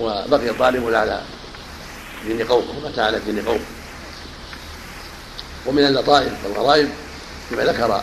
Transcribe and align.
وبقي 0.00 0.54
طالب 0.58 0.94
على 0.94 1.22
دين 2.26 2.46
قومه 2.46 2.66
ومتى 2.84 3.00
على 3.00 3.20
دين 3.26 3.44
قومه. 3.46 3.64
ومن 5.66 5.86
اللطائف 5.86 6.32
والغرائب 6.44 6.88
كما 7.50 7.64
ذكر 7.64 8.02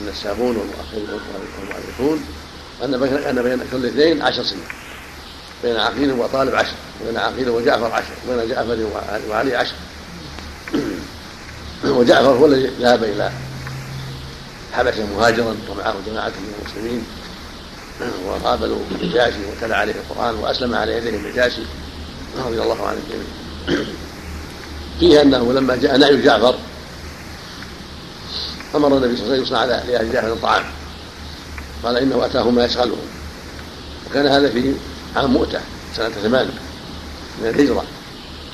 النسابون 0.00 0.56
والمؤلفون 0.56 2.24
أن 2.84 3.00
بين 3.00 3.14
أن 3.14 3.42
بين 3.42 3.60
كل 3.72 3.86
اثنين 3.86 4.22
عشر 4.22 4.42
سنين 4.42 4.64
بين 5.62 5.76
عقيل 5.76 6.12
وطالب 6.12 6.54
عشر 6.54 6.74
وبين 7.02 7.16
عقيل 7.16 7.50
وجعفر 7.50 7.92
عشر 7.92 8.12
وبين 8.28 8.48
جعفر 8.48 8.86
وعلي 9.30 9.56
عشر. 9.56 9.74
وجعفر 11.84 12.28
هو 12.28 12.46
الذي 12.46 12.70
ذهب 12.80 13.04
إلى 13.04 13.32
حبشة 14.72 15.06
مهاجرا 15.06 15.56
ومعه 15.70 15.94
جماعة 16.06 16.28
من 16.28 16.54
المسلمين. 16.60 17.06
وقابلوا 18.26 18.78
النجاشي 18.90 19.38
وتلا 19.52 19.76
عليه 19.76 19.92
القرآن 19.92 20.34
وأسلم 20.34 20.74
على 20.74 20.96
يديه 20.96 21.16
النجاشي 21.16 21.62
رضي 22.38 22.62
الله 22.62 22.86
عنه. 22.86 22.98
الجميع 22.98 23.86
فيه 25.00 25.22
أنه 25.22 25.52
لما 25.52 25.76
جاء 25.76 25.96
نعي 25.96 26.22
جعفر 26.22 26.54
أمر 28.74 28.96
النبي 28.96 29.16
صلى 29.16 29.24
الله 29.24 29.32
عليه 29.32 29.42
وسلم 29.42 29.42
يصنع 29.42 29.64
لاهل 29.64 30.12
جعفر 30.12 30.32
الطعام. 30.32 30.64
قال 31.84 31.96
إنه 31.96 32.26
اتاه 32.26 32.50
ما 32.50 32.64
يشغلهم 32.64 33.06
وكان 34.10 34.26
هذا 34.26 34.50
في 34.50 34.74
عام 35.16 35.32
مؤته 35.32 35.60
سنة 35.96 36.08
ثمان 36.08 36.50
من 37.42 37.48
الهجرة. 37.48 37.84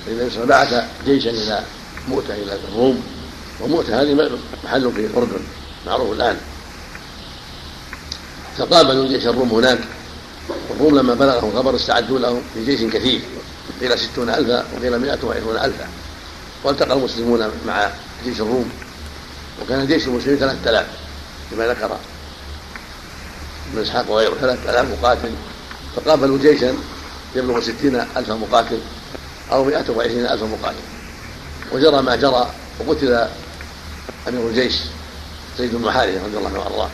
فإن 0.06 0.12
النبي 0.12 0.30
صلى 0.30 0.44
الله 0.44 0.54
عليه 0.54 0.66
وسلم 0.66 0.80
بعث 0.80 1.04
جيشا 1.06 1.30
إلى 1.30 1.62
مؤته 2.08 2.34
إلى 2.34 2.58
الروم 2.68 3.02
ومؤته 3.60 4.02
هذه 4.02 4.38
محل 4.64 4.92
في 4.92 5.06
الاردن 5.06 5.40
معروف 5.86 6.12
الآن. 6.12 6.36
فقابلوا 8.58 9.08
جيش 9.08 9.26
الروم 9.26 9.50
هناك. 9.50 9.78
والروم 10.70 10.98
لما 10.98 11.14
بلغهم 11.14 11.50
الخبر 11.50 11.76
استعدوا 11.76 12.18
له 12.18 12.42
في 12.54 12.64
جيش 12.64 12.80
كثير 12.92 13.20
قيل 13.80 13.98
ستون 13.98 14.28
ألفا 14.28 14.64
وقيل 14.76 14.96
مائة 14.96 15.18
وعشرون 15.24 15.56
ألفا. 15.56 15.88
والتقى 16.64 16.92
المسلمون 16.92 17.50
مع 17.66 17.90
جيش 18.24 18.40
الروم. 18.40 18.70
وكان 19.62 19.86
جيش 19.86 20.06
المسلمين 20.06 20.38
ثلاثة 20.38 20.70
آلاف 20.70 20.86
كما 21.50 21.66
ذكر 21.66 21.98
ابن 23.72 23.82
إسحاق 23.82 24.10
وغيره. 24.10 24.34
ثلاثة 24.40 24.70
آلاف 24.70 24.86
مقاتل. 24.98 25.30
فقابلوا 25.96 26.38
جيشا 26.38 26.74
يبلغ 27.36 27.60
ستين 27.60 27.96
ألف 28.16 28.30
مقاتل 28.30 28.78
أو 29.52 29.64
مائة 29.64 29.90
وعشرين 29.90 30.26
ألف 30.26 30.42
مقاتل. 30.42 30.84
وجرى 31.72 32.02
ما 32.02 32.16
جرى 32.16 32.50
وقتل 32.80 33.28
أمير 34.28 34.48
الجيش 34.48 34.74
زيد 35.58 35.74
بن 35.74 35.90
حارثة 35.90 36.24
رضي 36.26 36.38
الله 36.38 36.48
عنه 36.48 36.58
وأرضاه. 36.58 36.90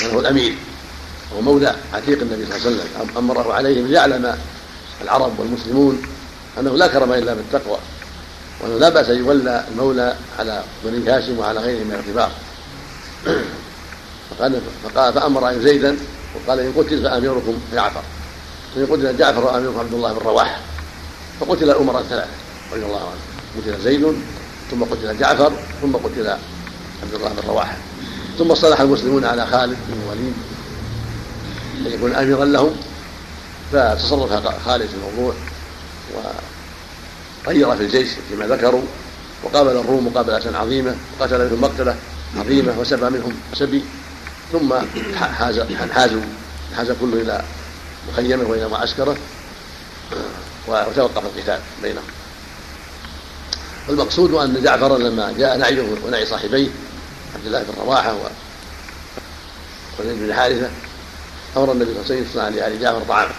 كان 0.00 0.10
هو 0.10 0.20
الأمير. 0.20 0.54
وهو 1.34 1.42
مولى 1.42 1.74
عتيق 1.92 2.20
النبي 2.20 2.46
صلى 2.46 2.56
الله 2.56 2.66
عليه 2.66 2.76
وسلم 2.76 3.16
أمره 3.18 3.52
عليهم 3.52 3.86
ليعلم 3.86 4.38
العرب 5.02 5.38
والمسلمون 5.38 6.02
أنه 6.60 6.76
لا 6.76 6.86
كرم 6.86 7.12
إلا 7.12 7.34
بالتقوى 7.34 7.78
وأنه 8.60 8.78
لا 8.78 9.10
أن 9.10 9.18
يولى 9.18 9.64
المولى 9.70 10.16
على 10.38 10.64
بني 10.84 11.10
هاشم 11.10 11.38
وعلى 11.38 11.60
غيرهم 11.60 11.86
من 11.86 11.92
الاعتبار. 11.92 12.30
فقال 14.30 14.60
فقال 14.84 15.12
فأمر 15.12 15.58
زيدا 15.58 15.96
وقال 16.34 16.60
إن 16.60 16.72
قتل 16.76 17.02
فأميركم 17.02 17.58
جعفر. 17.72 18.02
وإن 18.76 18.86
قتل 18.86 19.16
جعفر 19.16 19.44
وأميركم 19.44 19.78
عبد 19.78 19.94
الله 19.94 20.12
بن 20.12 20.26
رواحة 20.26 20.60
فقتل 21.40 21.70
الأمراء 21.70 22.02
الثلاثة 22.02 22.30
رضي 22.72 22.84
الله 22.84 23.00
عنهم. 23.00 23.62
قتل 23.62 23.82
زيد 23.84 24.14
ثم 24.70 24.84
قتل 24.84 25.18
جعفر 25.18 25.52
ثم 25.82 25.96
قتل 25.96 26.26
عبد 27.02 27.14
الله 27.14 27.28
بن 27.28 27.48
رواحة 27.48 27.76
ثم 28.38 28.50
اصطلح 28.50 28.80
المسلمون 28.80 29.24
على 29.24 29.46
خالد 29.46 29.76
بن 29.88 30.02
الوليد. 30.02 30.34
أن 31.86 31.92
يكون 31.92 32.14
أميرا 32.14 32.44
لهم 32.44 32.76
فتصرف 33.72 34.32
خالد 34.66 34.86
في 34.86 34.94
الموضوع 34.94 35.34
وغير 37.46 37.76
في 37.76 37.82
الجيش 37.82 38.08
فيما 38.28 38.46
ذكروا 38.46 38.82
وقابل 39.42 39.70
الروم 39.70 40.06
مقابلة 40.06 40.58
عظيمة 40.58 40.96
وقتل 41.20 41.38
منهم 41.38 41.60
مقتلة 41.60 41.96
عظيمة 42.36 42.78
وسبى 42.78 43.10
منهم 43.10 43.32
سبي 43.54 43.84
ثم 44.52 44.74
حاز 45.16 45.60
حازوا 45.92 46.20
حاز 46.76 46.90
كل 47.00 47.14
إلى 47.14 47.44
مخيمة 48.12 48.48
وإلى 48.48 48.68
معسكره 48.68 49.16
وتوقف 50.68 51.22
القتال 51.24 51.58
بينهم. 51.82 52.04
والمقصود 53.88 54.34
أن 54.34 54.62
جعفر 54.62 54.98
لما 54.98 55.34
جاء 55.38 55.56
نعيه 55.56 55.86
ونعي 56.06 56.26
صاحبيه 56.26 56.68
عبد 57.34 57.46
الله 57.46 57.62
بن 57.62 57.82
رواحة 57.82 58.16
وزيد 59.98 60.18
بن 60.18 60.34
حارثة 60.34 60.70
أمر 61.56 61.72
النبي 61.72 61.84
صلى 61.84 62.00
الله 62.00 62.04
عليه 62.04 62.22
وسلم 62.22 62.26
يصنع 62.30 62.48
لآل 62.48 62.80
جعفر 62.80 63.02
طعاما 63.08 63.32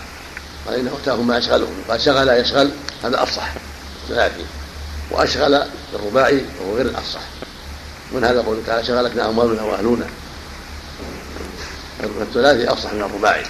قال 0.67 0.79
إنه 0.79 0.91
أتاه 1.03 1.21
ما 1.21 1.37
يشغلهم 1.37 1.83
قال 1.89 2.01
شغل 2.01 2.29
يشغل 2.29 2.71
هذا 3.03 3.23
أفصح 3.23 3.53
ثلاثي 4.09 4.45
وأشغل 5.11 5.63
الرباعي 5.93 6.41
وهو 6.61 6.75
غير 6.75 6.85
الأفصح. 6.85 7.19
من 8.11 8.23
هذا 8.23 8.41
قوله 8.41 8.61
تعالى 8.67 8.87
شغلتنا 8.87 9.29
أموالنا 9.29 9.63
وأهلنا. 9.63 10.05
الثلاثي 12.21 12.71
أفصح 12.71 12.93
من 12.93 13.01
الرباعي. 13.01 13.45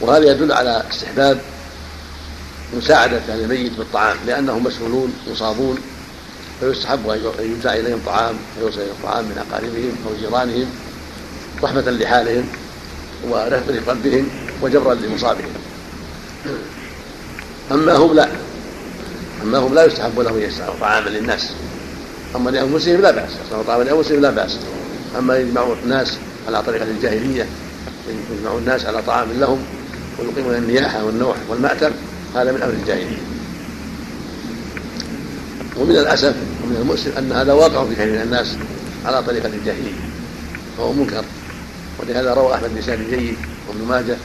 وهذا 0.00 0.30
يدل 0.30 0.52
على 0.52 0.82
استحباب 0.90 1.40
مساعدة 2.76 3.16
أهل 3.16 3.40
الميت 3.40 3.72
بالطعام 3.72 4.16
لأنهم 4.26 4.64
مشغولون 4.64 5.14
مصابون 5.30 5.78
فيستحب 6.60 7.08
أن 7.08 7.52
يدفع 7.52 7.72
إليهم 7.72 8.00
طعام 8.06 8.34
ويوصل 8.58 8.80
إليهم 8.80 8.96
طعام 9.02 9.24
من 9.24 9.38
أقاربهم 9.38 9.96
أو 10.06 10.20
جيرانهم 10.20 10.70
رحمة 11.62 11.90
لحالهم. 11.90 12.48
ورفق 13.30 13.96
بهم 14.04 14.28
وجبرا 14.62 14.94
لمصابهم. 14.94 15.50
أما 17.72 17.96
هم 17.96 18.14
لا. 18.14 18.28
أما 19.42 19.58
هم 19.58 19.74
لا 19.74 19.84
يستحب 19.84 20.20
لهم 20.20 20.38
يصنعوا 20.38 20.74
طعاما 20.80 21.08
للناس. 21.08 21.50
أما 22.36 22.50
لأنفسهم 22.50 23.00
لا 23.00 23.10
بأس. 23.10 23.30
يصنعوا 23.46 23.62
طعاما 23.62 23.82
لأنفسهم 23.82 24.20
لا 24.20 24.30
بأس. 24.30 24.58
أما 25.18 25.38
يجمعوا 25.38 25.74
الناس 25.84 26.16
على 26.48 26.62
طريقة 26.62 26.84
الجاهلية 26.84 27.46
يجمعوا 28.38 28.58
الناس 28.58 28.84
على 28.84 29.02
طعام 29.02 29.28
لهم 29.40 29.58
ويقيمون 30.18 30.54
النياحة 30.54 31.04
والنوح 31.04 31.36
والمأتم 31.48 31.90
هذا 32.34 32.52
من 32.52 32.62
أمر 32.62 32.72
الجاهلية. 32.72 33.22
ومن 35.76 35.96
الأسف 35.96 36.34
ومن 36.64 36.76
المؤسف 36.76 37.18
أن 37.18 37.32
هذا 37.32 37.52
واقع 37.52 37.84
في 37.84 37.94
كثير 37.94 38.06
من 38.06 38.22
الناس 38.22 38.56
على 39.04 39.22
طريقة 39.22 39.48
الجاهلية 39.48 39.92
وهو 40.78 40.92
منكر. 40.92 41.24
ولهذا 41.98 42.34
روى 42.34 42.54
أحمد 42.54 42.70
بن 42.74 43.16
جيد 43.16 43.36
وابن 43.68 43.84
ماجه 43.88 44.16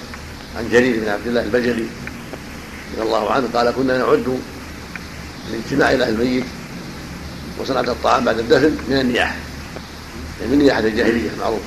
عن 0.57 0.69
جرير 0.72 1.00
بن 1.00 1.09
عبد 1.09 1.28
الله 1.28 1.41
البجلي 1.41 1.85
رضي 2.94 3.02
الله 3.02 3.31
عنه 3.31 3.47
قال 3.53 3.72
كنا 3.72 3.97
نعد 3.97 4.40
الاجتماع 5.50 5.91
إلى 5.91 6.09
الميت 6.09 6.46
وصنعة 7.59 7.81
الطعام 7.81 8.25
بعد 8.25 8.40
الدفن 8.40 8.78
من 8.90 9.00
النياحة. 9.00 9.35
يعني 10.41 10.52
من 10.52 10.59
نياحة 10.59 10.80
الجاهلية 10.80 11.30
معروف 11.40 11.62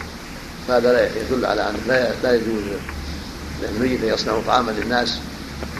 فهذا 0.69 0.93
لا 0.93 1.21
يدل 1.21 1.47
على 1.47 1.71
أن 1.71 1.75
لا 1.89 2.13
لا 2.23 2.35
يجوز 2.35 2.63
للميت 3.63 4.03
أن 4.05 4.09
يصنعوا 4.09 4.43
طعاما 4.47 4.71
للناس 4.71 5.19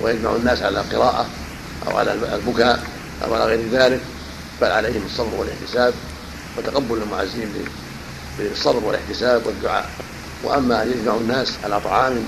ويجمع 0.01 0.37
الناس 0.37 0.63
على 0.63 0.81
القراءة 0.81 1.27
أو 1.89 1.97
على 1.97 2.13
البكاء 2.13 2.83
أو 3.25 3.35
على 3.35 3.45
غير 3.45 3.61
ذلك 3.73 4.01
بل 4.61 4.71
عليهم 4.71 5.03
الصبر 5.07 5.35
والاحتساب 5.35 5.95
وتقبل 6.59 7.03
المعزين 7.03 7.49
بالصبر 8.39 8.85
والاحتساب 8.85 9.47
والدعاء 9.47 9.91
وأما 10.45 10.83
أن 10.83 10.91
يجمع 10.91 11.17
الناس 11.17 11.53
على 11.65 11.81
طعام 11.81 12.25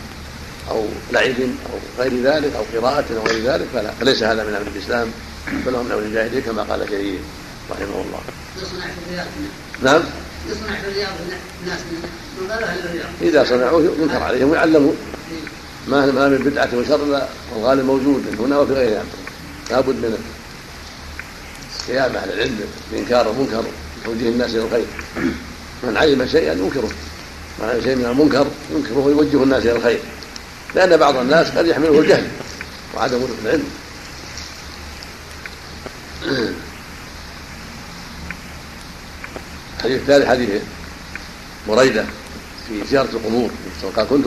أو 0.70 0.86
لعب 1.12 1.40
أو 1.40 2.02
غير 2.02 2.22
ذلك 2.22 2.52
أو 2.54 2.80
قراءة 2.80 3.04
أو 3.16 3.26
غير 3.26 3.52
ذلك 3.52 3.66
فلا 3.74 3.90
فليس 3.90 4.22
هذا 4.22 4.44
من 4.44 4.54
أمر 4.54 4.66
الإسلام 4.76 5.08
بل 5.66 5.74
هو 5.74 5.82
من 5.82 5.92
أمر 5.92 6.02
الجاهلية 6.02 6.40
كما 6.40 6.62
قال 6.62 6.86
جرير 6.90 7.18
رحمه 7.70 7.84
الله. 7.84 8.20
يصنع 8.56 8.86
في 8.86 9.08
الرياض 9.08 9.26
نعم. 9.82 10.02
يصنع 10.50 10.80
في 10.80 10.88
الرياض 10.88 11.12
الناس 11.62 11.80
من 11.80 12.50
الرياض. 12.84 13.06
إذا 13.22 13.44
صنعوه 13.44 13.96
ينكر 14.00 14.22
عليهم 14.22 14.50
ويعلمون. 14.50 14.96
ما 15.88 16.06
ما 16.06 16.28
من 16.28 16.38
بدعة 16.38 16.68
وشر 16.74 17.28
الغالب 17.56 17.84
موجود 17.84 18.36
هنا 18.40 18.58
وفي 18.58 18.72
غيرها 18.72 19.04
لابد 19.70 19.96
من 19.96 20.18
قيام 21.88 22.16
أهل 22.16 22.32
العلم 22.32 22.60
بإنكار 22.92 23.30
المنكر 23.30 23.64
وتوجيه 24.02 24.28
الناس 24.28 24.50
إلى 24.50 24.64
الخير 24.64 24.86
من 25.84 25.96
علم 25.96 26.26
شيئا 26.26 26.52
ينكره. 26.52 26.90
من 27.58 27.68
علم 27.68 27.82
شيئا 27.82 27.94
من 27.94 28.04
المنكر 28.04 28.46
ينكره 28.74 28.98
ويوجه 28.98 29.42
الناس 29.42 29.62
إلى 29.62 29.72
الخير. 29.72 30.00
لأن 30.74 30.96
بعض 30.96 31.16
الناس 31.16 31.50
قد 31.50 31.66
يحمله 31.66 32.00
الجهل 32.00 32.28
وعدم 32.94 33.20
العلم. 33.44 33.64
الحديث 39.76 40.00
الثالث 40.00 40.26
حديث 40.26 40.50
بريدة 41.68 42.04
في 42.68 42.86
زيارة 42.90 43.08
القبور. 43.12 43.50
قال 43.96 44.06
كنت 44.08 44.24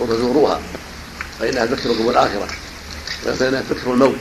فزوروها 0.00 0.60
فإنها 1.40 1.66
تذكركم 1.66 2.10
الآخرة. 2.10 2.48
فانها 3.24 3.62
تذكر 3.70 3.92
الموت. 3.92 4.16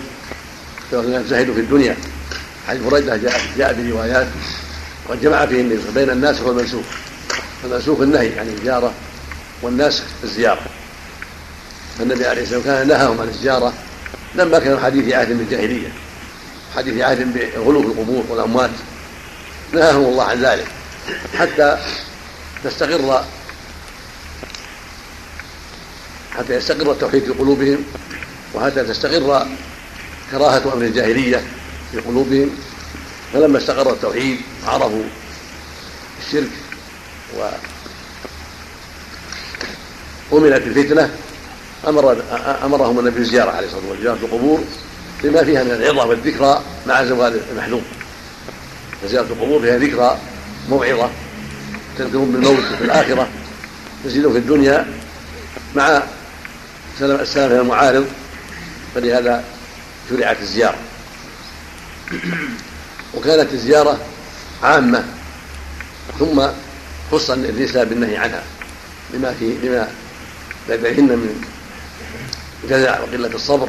فإنها 0.92 1.22
تزهد 1.22 1.54
في 1.54 1.60
الدنيا. 1.60 1.98
حديث 2.68 2.81
بريدة 2.81 3.18
جاء 3.18 3.42
جاء 3.57 3.74
بروايات 3.74 4.28
وقد 5.09 5.21
جمع 5.21 5.45
فيه 5.45 5.61
النبي 5.61 5.79
بين 5.95 6.09
الناسخ 6.09 6.41
والمنسوخ 6.41 6.85
المنسوخ. 7.63 8.00
النهي 8.00 8.39
عن 8.39 8.47
الزيارة 8.47 8.94
والناسخ 9.61 10.03
الزيارة. 10.23 10.65
فالنبي 12.00 12.25
عليه 12.27 12.41
الصلاة 12.41 12.57
والسلام 12.57 12.77
كان 12.77 12.88
نهاهم 12.88 13.21
عن 13.21 13.27
الزيارة 13.27 13.73
لما 14.35 14.59
كانوا 14.59 14.79
حديث 14.79 15.13
عهد 15.13 15.38
بالجاهلية 15.38 15.94
حديث 16.75 17.01
عهد 17.01 17.33
بغلو 17.33 17.81
القبور 17.81 18.23
والأموات. 18.29 18.69
نهاهم 19.73 20.06
الله 20.06 20.23
عن 20.23 20.41
ذلك. 20.45 20.67
حتى 21.38 21.77
تستقر 22.63 23.23
حتى 26.31 26.53
يستقر 26.53 26.91
التوحيد 26.91 27.23
في 27.23 27.31
قلوبهم 27.31 27.83
وحتى 28.53 28.83
تستقر 28.83 29.47
كراهة 30.31 30.73
أمر 30.73 30.83
الجاهلية 30.83 31.44
في 31.91 32.00
قلوبهم. 32.00 32.50
فلما 33.33 33.57
استقر 33.57 33.93
التوحيد 33.93 34.37
وعرفوا 34.67 35.03
الشرك 36.25 36.49
و 37.37 37.49
أمنت 40.33 40.67
الفتنة 40.67 41.09
أمر 41.87 42.23
أمرهم 42.63 42.99
النبي 42.99 43.19
بالزيارة 43.19 43.51
عليه 43.51 43.67
الصلاة 43.67 43.89
والسلام 43.89 44.17
في 44.17 44.25
القبور 44.25 44.63
لما 45.23 45.43
فيها 45.43 45.63
من 45.63 45.71
العظة 45.71 46.05
والذكرى 46.05 46.61
مع 46.87 47.03
زوال 47.03 47.41
المحذوم 47.51 47.83
فزيارة 49.03 49.25
القبور 49.25 49.61
فيها 49.61 49.77
ذكرى 49.77 50.17
موعظة 50.69 51.09
تذكرون 51.97 52.31
بالموت 52.31 52.63
في 52.77 52.83
الآخرة 52.83 53.27
تزيدون 54.05 54.33
في 54.33 54.39
الدنيا 54.39 54.87
مع 55.75 56.03
السلام 57.01 57.51
من 57.53 57.59
المعارض 57.59 58.07
فلهذا 58.95 59.43
شرعت 60.09 60.41
الزيارة. 60.41 60.77
وكانت 63.13 63.53
الزيارة 63.53 64.00
عامة 64.63 65.03
ثم 66.19 66.41
خص 67.11 67.29
الإسلام 67.29 67.89
بالنهي 67.89 68.17
عنها 68.17 68.44
لما 69.13 69.33
في 69.39 69.53
لما 69.63 69.88
لديهن 70.69 71.03
من 71.03 71.44
جزع 72.69 73.00
وقلة 73.00 73.35
الصبر 73.35 73.67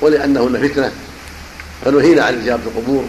ولأنهن 0.00 0.68
فتنة 0.68 0.92
فنهينا 1.84 2.24
عن 2.24 2.42
زيارة 2.42 2.60
القبور 2.66 3.04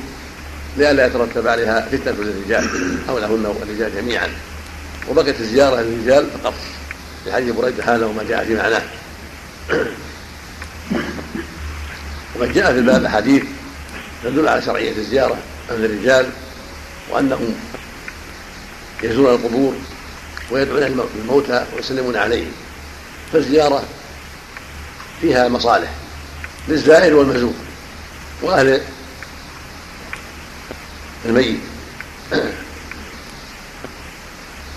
لئلا 0.77 1.05
يترتب 1.05 1.47
عليها 1.47 1.88
فتنة 1.91 2.13
للرجال 2.13 2.97
حولهن 3.07 3.45
والرجال 3.45 3.95
جميعا. 3.95 4.27
وبقيت 5.09 5.39
الزيارة 5.39 5.81
للرجال 5.81 6.27
فقط 6.43 6.53
في 7.23 7.33
حديث 7.33 7.55
بريدة 7.55 7.95
هذا 7.95 8.05
وما 8.05 8.23
جاء 8.23 8.45
في 8.45 8.55
معناه. 8.55 8.81
وقد 12.35 12.53
جاء 12.53 12.73
في 12.73 12.79
الباب 12.79 13.05
أحاديث 13.05 13.43
تدل 14.23 14.47
على 14.47 14.61
شرعية 14.61 14.91
الزيارة 14.91 15.37
عند 15.71 15.83
الرجال 15.83 16.29
وأنهم 17.09 17.55
يزورون 19.03 19.35
القبور 19.35 19.73
ويدعون 20.51 21.09
الموتى 21.15 21.65
ويسلمون 21.75 22.17
عليهم. 22.17 22.51
فالزيارة 23.33 23.83
فيها 25.21 25.47
مصالح 25.47 25.89
للزائر 26.67 27.15
والمزور 27.15 27.53
وأهل 28.41 28.81
الميت. 31.25 31.59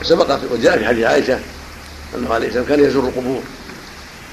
سبق 0.03 0.39
وجاء 0.53 0.79
في 0.79 0.87
حديث 0.87 1.05
عائشة 1.07 1.41
أنه 2.15 2.35
عليه 2.35 2.49
السلام 2.49 2.65
كان 2.65 2.85
يزور 2.85 3.09
القبور 3.09 3.43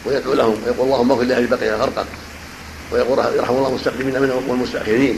ويدعو 0.05 0.33
لهم 0.33 0.63
ويقول 0.65 0.85
اللهم 0.85 1.11
اغفر 1.11 1.23
لأهل 1.23 1.47
بقية 1.47 1.75
غرقا. 1.75 2.05
ويقول 2.91 3.19
يرحم 3.19 3.53
الله 3.53 3.69
المستقدمين 3.69 4.21
منهم 4.21 4.49
والمستأخرين. 4.49 5.17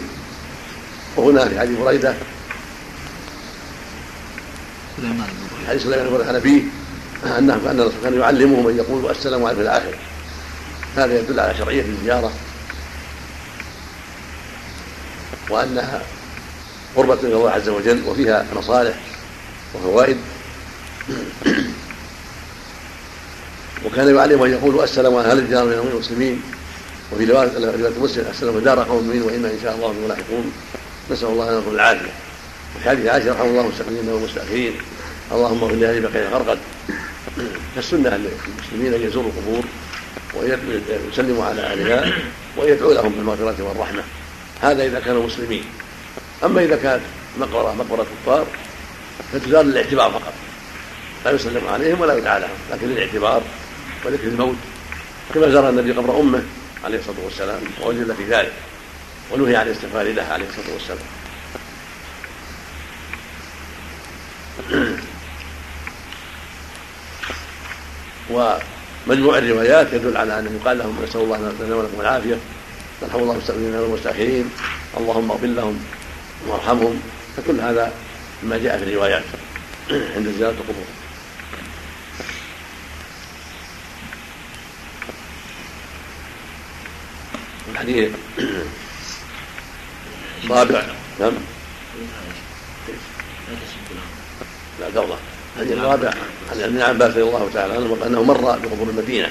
وهنا 1.18 1.48
في 1.48 1.60
حديث 1.60 1.80
بريدة. 1.80 2.13
حديث 5.68 5.83
سليمان 5.83 6.10
بن 6.10 6.16
الحنفي 6.16 6.63
أنه 7.38 7.54
أن 7.54 7.92
كان 8.04 8.19
يعلمهم 8.19 8.68
أن 8.68 8.77
يقولوا 8.77 9.12
السلام 9.12 9.45
عليكم 9.45 9.62
في 9.62 9.63
الآخرة 9.63 9.98
هذا 10.95 11.19
يدل 11.19 11.39
على 11.39 11.57
شرعية 11.57 11.81
الزيارة. 11.81 12.31
وأنها 15.50 16.01
قربة 16.95 17.15
من 17.15 17.31
الله 17.33 17.51
عز 17.51 17.69
وجل 17.69 18.04
وفيها 18.07 18.45
مصالح 18.56 18.95
وفوائد. 19.75 20.18
وكان 23.86 24.15
يعلم 24.15 24.44
أن 24.44 24.51
يقول 24.51 24.83
السلام 24.83 25.15
على 25.15 25.31
أهل 25.31 25.38
الديار 25.38 25.65
من 25.65 25.89
المسلمين 25.94 26.42
وفي 27.12 27.26
روايه 27.26 27.50
مسلم 28.02 28.26
السلام 28.30 28.60
دار 28.60 28.84
قوم 28.84 29.04
مؤمنين 29.04 29.22
وإنا 29.22 29.48
إن 29.48 29.60
شاء 29.64 29.76
الله 29.76 29.88
بهم 29.88 30.08
لاحقون 30.08 30.52
نسأل 31.12 31.28
الله 31.28 31.52
لنا 31.52 31.62
العافية. 31.72 32.12
وفي 32.76 32.90
حديث 32.90 33.06
عائشة 33.06 33.32
رحمه 33.32 33.46
الله 33.46 33.62
المستقيمين 33.62 34.10
والمستاخرين 34.10 34.74
اللهم 35.32 35.64
اغفر 35.64 35.76
لاهل 35.76 36.02
بقيه 36.02 36.30
غرقد 36.30 36.58
فالسنه 37.76 38.10
للمسلمين 38.18 38.94
أن 38.94 39.08
يزوروا 39.08 39.30
القبور 39.30 39.64
ويسلموا 40.36 41.46
على 41.46 41.62
أهلها 41.62 42.14
ويدعو 42.58 42.92
لهم 42.92 43.12
بالمغفرة 43.12 43.64
والرحمة. 43.64 44.04
هذا 44.62 44.86
إذا 44.86 45.00
كانوا 45.00 45.26
مسلمين. 45.26 45.64
أما 46.44 46.64
إذا 46.64 46.76
كانت 46.76 47.04
مقبره 47.40 47.74
مقبرة 47.74 48.06
كفار 48.24 48.48
فتزار 49.34 49.64
للاعتبار 49.64 50.12
فقط. 50.12 50.34
لا 51.26 51.32
يسلم 51.32 51.68
عليهم 51.68 52.02
ولا 52.02 52.18
يدعى 52.18 52.40
لهم 52.40 52.58
لكن 52.72 52.88
للاعتبار 52.88 53.42
وذكر 54.06 54.28
الموت. 54.28 54.56
كما 55.34 55.50
زار 55.50 55.70
النبي 55.70 55.92
قبر 55.92 56.20
أمه 56.20 56.44
عليه 56.84 57.00
الصلاة 57.00 57.26
والسلام 57.26 57.62
ووجد 57.81 58.14
في 58.14 58.24
ذلك 58.24 58.54
ونهي 59.31 59.56
عن 59.56 59.68
الاستغفار 59.68 60.04
له 60.04 60.24
عليه 60.24 60.46
الصلاة 60.46 60.74
والسلام. 60.74 61.00
ومجموع 68.30 69.38
الروايات 69.38 69.94
يدل 69.94 70.18
على 70.18 70.40
أنه 70.40 70.60
يقال 70.62 70.78
لهم 70.78 71.04
نسأل 71.04 71.22
الله 71.22 71.38
لنا 71.38 71.76
ولكم 71.76 72.02
العافية 72.02 72.38
نرحم 73.04 73.20
الله 73.20 73.34
المستقبلين 73.34 73.75
والمستأخرين 73.75 74.50
اللهم 74.98 75.32
اغفر 75.32 75.48
لهم 75.48 75.86
وارحمهم. 76.48 77.02
فكل 77.38 77.60
هذا 77.60 77.94
مما 78.44 78.58
جاء 78.58 78.78
في 78.78 78.84
الروايات 78.84 79.24
عند 80.16 80.34
زيارة 80.38 80.52
القبور. 80.52 80.99
الحديث. 87.80 88.12
رابع 90.50 90.81
نعم. 91.20 91.31
لا 94.80 94.86
قبله. 94.86 95.18
الحديث 95.56 95.78
الرابع 95.78 96.14
عن 96.52 96.62
ابن 96.62 96.81
عباس 96.81 97.12
رضي 97.12 97.24
الله 97.24 97.50
تعالى 97.54 97.74
عنه 97.74 97.98
أنه 98.06 98.24
مر 98.24 98.42
بقبور 98.42 98.90
المدينة. 98.90 99.30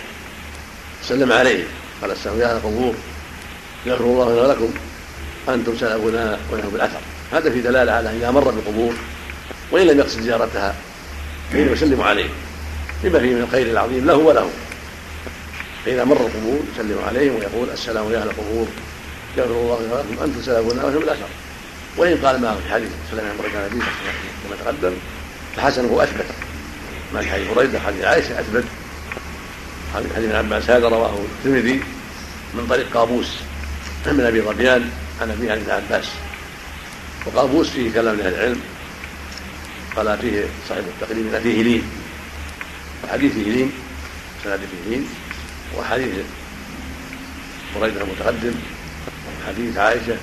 سلم 1.03 1.33
عليه. 1.33 1.65
قال 2.03 2.11
السلام 2.11 2.41
يا 2.41 2.55
قبور. 2.55 2.95
يغفر 3.87 4.05
الله 4.05 4.33
لنا 4.33 4.43
ولكم 4.43 4.71
أنتم 5.49 5.77
سلفنا 5.77 6.39
ونحن 6.53 6.69
بالاثر 6.69 7.01
هذا 7.33 7.51
في 7.51 7.61
دلالة 7.61 7.93
على 7.93 8.11
إذا 8.11 8.31
مر 8.31 8.51
بالقبور 8.51 8.95
وإن 9.71 9.87
لم 9.87 9.99
يقصد 9.99 10.21
زيارتها 10.21 10.75
فإنه 11.53 11.73
يسلم 11.73 12.01
عليه. 12.01 12.29
لما 13.05 13.19
فيه 13.19 13.35
من 13.35 13.43
الخير 13.43 13.67
العظيم 13.67 14.07
له 14.07 14.15
وله. 14.17 14.51
فإذا 15.89 16.05
مر 16.05 16.17
القبور 16.17 16.61
يسلم 16.75 16.99
عليهم 17.09 17.35
ويقول 17.35 17.71
السلام 17.71 18.13
يا 18.13 18.19
أهل 18.19 18.27
القبور 18.27 18.67
يغفر 19.37 19.51
الله 19.51 20.03
لكم 20.13 20.23
أنتم 20.25 20.43
سلفنا 20.43 20.85
ونحن 20.85 20.99
بالأثر 20.99 21.29
وإن 21.97 22.17
قال 22.27 22.41
ما 22.41 22.55
في 22.55 22.73
حديث 22.73 22.89
سلم 23.11 23.21
عن 23.21 23.37
بركة 23.39 23.67
النبي 23.67 23.85
كما 24.45 24.57
تقدم 24.65 24.93
فحسنه 25.57 26.03
أثبت. 26.03 26.25
ما 27.15 27.21
في 27.21 27.31
حديث 27.31 27.49
بريدة 27.57 27.81
حديث 27.81 28.05
عائشة 28.05 28.41
أثبت. 28.41 28.65
حديث 29.95 30.13
ابن 30.17 30.37
عباس 30.37 30.71
هذا 30.71 30.89
رواه 30.89 31.19
الترمذي 31.39 31.83
من 32.55 32.67
طريق 32.71 32.87
قابوس 32.95 33.29
من 34.07 34.21
أبي 34.21 34.41
ظبيان 34.41 34.91
عن 35.21 35.31
أبي 35.31 35.53
ابن 35.53 35.71
عباس. 35.71 36.07
وقابوس 37.27 37.71
فيه 37.71 37.93
كلام 37.93 38.17
لأهل 38.17 38.35
العلم 38.35 38.61
قال 39.97 40.19
فيه 40.19 40.45
صاحب 40.69 40.83
التقريب 40.87 41.41
فيه 41.43 41.63
لين. 41.63 41.83
وحديث 43.05 43.33
لين 43.37 43.73
سند 44.45 44.61
فيه 44.61 44.91
لين. 44.91 45.09
وحديث 45.77 46.25
بريدة 47.81 48.01
المتقدم 48.03 48.55
وحديث 49.43 49.77
عائشة 49.77 50.17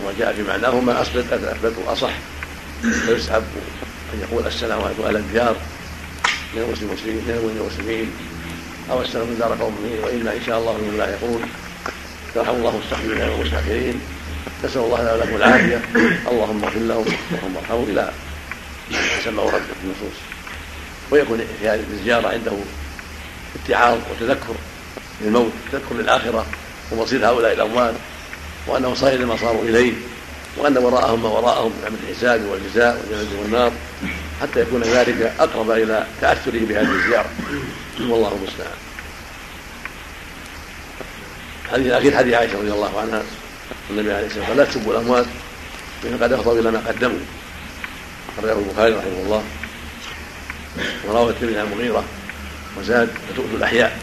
وما 0.00 0.12
جاء 0.18 0.32
في 0.34 0.42
معناهما 0.42 1.02
أثبت 1.02 1.32
أثبت 1.32 1.74
أصح. 1.86 2.12
فيسحب 2.82 3.42
أن 4.14 4.20
يقول 4.20 4.46
السلام 4.46 4.80
عليكم 4.82 5.02
أهل 5.02 5.16
الديار 5.16 5.56
من 6.54 6.62
المسلمين 6.62 7.22
من 7.26 7.56
المسلمين 7.60 8.10
أو 8.90 9.02
السلام 9.02 9.26
من 9.26 9.38
دار 9.38 9.56
قوم 9.60 9.76
وإنا 10.04 10.32
إن 10.32 10.40
شاء 10.46 10.58
الله 10.58 10.72
من 10.72 10.88
الله 10.92 11.08
يقول 11.08 11.40
يرحم 12.36 12.54
الله 12.54 12.70
المستقبلين 12.70 13.28
والمستأخرين 13.28 14.00
نسأل 14.64 14.80
الله 14.80 15.02
لنا 15.02 15.12
ولكم 15.12 15.36
العافية. 15.36 15.80
اللهم 16.30 16.64
اغفر 16.64 16.78
لهم 16.78 17.04
اللهم 17.32 17.56
ارحمهم 17.56 17.84
إلى 17.88 18.12
ورد 19.26 19.62
في 19.62 19.84
النصوص. 19.84 20.18
ويكون 21.10 21.38
في 21.60 21.68
هذه 21.68 21.84
الزيارة 21.90 22.28
عنده 22.28 22.52
اتعاظ 23.56 23.98
وتذكر 24.10 24.54
للموت 25.20 25.52
تذكر 25.72 25.94
للآخرة 25.94 26.46
ومصير 26.92 27.28
هؤلاء 27.28 27.52
الأموات 27.52 27.94
وأنه 28.66 28.94
صائر 28.94 29.18
لما 29.18 29.36
صاروا 29.36 29.62
إليه 29.62 29.92
وأن 30.56 30.78
وراءهم 30.78 31.22
ما 31.22 31.28
وراءهم 31.28 31.70
من 31.70 32.08
الحساب 32.08 32.44
والجزاء 32.44 33.06
والجنة 33.10 33.40
والنار 33.42 33.72
حتى 34.42 34.60
يكون 34.60 34.82
ذلك 34.82 35.32
أقرب 35.40 35.70
إلى 35.70 36.06
تأثره 36.20 36.66
بهذه 36.68 36.90
الزيارة. 36.90 37.30
والله 38.00 38.38
المستعان. 38.38 38.76
الحديث 41.64 41.86
الاخير 41.86 42.16
حديث 42.16 42.34
عائشة 42.34 42.58
رضي 42.58 42.72
الله 42.72 43.00
عنها 43.00 43.22
النبي 43.90 44.12
عليه 44.12 44.26
الصلاة 44.26 44.40
والسلام 44.40 44.58
لا 44.58 44.64
تسبوا 44.64 44.92
الاموات 44.92 45.26
فإن 46.02 46.18
قد 46.22 46.32
افضوا 46.32 46.60
إلى 46.60 46.70
ما 46.70 46.82
قدموا. 46.88 47.18
أخرجه 48.38 48.58
البخاري 48.58 48.92
رحمه 48.92 49.22
الله. 49.24 49.42
وروى 51.04 51.30
الترمذي 51.30 51.58
عن 51.58 51.66
المغيرة 51.66 52.04
وزاد 52.78 53.08
وتؤتوا 53.30 53.56
الأحياء. 53.56 53.98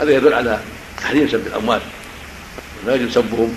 هذا 0.00 0.10
يدل 0.10 0.34
على 0.34 0.60
تحريم 0.98 1.28
سب 1.28 1.46
الأموات 1.46 1.82
لا 2.86 2.94
يجب 2.94 3.10
سبهم. 3.10 3.56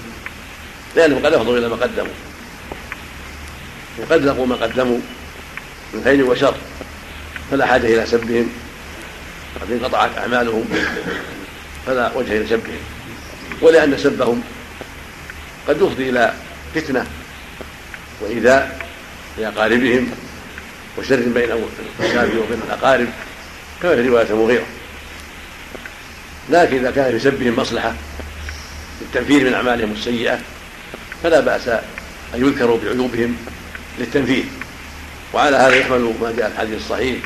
لأنهم 0.96 1.26
قد 1.26 1.34
أفضوا 1.34 1.58
إلى 1.58 1.70
ما 1.70 1.76
قدموا. 1.76 2.14
وقد 4.00 4.26
لقوا 4.26 4.46
ما 4.46 4.56
قدموا 4.56 5.00
من 5.94 6.02
خير 6.04 6.26
وشر. 6.26 6.56
فلا 7.52 7.66
حاجة 7.66 7.86
إلى 7.86 8.06
سبهم. 8.06 8.50
قد 9.62 9.72
انقطعت 9.72 10.18
أعمالهم 10.18 10.66
فلا 11.86 12.12
وجه 12.16 12.38
إلى 12.38 12.48
سبهم. 12.48 12.80
ولأن 13.62 13.98
سبهم 13.98 14.44
قد 15.68 15.82
يفضي 15.82 16.10
إلى 16.10 16.34
فتنة 16.76 17.06
وإيذاء 18.22 18.88
لأقاربهم 19.38 20.12
وشر 20.98 21.16
بين 21.16 21.52
وبين 21.52 22.62
الأقارب. 22.68 23.08
كما 23.82 23.96
في 23.96 24.08
رواية 24.08 24.30
المغيرة 24.30 24.66
لكن 26.50 26.78
إذا 26.78 26.92
كان 26.92 27.12
في 27.12 27.20
سبهم 27.20 27.60
مصلحة 27.60 27.94
للتنفير 29.02 29.46
من 29.46 29.54
أعمالهم 29.54 29.92
السيئة 29.92 30.40
فلا 31.24 31.40
بأس 31.40 31.68
أن 31.68 32.46
يذكروا 32.46 32.78
بعيوبهم 32.84 33.38
للتنفير. 34.00 34.44
وعلى 35.34 35.58
هذا 35.58 35.76
يحمل 35.76 36.14
ما 36.22 36.34
جاء 36.38 36.50
في 36.50 36.56
الحديث 36.56 36.78
الصحيح 36.78 37.18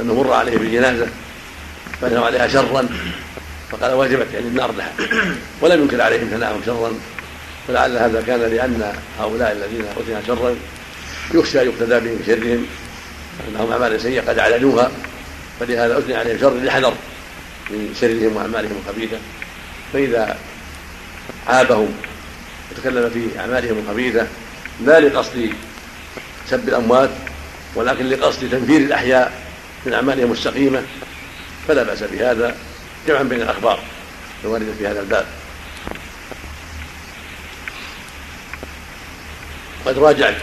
أنه 0.00 0.14
مر 0.14 0.32
عليه 0.32 0.58
بالجنازة 0.58 1.06
فنهوا 2.00 2.26
عليها 2.26 2.48
شرا 2.48 2.88
فقال 3.70 3.92
وجبت 3.92 4.26
يعني 4.34 4.46
النار 4.46 4.72
لها. 4.72 4.92
ولم 5.60 5.82
ينكر 5.82 6.00
عليهم 6.00 6.28
ثناءهم 6.28 6.60
شرا. 6.66 6.92
فلعل 7.68 7.96
هذا 7.96 8.22
كان 8.26 8.40
لأن 8.40 8.92
هؤلاء 9.20 9.52
الذين 9.52 9.84
أتينا 10.00 10.22
شرا 10.26 10.54
يخشى 11.34 11.58
يقتدى 11.58 12.00
بهم 12.00 12.18
بشرهم 12.22 12.66
انهم 13.48 13.72
اعمال 13.72 14.00
سيئة 14.00 14.20
قد 14.20 14.38
أعلنوها. 14.38 14.90
فلهذا 15.60 15.98
أثني 15.98 16.16
عليهم 16.16 16.38
شر 16.38 16.54
لحذر 16.54 16.94
من 17.70 17.96
شرهم 18.00 18.36
وأعمالهم 18.36 18.82
الخبيثة. 18.86 19.18
فإذا 19.92 20.38
عابهم 21.46 21.94
وتكلم 22.70 23.10
في 23.10 23.40
أعمالهم 23.40 23.78
الخبيثة 23.78 24.26
لا 24.84 25.00
لقصد 25.00 25.52
سب 26.50 26.68
الأموات 26.68 27.10
ولكن 27.74 28.08
لقصد 28.08 28.50
تنفير 28.50 28.80
الأحياء 28.80 29.42
من 29.86 29.92
أعمالهم 29.92 30.32
السقيمة. 30.32 30.82
فلا 31.68 31.82
بأس 31.82 32.02
بهذا 32.02 32.56
جمعا 33.08 33.22
بين 33.22 33.42
الأخبار 33.42 33.82
الواردة 34.44 34.72
في 34.78 34.86
هذا 34.86 35.00
الباب. 35.00 35.26
قد 39.86 39.98
راجعت 39.98 40.36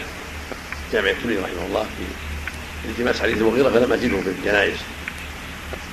جامع 0.92 1.10
الترمذي 1.10 1.36
رحمه 1.36 1.66
الله 1.66 1.86
في 2.82 2.90
التماس 2.90 3.20
حديث 3.20 3.36
المغيرة 3.36 3.70
فلم 3.70 3.92
أجده 3.92 4.20
في 4.20 4.28
الجنائز. 4.28 4.76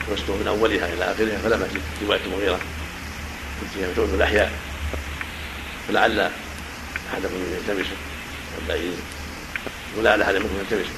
درسته 0.10 0.36
من 0.36 0.48
أولها 0.48 0.94
إلى 0.94 1.04
آخرها 1.04 1.38
فلم 1.38 1.64
أجد 1.64 1.82
رواية 2.06 2.20
المغيرة. 2.26 2.60
كنت 3.62 3.70
فيها 3.74 3.92
مشهور 3.92 4.08
الأحياء. 4.14 4.52
فلعل 5.88 6.20
أحدكم 7.14 7.36
يلتمسه 7.54 7.96
ولا 8.68 8.80
ولعل 9.98 10.22
أحد 10.22 10.34
منكم 10.36 10.60
يلتمسه 10.60 10.94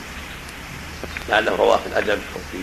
لعله 1.30 1.56
رواه 1.56 1.78
في 1.78 1.88
الأدب 1.88 2.20
أو 2.36 2.40
في 2.52 2.58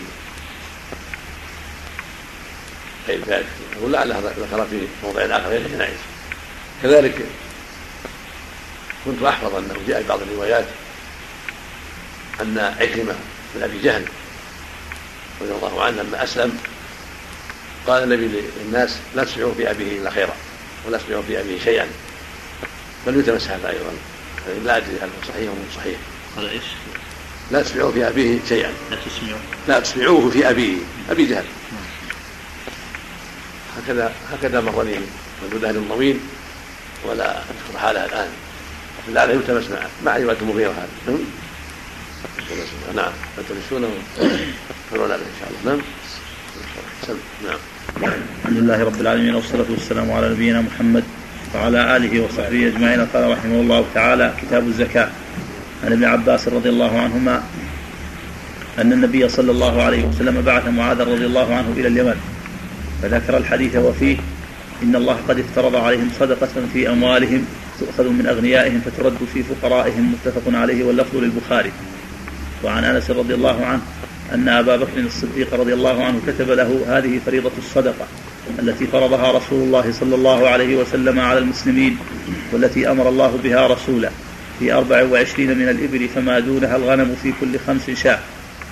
غير 3.07 3.21
ذلك. 3.27 3.45
ولعله 3.81 4.19
ذكر 4.19 4.65
في 4.65 4.87
موضع 5.03 5.21
آخر 5.21 5.49
غير 5.49 5.61
الجنائز. 5.61 5.97
كذلك 6.83 7.25
كنت 9.05 9.23
أحفظ 9.23 9.55
أنه 9.55 9.75
جاء 9.87 10.01
في 10.01 10.07
بعض 10.07 10.21
الروايات 10.21 10.65
أن 12.41 12.57
عكرمة 12.79 13.15
بن 13.55 13.63
أبي 13.63 13.81
جهل 13.81 14.05
رضي 15.43 15.51
الله 15.51 15.83
عنه 15.83 16.01
لما 16.01 16.23
أسلم؟ 16.23 16.57
قال 17.87 18.03
النبي 18.03 18.41
للناس 18.65 18.95
لا 19.15 19.23
تسمعوا 19.23 19.53
في 19.53 19.71
أبيه 19.71 19.97
إلا 19.99 20.09
خيرا 20.09 20.33
ولا 20.87 20.97
تسمعوا 20.97 21.21
في 21.21 21.39
أبيه 21.39 21.59
شيئا. 21.63 21.87
بل 23.07 23.19
يتمس 23.19 23.47
هذا 23.47 23.69
أيضا. 23.69 23.93
يعني 24.47 24.59
لا 24.59 24.77
أدري 24.77 24.95
هل 25.01 25.09
هو 25.09 25.27
صحيح 25.27 25.49
أو 25.49 25.55
مو 25.55 25.63
صحيح. 25.75 25.97
قال 26.35 26.49
إيش؟ 26.49 26.63
لا 27.51 27.61
تسمعوا 27.61 27.91
في 27.91 28.07
أبيه 28.07 28.39
شيئا. 28.49 28.73
لا 28.91 28.97
تسمعوا. 29.05 29.39
لا 29.67 29.79
تسمعوه 29.79 30.29
في 30.29 30.49
أبيه. 30.49 30.77
أبي 31.09 31.25
جهل. 31.25 31.45
هكذا 33.77 34.13
هكذا 34.31 34.61
مر 34.61 34.83
لي 34.83 34.99
منذ 35.43 35.61
دهر 35.61 35.83
طويل 35.89 36.19
ولا 37.05 37.37
أذكر 37.37 37.79
حالها 37.79 38.05
الآن. 38.05 38.29
لعله 39.09 39.33
يلتمس 39.33 39.69
مع 39.69 39.87
مع 40.05 40.17
رواية 40.17 40.37
المغيرة 40.41 40.71
هذا؟ 40.71 41.17
نعم. 42.95 43.11
فتدرسونه 44.93 45.07
فلو 45.07 45.15
إن 45.15 45.35
شاء 45.39 45.49
الله. 45.49 45.81
نعم. 47.43 47.57
نعم. 48.01 48.13
الحمد 48.41 48.57
لله 48.57 48.83
رب 48.83 49.01
العالمين 49.01 49.35
والصلاة 49.35 49.65
والسلام 49.69 50.11
على 50.11 50.29
نبينا 50.29 50.61
محمد 50.61 51.03
وعلى 51.55 51.97
آله 51.97 52.21
وصحبه 52.21 52.67
أجمعين. 52.67 53.05
قال 53.13 53.31
رحمه 53.31 53.55
الله 53.61 53.85
تعالى 53.93 54.33
كتاب 54.41 54.67
الزكاة. 54.67 55.09
عن 55.83 55.91
ابن 55.91 56.03
عباس 56.03 56.47
رضي 56.47 56.69
الله 56.69 57.01
عنهما 57.01 57.43
أن 58.79 58.93
النبي 58.93 59.29
صلى 59.29 59.51
الله 59.51 59.83
عليه 59.83 60.03
وسلم 60.05 60.41
بعث 60.41 60.67
معاذ 60.67 60.99
رضي 61.01 61.25
الله 61.25 61.55
عنه 61.55 61.73
إلى 61.77 61.87
اليمن 61.87 62.17
فذكر 63.01 63.37
الحديث 63.37 63.75
وفيه 63.75 64.17
إن 64.83 64.95
الله 64.95 65.17
قد 65.29 65.39
افترض 65.39 65.75
عليهم 65.75 66.09
صدقة 66.19 66.53
في 66.73 66.89
أموالهم 66.89 67.45
تؤخذ 67.79 68.09
من 68.09 68.25
أغنيائهم 68.27 68.81
فترد 68.85 69.17
في 69.33 69.43
فقرائهم 69.43 70.13
متفق 70.13 70.57
عليه 70.59 70.83
واللفظ 70.83 71.15
للبخاري. 71.15 71.71
وعن 72.63 72.83
أنس 72.83 73.11
رضي 73.11 73.33
الله 73.33 73.65
عنه 73.65 73.81
أن 74.33 74.49
أبا 74.49 74.75
بكر 74.75 74.99
الصديق 74.99 75.53
رضي 75.53 75.73
الله 75.73 76.03
عنه 76.03 76.21
كتب 76.27 76.51
له 76.51 76.85
هذه 76.87 77.19
فريضة 77.25 77.51
الصدقة 77.57 78.07
التي 78.59 78.87
فرضها 78.87 79.31
رسول 79.31 79.63
الله 79.63 79.91
صلى 79.91 80.15
الله 80.15 80.49
عليه 80.49 80.75
وسلم 80.75 81.19
على 81.19 81.39
المسلمين 81.39 81.97
والتي 82.51 82.91
أمر 82.91 83.09
الله 83.09 83.39
بها 83.43 83.67
رسوله 83.67 84.11
في 84.59 84.73
أربع 84.73 85.03
وعشرين 85.03 85.57
من 85.57 85.69
الإبل 85.69 86.09
فما 86.15 86.39
دونها 86.39 86.75
الغنم 86.75 87.15
في 87.23 87.33
كل 87.41 87.59
خمس 87.67 87.89
شاة. 87.89 88.19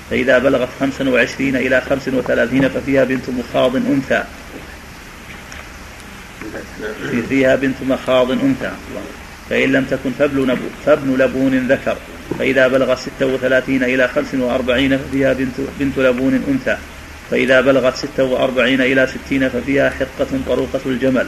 فإذا 0.10 0.38
بلغت 0.38 0.70
خمسا 0.80 1.10
وعشرين 1.10 1.56
إلى 1.56 1.82
خمس 1.82 2.08
وثلاثين 2.08 2.70
ففيها 2.70 3.04
بنت 3.04 3.30
مخاض 3.30 3.76
أنثى. 3.76 4.24
فيها 7.30 7.56
بنت 7.56 7.76
مخاض 7.90 8.32
أنثى. 8.32 8.72
فإن 9.52 9.72
لم 9.72 9.86
تكن 9.92 10.12
فابن 10.86 11.16
لبون 11.20 11.68
ذكر. 11.68 11.98
فإذا 12.40 12.68
بلغت 12.68 12.98
ستة 12.98 13.26
وثلاثين 13.26 13.84
إلى 13.84 14.08
خمس 14.08 14.34
وأربعين 14.34 14.98
ففيها 14.98 15.34
بنت, 15.34 15.56
بنت 15.80 16.00
لبون 16.00 16.44
أنثى. 16.48 16.78
فإذا 17.32 17.62
بلغت 17.62 17.96
ستة 17.96 18.24
وأربعين 18.24 18.82
إلى 18.82 19.08
ستين 19.08 19.50
ففيها 19.50 19.90
حقة 19.90 20.28
طروقة 20.48 20.80
الجمل. 20.86 21.28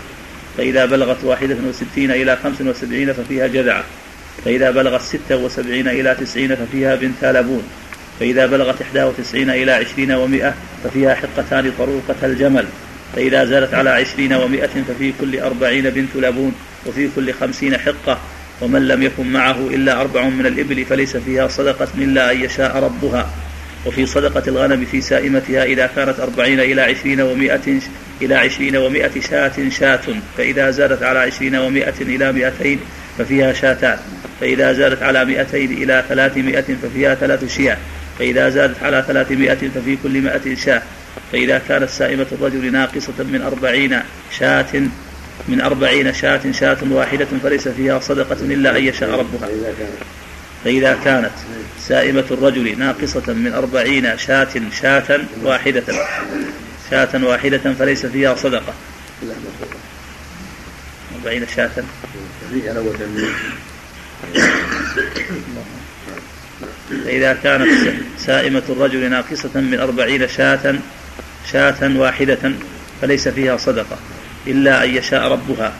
فإذا 0.58 0.86
بلغت 0.86 1.24
واحدة 1.24 1.56
وستين 1.70 2.12
إلى 2.12 2.38
خمس 2.44 2.62
وسبعين 2.62 3.14
ففيها 3.14 3.48
جذعة 3.48 3.84
فإذا 4.46 4.72
بلغت 4.72 5.02
ستة 5.02 5.36
وسبعين 5.36 5.88
إلى 5.88 6.16
تسعين 6.20 6.56
ففيها 6.56 6.96
بنت 6.96 7.26
لبون. 7.26 7.64
فإذا 8.20 8.46
بلغت 8.46 8.82
إحدى 8.82 9.04
وتسعين 9.04 9.50
إلى 9.50 9.72
عشرين 9.72 10.12
ومائة 10.12 10.54
ففيها 10.84 11.16
حقتان 11.16 11.72
طروقة 11.78 12.16
الجمل. 12.24 12.66
فإذا 13.16 13.46
زادت 13.46 13.74
على 13.74 13.90
عشرين 13.90 14.34
ومائة 14.34 14.84
ففي 14.88 15.14
كل 15.22 15.40
أربعين 15.40 15.90
بنت 15.90 16.16
لبون. 16.16 16.54
وفي 16.86 17.10
كل 17.16 17.34
خمسين 17.34 17.78
حقة 17.78 18.20
ومن 18.62 18.88
لم 18.88 19.04
يكن 19.04 19.28
معه 19.28 19.68
إلا 19.68 20.02
أربع 20.02 20.30
من 20.30 20.46
الإبل 20.46 20.86
فليس 20.86 21.18
فيها 21.18 21.48
صدقة 21.48 21.88
إلا 21.98 22.32
أن 22.32 22.42
يشاء 22.42 22.78
ربها. 22.78 23.30
وفي 23.86 24.06
صدقة 24.06 24.44
الغنم 24.48 24.86
في 24.86 25.02
سائمتها 25.02 25.64
إذا 25.64 25.90
كانت 25.96 26.20
أربعين 26.20 26.60
إلى 26.60 26.82
عشرين 26.82 27.22
ومائة 27.22 27.80
إلى 28.22 28.36
عشرين 28.36 28.76
ومائة 28.76 29.22
شاة 29.30 29.70
شاة 29.70 30.02
فإذا 30.38 30.72
زادت 30.72 31.04
على 31.04 31.20
عشرين 31.20 31.56
ومائة 31.56 31.94
إلى 32.02 32.32
مائتين 32.32 32.80
ففيها 33.18 33.54
شاتان 33.54 33.98
فإذا 34.42 34.74
زادت 34.74 35.04
على 35.04 35.26
مائتين 35.26 35.72
إلى 35.72 36.04
ثلاثمائة 36.10 36.76
ففيها 36.84 37.16
ثلاث 37.16 37.56
شياه 37.56 37.78
فإذا 38.20 38.50
زادت 38.50 38.84
على 38.84 39.04
ثلاثمائة 39.08 39.70
ففي 39.76 39.98
كل 40.04 40.22
مائة 40.22 40.56
شاة 40.56 40.82
فإذا 41.32 41.62
كانت 41.68 41.90
سائمة 41.90 42.26
الرجل 42.32 42.72
ناقصة 42.72 43.24
من 43.24 43.42
أربعين 43.42 44.00
شاة 44.40 44.82
من 45.48 45.62
أربعين 45.62 46.14
شاة 46.14 46.52
شاة 46.52 46.78
واحدة 46.90 47.28
فليس 47.44 47.68
فيها 47.68 48.00
صدقة 48.00 48.38
إلا 48.42 48.78
أن 48.78 48.84
يشاء 48.84 49.10
ربها. 49.10 49.50
فإذا 50.64 51.00
كانت. 51.06 51.32
سائمة 51.80 52.26
الرجل 52.32 52.80
ناقصة 52.80 53.34
من 53.34 53.54
أربعين 53.54 54.18
شاة 54.18 54.50
شاة 54.82 55.20
واحدة. 55.44 55.84
شاة 56.92 57.26
واحدة 57.26 57.74
فليس 57.80 58.06
فيها 58.06 58.36
صدقة. 58.36 58.74
أربعين 61.16 61.48
شاة. 61.56 61.72
فإذا 67.06 67.38
كانت 67.44 67.68
سائمة 68.18 68.64
الرجل 68.70 69.10
ناقصة 69.10 69.62
من 69.62 69.80
أربعين 69.80 70.28
شاة 70.28 70.76
شاة 71.52 71.98
واحدة 71.98 72.52
فليس 73.02 73.28
فيها 73.28 73.58
صدقة. 73.58 73.98
إلا 74.48 74.84
أن 74.84 74.90
يشاء 74.90 75.32
ربها 75.32 75.74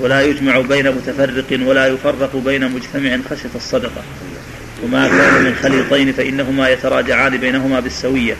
ولا 0.00 0.22
يجمع 0.22 0.60
بين 0.60 0.90
متفرق 0.90 1.60
ولا 1.68 1.86
يفرق 1.86 2.36
بين 2.36 2.72
مجتمع 2.72 3.18
خشية 3.30 3.50
الصدقة 3.54 4.02
وما 4.84 5.08
كان 5.08 5.44
من 5.44 5.54
خليطين 5.62 6.12
فإنهما 6.12 6.68
يتراجعان 6.68 7.36
بينهما 7.36 7.80
بالسوية 7.80 8.36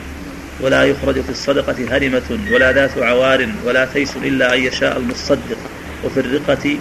ولا 0.61 0.85
يخرج 0.85 1.21
في 1.21 1.31
الصدقة 1.31 1.97
هرمة 1.97 2.39
ولا 2.53 2.73
ذات 2.73 2.99
عوار 2.99 3.49
ولا 3.65 3.85
تيس 3.85 4.17
إلا 4.17 4.55
أن 4.55 4.61
يشاء 4.61 4.97
المصدق 4.97 5.59
وفي 6.05 6.21
الرقة 6.21 6.77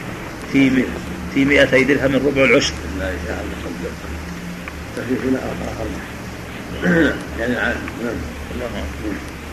في 0.53 0.83
في 1.33 1.45
200 1.45 1.81
درهم 1.81 2.15
ربع 2.15 2.43
العشر. 2.43 2.73
لا 2.99 3.09
يشاء 3.09 3.45
المصدق. 3.45 3.91
هنا 4.97 5.39
يعني 5.39 5.89
نعم. 5.89 6.10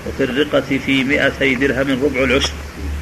وفي 0.06 0.25
الرقة 0.25 0.78
في 0.87 1.04
200 1.04 1.54
درهم 1.54 2.04
ربع 2.04 2.25
العشر 2.25 2.50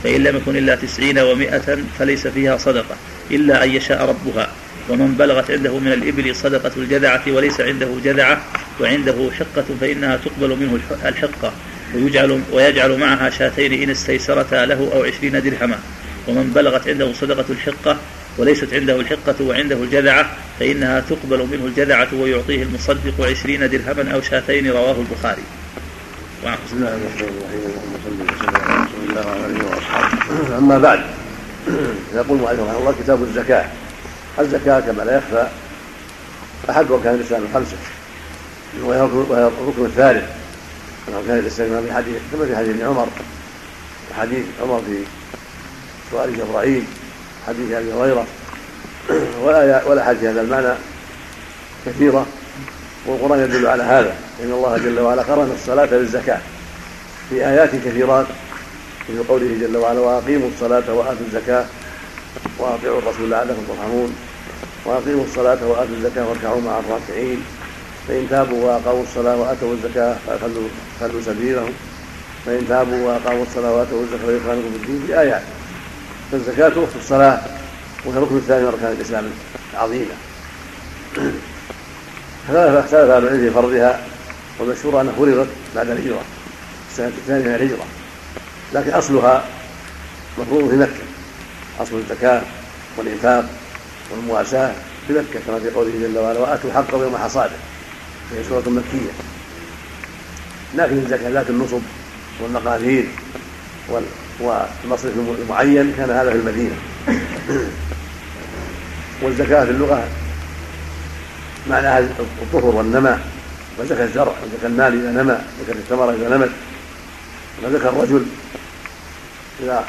فإن 0.05 0.23
لم 0.23 0.37
يكن 0.37 0.57
إلا 0.57 0.75
تسعين 0.75 1.19
ومائة 1.19 1.79
فليس 1.99 2.27
فيها 2.27 2.57
صدقة 2.57 2.97
إلا 3.31 3.65
أن 3.65 3.71
يشاء 3.71 4.05
ربها. 4.05 4.49
ومن 4.89 5.15
بلغت 5.15 5.51
عنده 5.51 5.79
من 5.79 5.93
الإبل 5.93 6.37
صدقة 6.37 6.71
الجذعة 6.77 7.23
وليس 7.29 7.61
عنده 7.61 7.89
جذعة 8.05 8.43
وعنده 8.81 9.31
حقة 9.39 9.65
فإنها 9.81 10.17
تقبل 10.17 10.49
منه 10.49 10.79
الحقة. 11.05 11.53
ويجعل, 11.95 12.41
ويجعل 12.53 12.99
معها 12.99 13.31
شاتين 13.31 13.83
إن 13.83 13.91
استيسرتا 13.91 14.67
له 14.67 14.91
أو 14.95 15.05
عشرين 15.05 15.43
درهما. 15.43 15.79
ومن 16.29 16.53
بلغت 16.55 16.89
عنده 16.89 17.13
صدقة 17.13 17.45
الحقة 17.51 17.97
وليست 18.39 18.75
عنده 18.75 18.97
الحقة 18.97 19.35
وعنده 19.41 19.77
الجذعة 19.77 20.31
فإنها 20.61 21.01
تقبل 21.01 21.39
منه 21.53 21.65
الجذعة 21.65 22.09
ويعطيه 22.15 22.63
المصدق 22.63 23.27
عشرين 23.27 23.71
درهما 23.71 24.15
أو 24.15 24.21
شاتين 24.21 24.71
رواه 24.71 24.97
البخاري. 25.01 25.43
بسم 26.45 26.77
الله 26.77 26.89
الرحمن 26.89 27.29
الرحيم. 27.29 27.61
اللهم 27.67 27.95
صل 28.05 28.11
وسلم 28.13 28.57
على 28.57 28.85
رسول 28.85 29.03
الله 29.09 29.27
وعلى 29.27 29.47
اله 29.47 29.65
واصحابه 29.71 30.59
أما 30.59 30.79
بعد 30.79 31.01
يقول 32.15 32.39
المؤلف 32.39 32.61
رحمه 32.61 32.79
الله 32.79 32.95
كتاب 33.03 33.23
الزكاة. 33.23 33.67
الزكاة 34.39 34.81
كما 34.81 35.03
لا 35.03 35.17
يخفى 35.17 35.49
أحد 36.71 36.91
اركان 36.91 37.15
الإسلام 37.15 37.43
الخمسه 37.43 37.77
وهي 38.83 39.01
الركن 39.01 39.85
الثالث. 39.85 40.25
من 41.09 41.15
اركان 41.15 41.39
الاسلام 41.39 41.87
في 41.87 41.93
حديث 41.93 42.17
كما 42.33 42.47
في 42.47 42.57
حديث 42.57 42.71
ابن 42.71 42.87
عمر. 42.87 43.09
وحديث 44.11 44.45
عمر 44.63 44.83
في 44.87 44.99
سؤال 46.11 46.37
جبرائيل 46.37 46.85
حديث 47.47 47.73
أبي 47.73 47.93
هريرة. 47.93 48.27
والاحاديث 49.87 50.25
هذا 50.25 50.41
المعنى 50.41 50.75
كثيرة. 51.87 52.27
والقرآن 53.07 53.41
يدل 53.41 53.67
على 53.67 53.83
هذا. 53.83 54.15
إن 54.45 54.53
الله 54.53 54.79
جل 54.79 55.01
وعلا 55.01 55.23
قرن 55.23 55.53
الصلاة 55.61 55.87
بالزكاة 55.87 56.41
في 57.31 57.47
آيات 57.47 57.71
كثيرات 57.71 58.27
مثل 59.09 59.29
قوله 59.29 59.47
جل 59.61 59.77
وعلا 59.77 60.01
وأقيموا 60.01 60.49
الصلاة 60.55 60.95
وآتوا 60.95 61.27
الزكاة 61.27 61.65
وأطيعوا 62.59 62.99
الرسول 62.99 63.31
لعلكم 63.31 63.63
ترحمون. 63.69 64.17
وأقيموا 64.85 65.25
الصلاة 65.25 65.67
وآتوا 65.67 65.95
الزكاة 65.97 66.29
واركعوا 66.29 66.61
مع 66.61 66.79
الراكعين. 66.79 67.45
فإن 68.09 68.27
تابوا 68.31 68.65
وأقاموا 68.65 69.03
الصلاة 69.03 69.37
وآتوا 69.37 69.73
الزكاة 69.73 70.17
فخلوا 70.27 70.69
خلوا 71.01 71.21
سبيلهم. 71.27 71.73
فإن 72.47 72.67
تابوا 72.69 73.09
وأقاموا 73.09 73.43
الصلاة 73.43 73.73
وآتوا 73.73 74.03
الزكاة 74.03 74.27
فيدخلونكم 74.27 74.71
في 74.71 74.77
الدين. 74.77 75.03
في 75.07 75.21
آيات. 75.21 75.43
فالزكاة 76.33 76.69
أخت 76.69 76.97
الصلاة 76.97 77.41
وهي 78.05 78.19
الركن 78.19 78.37
الثاني 78.37 78.63
من 78.63 78.69
أركان 78.69 78.93
الإسلام 78.93 79.31
العظيمة. 79.75 80.15
اختلف 82.49 82.95
أهل 82.95 83.25
العلم 83.25 83.41
في 83.41 83.51
فرضها 83.51 84.01
والمشهور 84.59 85.01
أنها 85.01 85.13
فرضت 85.13 85.49
بعد 85.77 85.91
الهجرة 85.91 86.21
السنة 86.91 87.07
الثانية 87.07 87.45
من 87.45 87.55
الهجرة. 87.55 87.85
لكن 88.75 88.91
أصلها 88.91 89.45
مفروض 90.39 90.71
في 90.71 90.77
مكة. 90.77 91.05
أصل 91.81 91.97
الزكاة 91.97 92.43
والإنفاق 92.97 93.49
والمواساة 94.11 94.73
في 95.07 95.13
مكة 95.13 95.41
كما 95.47 95.59
في 95.61 95.71
قوله 95.71 95.91
جل 95.91 96.19
وعلا 96.19 96.39
وآتوا 96.39 96.73
حقه 96.73 97.03
يوم 97.03 97.17
حصاده 97.17 97.57
وهي 98.33 98.45
سورة 98.45 98.69
مكية. 98.69 99.11
لكن 100.75 100.99
الزكاة 100.99 101.31
ذات 101.31 101.51
النصب 101.51 101.81
والمقادير 102.41 103.09
والمصرف 104.41 105.13
المعين 105.41 105.95
كان 105.97 106.11
هذا 106.11 106.31
في 106.31 106.37
المدينة. 106.37 106.77
والزكاة 109.23 109.65
في 109.65 109.71
اللغة 109.71 110.09
معناها 111.71 111.99
الطهر 112.43 112.65
والنماء 112.65 113.21
وزكى 113.79 114.03
الزرع 114.03 114.33
وزكى 114.33 114.67
المال 114.67 115.01
إذا 115.01 115.23
نمى 115.23 115.39
وزكى 115.61 115.79
الثمره 115.79 116.11
إذا 116.11 116.37
نمت 116.37 116.51
وزكى 117.65 117.89
الرجل 117.89 118.27
إذا 119.63 119.85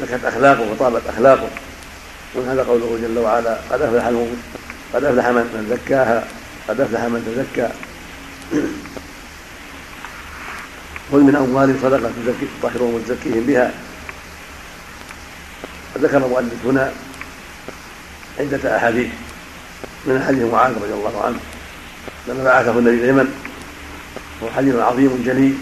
زكت 0.00 0.24
أخلاقه 0.24 0.70
وطابت 0.72 1.02
أخلاقه. 1.08 1.48
ومن 2.34 2.48
هذا 2.48 2.62
قوله 2.62 2.98
جل 3.02 3.18
وعلا 3.18 3.58
قد 3.70 3.82
أفلح 3.82 4.06
قد 4.94 5.04
أفلح 5.04 5.26
من 5.28 5.66
زكاها 5.70 6.24
قد 6.68 6.80
أفلح 6.80 7.00
من 7.00 7.22
تزكى. 7.26 7.68
خذ 11.12 11.18
من 11.18 11.36
اموالهم 11.36 11.78
صدقة 11.82 12.10
تزكي 12.24 12.46
تطهرهم 12.60 12.94
وتزكيهم 12.94 13.46
بها. 13.46 13.72
ذكر 15.98 16.16
المؤلف 16.16 16.66
هنا 16.66 16.92
عدة 18.40 18.76
أحاديث 18.76 19.08
من 20.06 20.24
حديث 20.26 20.52
معاذ 20.52 20.74
رضي 20.74 20.92
الله 20.92 21.22
عنه. 21.24 21.38
لما 22.28 22.44
بعثه 22.44 22.78
النبي 22.78 23.04
اليمن 23.04 23.28
وهو 24.40 24.50
حديث 24.52 24.74
عظيم 24.74 25.22
جليل. 25.26 25.58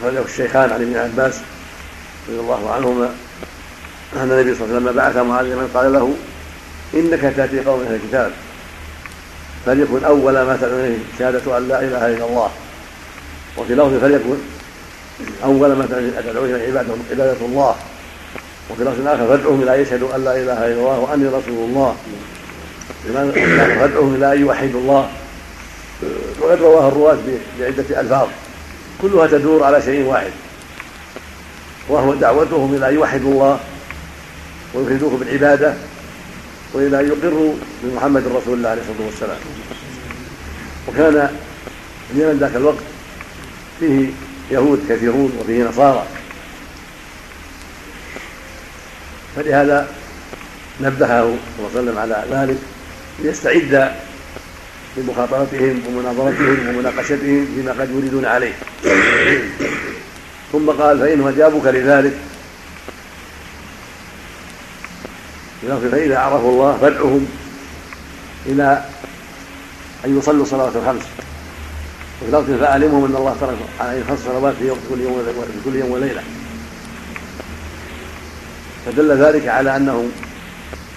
أخرجه 0.00 0.24
الشيخان 0.24 0.72
عن 0.72 0.82
ابن 0.82 0.96
عباس 0.96 1.34
رضي 2.28 2.40
الله 2.40 2.74
عنهما. 2.74 3.14
أن 4.16 4.30
النبي 4.30 4.54
صلى 4.54 4.64
الله 4.64 4.76
عليه 4.76 4.84
وسلم 4.84 4.96
بعث 4.96 5.16
معاذ 5.16 5.46
اليمن 5.46 5.70
قال 5.74 5.92
له 5.92 6.16
إنك 6.94 7.34
تأتي 7.36 7.60
قوم 7.60 7.82
أهل 7.82 7.94
الكتاب 7.94 8.32
فليكن 9.66 10.04
أول 10.04 10.32
ما 10.32 10.58
تدعو 10.60 10.94
شهادة 11.18 11.58
أن 11.58 11.68
لا 11.68 11.80
إله 11.80 12.06
إلا 12.06 12.24
الله. 12.24 12.50
وفي 13.58 13.74
لفظ 13.74 14.00
فليكن 14.00 14.36
أول 15.44 15.72
ما 15.72 15.86
تدعو 16.20 16.44
إليه 16.44 16.66
عبادة 16.66 17.46
الله. 17.46 17.74
وفي 18.70 18.84
لفظ 18.84 19.06
آخر 19.06 19.26
فادعوهم 19.26 19.62
إلى 19.62 19.82
يشهدوا 19.82 20.16
أن 20.16 20.24
لا 20.24 20.32
إله 20.32 20.66
إلا 20.66 20.72
الله 20.72 20.98
وأني 20.98 21.26
رسول 21.26 21.68
الله. 21.68 21.96
ردعهم 23.82 24.14
إلى 24.14 24.32
أن 24.32 24.40
يوحدوا 24.40 24.80
الله. 24.80 25.10
وقد 26.40 26.58
رواه 26.62 26.88
الرواة 26.88 27.18
بعدة 27.60 28.00
ألفاظ. 28.00 28.28
كلها 29.02 29.26
تدور 29.26 29.64
على 29.64 29.82
شيء 29.82 30.06
واحد. 30.06 30.30
وهو 31.88 32.14
دعوتهم 32.14 32.74
إلى 32.74 32.88
أن 32.88 32.94
يوحدوا 32.94 33.32
الله 33.32 33.58
ويفردوه 34.74 35.18
بالعبادة 35.18 35.74
وإلى 36.74 37.00
أن 37.00 37.06
يقروا 37.08 37.54
بمحمد 37.82 38.22
رسول 38.26 38.58
الله 38.58 38.68
عليه 38.68 38.82
الصلاة 38.82 39.06
والسلام. 39.06 39.38
وكان 40.88 41.30
اليمن 42.14 42.38
ذاك 42.40 42.56
الوقت 42.56 42.84
فيه 43.80 44.10
يهود 44.50 44.80
كثيرون 44.88 45.32
وفيه 45.40 45.64
نصارى. 45.64 46.06
فلهذا 49.36 49.88
نبهه 50.80 51.36
صلى 51.58 51.66
الله 51.66 51.70
عليه 51.74 51.80
وسلم 51.80 51.98
على 51.98 52.24
ذلك 52.30 52.58
ليستعد 53.18 53.92
لمخاطبتهم 54.96 55.82
ومناظرتهم 55.88 56.68
ومناقشتهم 56.68 57.46
فيما 57.54 57.72
قد 57.72 57.90
يريدون 57.90 58.24
عليه. 58.24 58.52
ثم 60.52 60.70
قال 60.70 60.98
فإنهم 60.98 61.28
أجابوك 61.28 61.66
لذلك 61.66 62.12
فإذا 65.92 66.18
عرفوا 66.18 66.50
الله 66.50 66.78
فادعهم 66.80 67.26
إلى 68.46 68.84
أن 70.04 70.18
يصلوا 70.18 70.42
الصلوات 70.42 70.76
الخمس. 70.76 71.02
وفي 72.22 72.36
لفظ 72.36 72.60
فأعلمهم 72.60 73.04
أن 73.04 73.16
الله 73.16 73.36
ترك 73.40 73.56
عليهم 73.80 74.04
خمس 74.08 74.18
صلوات 74.18 74.54
في 74.54 74.68
كل 74.90 75.00
يوم 75.00 75.22
في 75.24 75.70
كل 75.70 75.76
يوم 75.76 75.90
وليلة. 75.90 76.22
فدل 78.86 79.12
ذلك 79.12 79.48
على 79.48 79.76
أنهم 79.76 80.12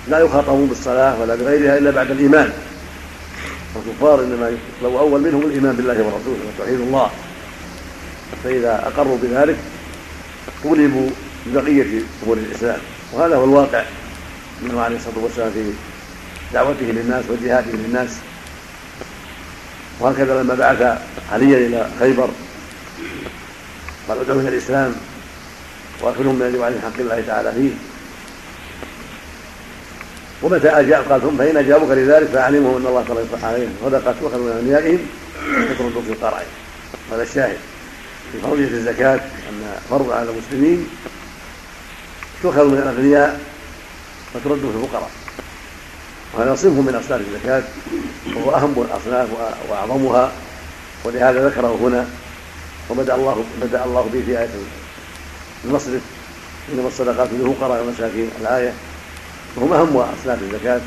لا 0.07 0.19
يخاطبون 0.19 0.67
بالصلاة 0.67 1.21
ولا 1.21 1.35
بغيرها 1.35 1.77
إلا 1.77 1.91
بعد 1.91 2.11
الإيمان. 2.11 2.53
الكفار 3.75 4.19
إنما 4.19 4.57
لو 4.83 4.99
أول 4.99 5.21
منهم 5.21 5.41
الإيمان 5.41 5.75
بالله 5.75 5.93
ورسوله 5.93 6.39
وتوحيد 6.55 6.79
الله. 6.79 7.09
فإذا 8.43 8.87
أقروا 8.87 9.17
بذلك 9.21 9.57
غلبوا 10.65 11.09
ببقية 11.45 12.01
أمور 12.23 12.37
الإسلام. 12.37 12.79
وهذا 13.13 13.35
هو 13.35 13.43
الواقع. 13.43 13.83
منه 14.61 14.81
عليه 14.81 14.95
الصلاة 14.95 15.23
والسلام 15.23 15.51
في 15.51 15.71
دعوته 16.53 16.85
للناس 16.85 17.23
وجهاده 17.29 17.71
للناس. 17.71 18.09
وهكذا 20.01 20.43
لما 20.43 20.55
بعث 20.55 21.01
عليا 21.31 21.57
إلى 21.57 21.89
خيبر 21.99 22.29
قال 24.07 24.19
ادعوا 24.19 24.41
إلى 24.41 24.49
الإسلام 24.49 24.95
وأكلهم 26.01 26.35
من 26.35 26.61
عليه 26.63 26.79
حق 26.79 26.99
الله 26.99 27.23
تعالى 27.27 27.51
فيه. 27.51 27.69
ومتى 30.41 30.69
أجاب 30.69 31.11
قال 31.11 31.21
ثم 31.21 31.37
فإن 31.37 31.57
أجابوك 31.57 31.89
لذلك 31.89 32.27
فأعلمهم 32.27 32.75
أن 32.75 32.85
الله 32.87 33.03
ترك 33.07 33.43
عليهم. 33.43 33.73
صدقة 33.85 34.15
وخذوا 34.23 34.45
من 34.45 34.51
أغنيائهم 34.51 34.99
وتردوا 35.71 36.01
في 36.01 36.11
القرائن 36.11 36.47
هذا 37.11 37.23
الشاهد. 37.23 37.57
في 38.31 38.39
فرضية 38.39 38.67
الزكاة 38.67 39.15
أن 39.49 39.77
فرض 39.89 40.11
على 40.11 40.29
المسلمين 40.29 40.89
تؤخذ 42.43 42.65
من 42.65 42.77
الأغنياء 42.77 43.39
وترد 44.35 44.59
في 44.59 44.83
الفقراء. 44.83 45.20
وهذا 46.33 46.55
صنف 46.55 46.73
من 46.87 46.95
أصناف 47.05 47.21
الزكاة 47.21 47.63
وهو 48.35 48.55
أهم 48.55 48.85
الأصناف 48.89 49.29
وأعظمها 49.69 50.31
ولهذا 51.03 51.49
ذكره 51.49 51.79
هنا 51.81 52.05
وبدأ 52.89 53.15
الله 53.15 53.43
بدأ 53.61 53.85
الله 53.85 54.09
به 54.13 54.23
في 54.25 54.39
آية 54.39 54.49
المصرف 55.65 56.01
إنما 56.73 56.87
الصدقات 56.87 57.29
للفقراء 57.31 57.81
والمساكين 57.83 58.29
الآية 58.41 58.73
وهم 59.55 59.73
أهم 59.73 59.97
أصناف 59.97 60.39
الزكاة 60.41 60.81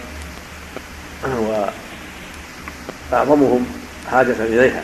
وأعظمهم 3.12 3.66
حاجة 4.10 4.32
إليها. 4.40 4.82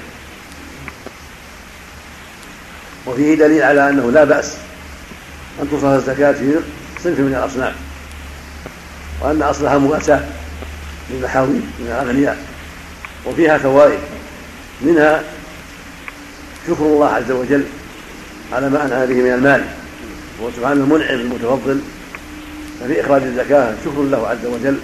وفيه 3.06 3.34
دليل 3.34 3.62
على 3.62 3.88
أنه 3.88 4.10
لا 4.10 4.24
بأس 4.24 4.56
أن 5.62 5.68
تصرف 5.70 5.84
الزكاة 6.08 6.32
في 6.32 6.54
صنف 7.04 7.18
من 7.18 7.34
الأصناف 7.34 7.74
وأن 9.20 9.42
أصلها 9.42 9.78
مواساة 9.78 10.20
للمحاويل 11.12 11.62
من 11.78 11.86
الأغنياء. 11.86 12.38
وفيها 13.26 13.58
فوائد. 13.58 13.98
منها 14.82 15.22
شكر 16.66 16.84
الله 16.84 17.08
عز 17.08 17.30
وجل 17.30 17.64
على 18.52 18.68
ما 18.68 18.86
أنعم 18.86 19.06
به 19.06 19.14
من 19.14 19.32
المال. 19.32 19.64
وهو 20.40 20.50
سبحانه 20.56 20.84
المنعم 20.84 21.20
المتفضل. 21.20 21.80
ففي 22.80 23.00
إخراج 23.00 23.22
الزكاة 23.22 23.74
شكر 23.84 24.02
له 24.02 24.28
عز 24.28 24.46
وجل 24.46 24.78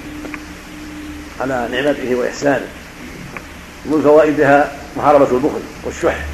على 1.40 1.68
نعمته 1.72 2.14
وإحسانه. 2.14 2.66
ومن 3.86 4.02
فوائدها 4.02 4.72
محاربة 4.96 5.30
البخل 5.30 5.60
والشح. 5.84 6.24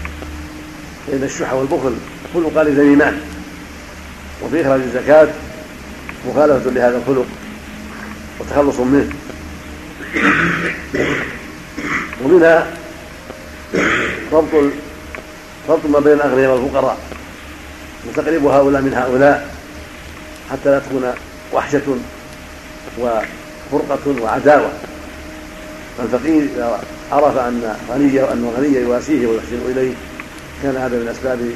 فإن 1.06 1.22
الشح 1.22 1.52
والبخل 1.52 1.94
خلق 2.34 2.62
لذميمان 2.62 3.20
وفي 4.42 4.62
إخراج 4.62 4.80
الزكاة 4.80 5.28
مخالفة 6.28 6.70
لهذا 6.70 6.96
الخلق 6.96 7.26
وتخلص 8.40 8.80
منه. 8.80 9.10
ومنها 12.24 12.66
ربط 14.32 14.54
ربط 15.68 15.86
ما 15.86 16.00
بين 16.00 16.12
الأغنياء 16.12 16.50
والفقراء. 16.50 16.98
وتقريب 18.08 18.44
هؤلاء 18.46 18.82
من 18.82 18.94
هؤلاء 18.94 19.54
حتى 20.50 20.70
لا 20.70 20.78
تكون 20.78 21.14
وحشة 21.52 21.96
وفرقة 22.98 24.22
وعداوة. 24.22 24.72
فالفقير 25.98 26.42
إذا 26.42 26.80
عرف 27.12 27.38
أن 27.38 27.76
غني 27.90 28.20
أن 28.20 28.52
غني 28.56 28.76
يواسيه 28.76 29.26
ويحسن 29.26 29.60
إليه 29.68 29.92
كان 30.62 30.76
هذا 30.76 30.96
من 30.98 31.08
أسباب 31.08 31.50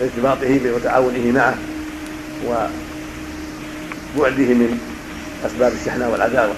ارتباطه 0.00 0.58
به 0.58 0.72
وتعاونه 0.72 1.32
معه 1.32 1.54
وبعده 4.16 4.44
من 4.54 4.80
أسباب 5.46 5.72
الشحناء 5.80 6.10
والعداوة. 6.10 6.54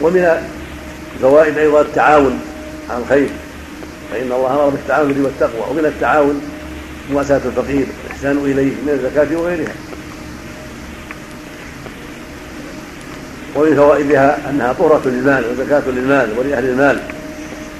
ومن 0.00 0.42
الفوائد 1.14 1.58
أيضا 1.58 1.80
التعاون 1.80 2.40
على 2.90 3.02
الخير 3.02 3.28
فإن 4.12 4.32
الله 4.32 4.54
أمر 4.54 4.68
بالتعاون 4.68 5.24
والتقوى 5.24 5.70
ومن 5.70 5.84
التعاون 5.84 6.40
مواساة 7.12 7.40
الفقير 7.44 7.86
الإحسان 8.06 8.36
إليه 8.36 8.70
من 8.70 8.88
الزكاة 8.88 9.40
وغيرها. 9.40 9.74
ومن 13.54 13.76
فوائدها 13.76 14.50
أنها 14.50 14.72
طهرة 14.72 15.02
للمال 15.04 15.44
وزكاة 15.50 15.82
للمال 15.86 16.38
ولأهل 16.38 16.64
المال. 16.64 17.00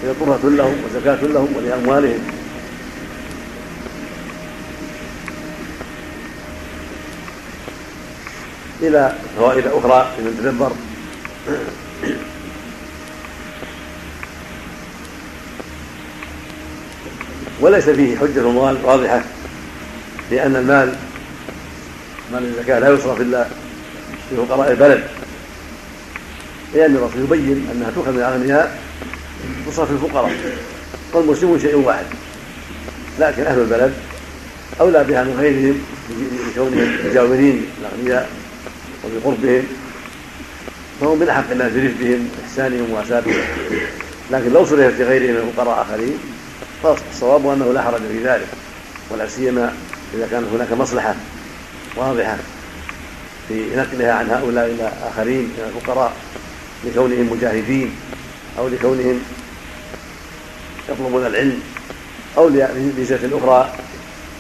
هي 0.05 0.13
طهرة 0.21 0.41
لهم 0.45 0.75
وزكاة 0.91 1.19
لهم 1.23 1.49
ولأموالهم. 1.57 2.21
إلى 8.83 9.13
فوائد 9.39 9.67
أخرى 9.67 10.07
لمن 10.19 10.39
تدبر 10.43 10.73
وليس 17.61 17.85
فيه 17.85 18.19
حجة 18.19 18.47
واضحة 18.85 19.23
لأن 20.31 20.57
المال 20.57 20.95
مال 22.33 22.45
الزكاة 22.45 22.79
لا 22.79 22.89
يصرف 22.89 23.21
إلا 23.21 23.45
في 24.31 24.37
فقراء 24.37 24.71
البلد. 24.71 25.05
لأن 26.75 26.97
الرسول 26.97 27.23
يبين 27.23 27.69
أنها 27.73 27.91
تؤخذ 27.91 28.11
من 28.11 28.19
الأغنياء 28.19 28.79
تصرف 29.67 29.91
الفقراء. 29.91 30.33
والمسلمون 31.13 31.61
شيء 31.61 31.77
واحد 31.77 32.05
لكن 33.19 33.43
أهل 33.43 33.61
البلد 33.61 33.93
أولى 34.81 35.05
بها 35.05 35.25
من 35.25 35.37
غيرهم 35.41 35.81
لكونهم 36.51 36.97
مجاورين 37.11 37.67
الأغنياء 37.81 38.31
وبقربهم 39.05 39.63
فهم 41.01 41.19
من 41.19 41.31
حق 41.31 41.51
الناس 41.51 41.73
برفدهم 41.73 42.29
واحسانهم 42.39 42.91
واساتهم 42.91 43.35
لكن 44.31 44.53
لو 44.53 44.65
صرفت 44.65 45.01
لغيرهم 45.01 45.35
من 45.35 45.53
فقراء 45.57 45.83
اخرين 45.83 46.19
فالصواب 46.83 47.49
أنه 47.49 47.73
لا 47.73 47.83
حرج 47.83 48.01
في 48.01 48.25
ذلك 48.25 48.47
ولا 49.11 49.29
سيما 49.29 49.75
إذا 50.15 50.29
كانت 50.31 50.47
هناك 50.55 50.73
مصلحة 50.73 51.15
واضحة 51.97 52.37
في 53.49 53.77
نقلها 53.77 54.13
عن 54.13 54.31
هؤلاء 54.31 54.67
إلى 54.67 54.93
آخرين 55.09 55.43
من 55.43 55.73
الفقراء 55.77 56.13
لكونهم 56.85 57.33
مجاهدين 57.33 57.91
أو 58.59 58.69
لكونهم 58.69 59.21
يطلبون 60.89 61.27
العلم 61.27 61.61
أو 62.39 62.49
لميزة 62.49 63.31
أخرى 63.33 63.73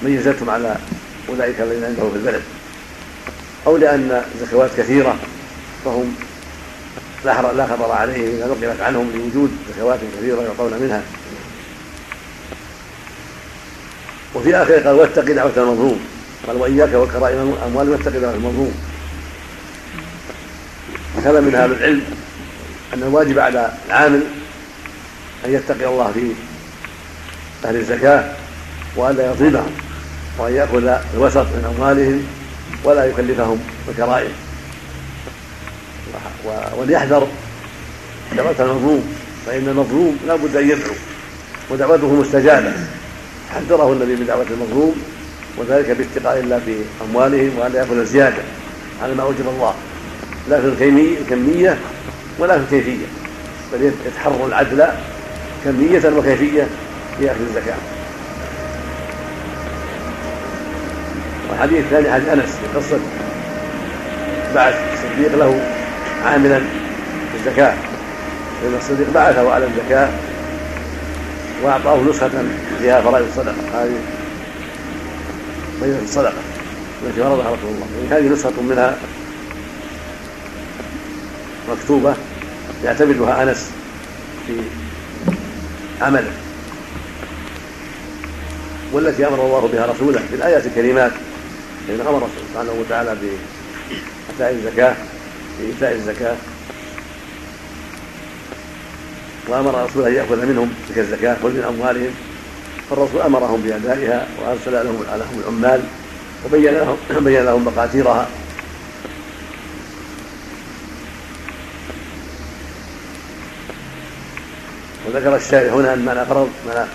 ميزتهم 0.02 0.50
على 0.50 0.76
أولئك 1.28 1.60
الذين 1.60 1.84
عندهم 1.84 2.10
في 2.10 2.16
البلد. 2.16 2.42
أو 3.66 3.76
لأن 3.76 4.22
الزكوات 4.34 4.70
كثيرة 4.78 5.16
فهم 5.84 6.14
لا 7.26 7.66
خطر 7.66 7.92
عليهم 7.92 8.36
اذا 8.36 8.46
نقلت 8.46 8.80
عنهم 8.80 9.10
لوجود 9.14 9.50
زكوات 9.76 9.98
كثيرة 10.18 10.42
يعطون 10.42 10.72
منها. 10.80 11.02
وفي 14.34 14.56
آخره 14.56 14.80
قال 14.80 14.94
واتق 14.94 15.24
دعوة 15.24 15.52
المظلوم. 15.56 16.00
قال 16.46 16.56
وإياك 16.56 16.94
وكرائم 16.94 17.54
الأموال 17.58 17.90
واتق 17.90 18.10
دعوة 18.10 18.34
المظلوم. 18.34 18.74
وكذا 21.18 21.40
من 21.40 21.54
أهل 21.54 21.72
العلم 21.72 22.02
أن 22.94 23.02
الواجب 23.02 23.38
على 23.38 23.72
العامل 23.86 24.22
أن 25.46 25.52
يتقي 25.54 25.86
الله 25.86 26.12
في 26.12 26.32
أهل 27.68 27.76
الزكاة 27.76 28.32
والا 28.96 29.30
يظلمهم 29.30 29.72
وأن 30.38 30.54
يأخذ 30.54 30.98
الوسط 31.14 31.36
من 31.36 31.74
أموالهم 31.76 32.26
ولا 32.84 33.04
يكلفهم 33.04 33.58
الكرائم 33.88 34.45
وليحذر 36.78 37.26
دعوة 38.36 38.54
المظلوم 38.60 39.16
فإن 39.46 39.68
المظلوم 39.68 40.18
لا 40.26 40.36
بد 40.36 40.56
أن 40.56 40.70
يدعو 40.70 40.94
ودعوته 41.70 42.12
مستجابة. 42.12 42.72
حذره 43.54 43.92
النبي 43.92 44.16
من 44.16 44.26
دعوة 44.26 44.46
المظلوم 44.50 44.96
وذلك 45.58 45.96
باتقاء 45.96 46.40
الله 46.40 46.60
في 46.66 46.76
أموالهم 47.10 47.58
وأن 47.58 47.72
لا 47.72 47.78
يأكل 47.80 48.04
زيادة 48.06 48.42
على 49.02 49.14
ما 49.14 49.22
أوجب 49.22 49.48
الله. 49.48 49.74
لا 50.50 50.60
في 50.60 50.66
الكمية 51.20 51.78
ولا 52.38 52.58
في 52.58 52.64
الكيفية 52.64 53.06
بل 53.72 53.92
يتحرر 54.06 54.46
العدل 54.46 54.86
كمية 55.64 56.18
وكيفية 56.18 56.66
في 57.18 57.30
أخذ 57.30 57.40
الزكاة. 57.40 57.76
والحديث 61.50 61.78
الثاني 61.78 62.12
حديث 62.12 62.28
أنس 62.28 62.44
في 62.44 62.78
قصة 62.78 62.98
بعث 64.54 64.74
الصديق 64.94 65.38
له 65.38 65.75
عاملا 66.26 66.60
الزكاة 67.34 67.74
لأن 68.62 68.74
الصديق 68.78 69.10
بعثه 69.14 69.52
على 69.52 69.66
الزكاة 69.66 70.08
وأعطاه 71.62 72.00
نسخة 72.10 72.30
فيها 72.78 73.00
فرائض 73.00 73.26
الصدقة. 73.26 73.54
هذه 73.74 73.98
بينة 75.82 76.00
الصدقة 76.02 76.32
التي 77.06 77.20
فرضها 77.20 77.46
رسول 77.46 77.70
الله. 77.70 77.86
يعني 78.10 78.26
هذه 78.26 78.32
نسخة 78.32 78.62
منها 78.62 78.96
مكتوبة 81.70 82.14
يعتمدها 82.84 83.42
أنس 83.42 83.70
في 84.46 84.52
عمله 86.00 86.32
والتي 88.92 89.26
أمر 89.26 89.46
الله 89.46 89.68
بها 89.72 89.86
رسوله 89.86 90.20
في 90.30 90.36
الآيات 90.36 90.66
الكريمات 90.66 91.12
حين 91.86 92.00
أمر 92.00 92.28
سبحانه 92.50 92.72
وتعالى 92.80 93.16
بإعطاء 93.20 94.54
الزكاة 94.54 94.94
بإيتاء 95.60 95.92
الزكاة. 95.92 96.36
وأمر 99.48 99.84
رسوله 99.84 100.08
أن 100.08 100.14
يأخذ 100.14 100.46
منهم 100.46 100.74
تلك 100.88 100.98
الزكاة 100.98 101.36
خذ 101.42 101.50
من 101.50 101.64
أموالهم. 101.68 102.14
فالرسول 102.90 103.20
أمرهم 103.20 103.60
بأدائها 103.60 104.26
وأرسل 104.40 104.72
لهم 104.72 105.02
لهم 105.02 105.40
العمال 105.40 105.80
وبين 106.44 106.74
لهم 106.74 106.96
بين 107.24 107.44
لهم 107.44 107.64
مقاتيرها. 107.64 108.28
وذكر 115.06 115.36
الشارع 115.36 115.72
هنا 115.72 115.94
ان 115.94 116.04
معنى 116.04 116.26
فرض 116.26 116.50
معنى 116.68 116.88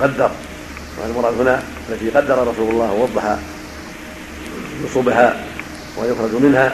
قدر. 0.00 0.30
والمراد 1.02 1.40
هنا 1.40 1.62
التي 1.90 2.10
قدر 2.10 2.48
رسول 2.48 2.70
الله 2.70 2.92
ووضح 2.92 3.36
نصوبها 4.84 5.44
ويخرج 5.96 6.34
منها. 6.34 6.72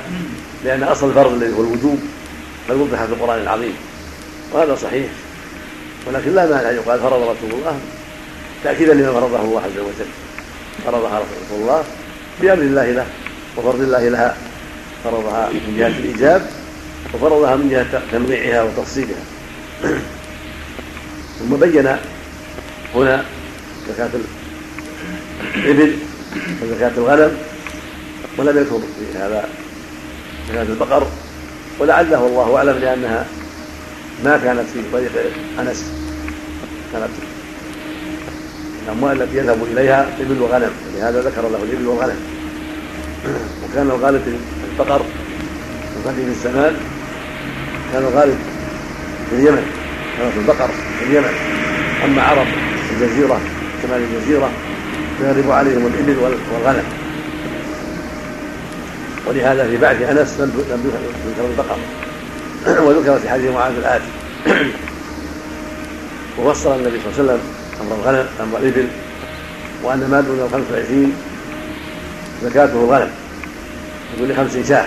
لأن 0.65 0.83
أصل 0.83 1.09
الفرض 1.09 1.33
الذي 1.33 1.57
هو 1.57 1.61
الوجوب 1.61 1.99
قد 2.69 2.77
وضح 2.77 3.05
في 3.05 3.13
القرآن 3.13 3.43
العظيم 3.43 3.73
وهذا 4.53 4.75
صحيح. 4.75 5.07
ولكن 6.07 6.35
لا 6.35 6.47
مانع 6.47 6.71
يقال 6.71 7.01
فرض 7.01 7.23
رسول 7.23 7.61
الله 7.61 7.79
تأكيدا 8.65 8.95
لما 8.95 9.13
فرضه 9.13 9.41
الله 9.41 9.61
عز 9.61 9.79
وجل. 9.79 10.11
فرضها 10.85 11.19
رسول 11.19 11.61
الله 11.61 11.85
بأمر 12.41 12.63
الله 12.63 12.93
له 12.93 13.07
وفرض 13.57 13.81
الله 13.81 14.09
لها. 14.09 14.37
فرضها 15.05 15.49
من 15.49 15.77
جهة 15.79 15.99
الإيجاب 15.99 16.47
وفرضها 17.15 17.57
من 17.57 17.71
جهة 17.71 18.03
تنويعها 18.13 18.63
وتفصيلها. 18.63 19.23
ثم 21.39 21.57
بين 21.57 21.97
هنا 22.95 23.25
زكاة 23.89 24.11
الإبل 25.57 25.93
وزكاة 26.63 26.93
الغنم 26.97 27.37
ولم 28.39 28.59
يذكر 28.59 28.79
في 28.79 29.19
هذا 29.19 29.49
زكاة 30.49 30.63
البقر 30.63 31.07
ولعله 31.79 32.23
والله 32.23 32.57
أعلم 32.57 32.79
لأنها 32.79 33.25
ما 34.25 34.41
كانت 34.45 34.65
في 34.75 34.81
طريق 34.93 35.13
أنس. 35.61 35.85
كانت 36.93 37.09
الأموال 38.87 39.23
التي 39.23 39.37
يذهب 39.37 39.59
إليها 39.73 40.07
إبل 40.21 40.43
وغنم 40.43 40.71
لهذا 40.95 41.21
ذكر 41.21 41.43
له 41.43 41.63
الإبل 41.63 41.87
والغنم 41.87 42.17
وكان 43.65 43.87
الغالب 43.87 44.23
في 44.25 44.37
البقر 44.73 44.99
في 45.95 46.09
قديم 46.09 46.29
الزمان 46.29 46.77
كان 47.93 48.03
الغالب 48.03 48.39
في 49.31 49.37
اليمن 49.37 49.67
كانت 50.19 50.33
البقر 50.37 50.69
في 50.99 51.05
اليمن. 51.05 51.35
أما 52.05 52.23
عرب 52.23 52.47
الجزيرة 52.93 53.41
شمال 53.83 54.01
الجزيرة 54.01 54.51
فيغلب 55.19 55.51
عليهم 55.51 55.87
الإبل 55.87 56.17
والغنم. 56.53 56.85
ولهذا 59.29 59.69
في 59.69 59.77
بعث 59.77 60.03
أنس 60.03 60.41
لم 60.41 60.93
يذكر 61.27 61.51
البقر 61.51 61.79
وذكر 62.87 63.19
في 63.19 63.29
حديث 63.29 63.51
معاذ 63.51 63.73
الآتي 63.77 64.05
وفصل 66.39 66.77
النبي 66.77 67.01
صلى 67.01 67.13
الله 67.13 67.19
عليه 67.19 67.23
وسلم 67.23 67.41
أمر 67.81 67.95
الغنم 67.95 68.27
أمر 68.41 68.59
الإبل 68.59 68.89
وأن 69.83 70.09
ما 70.11 70.21
دون 70.21 70.41
الخمس 70.41 70.65
وعشرين 70.73 71.13
زكاته 72.43 72.73
الغنم 72.73 73.11
يقول 74.17 74.29
لخمس 74.29 74.69
شاة. 74.69 74.87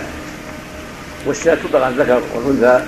والشاة 1.26 1.56
تطلق 1.56 1.82
على 1.86 1.94
الذكر 1.94 2.22
والأنثى 2.36 2.86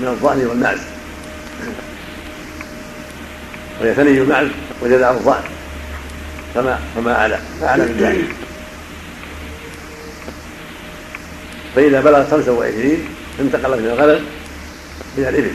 من 0.00 0.08
الظأن 0.08 0.46
والمعز. 0.46 0.78
وهي 3.80 3.94
ثني 3.94 4.18
المعز 4.18 4.48
وجذع 4.82 5.10
الظأن. 5.10 5.42
فما 6.54 6.78
فما 6.96 7.12
أعلى 7.16 7.38
فأعلى 7.60 7.82
من 7.82 7.96
ذلك 8.00 8.49
فإذا 11.76 12.00
بلغت 12.00 12.30
25 12.30 12.98
انتقلت 13.40 13.80
من 13.80 13.86
الغنم 13.86 14.24
إلى 15.18 15.28
الإبل. 15.28 15.52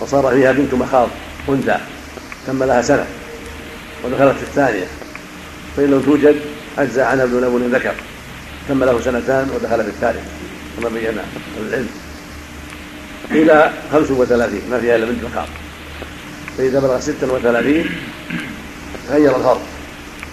وصار 0.00 0.30
فيها 0.30 0.52
بنت 0.52 0.74
مخاض 0.74 1.08
أنثى 1.48 1.76
تم 2.46 2.64
لها 2.64 2.82
سنة 2.82 3.06
ودخلت 4.04 4.36
في 4.36 4.42
الثانية. 4.42 4.86
فإن 5.76 5.90
لم 5.90 6.02
توجد 6.02 6.36
أجزى 6.78 7.02
عنها 7.02 7.24
ابن 7.24 7.36
لبن 7.36 7.76
ذكر. 7.76 7.94
تم 8.68 8.84
له 8.84 9.00
سنتان 9.00 9.50
ودخل 9.54 9.82
في 9.82 9.88
الثالث. 9.88 10.24
كما 10.80 10.88
بينا 10.88 11.24
العلم. 11.60 11.88
إلى 13.30 13.72
35 13.92 14.60
ما 14.70 14.80
فيها 14.80 14.96
إلا 14.96 15.06
بنت 15.06 15.24
مخاض. 15.24 15.48
فإذا 16.58 16.80
بلغ 16.80 17.00
ستا 17.00 17.32
وثلاثين 17.32 17.86
غير 19.10 19.36
الفرض 19.36 19.60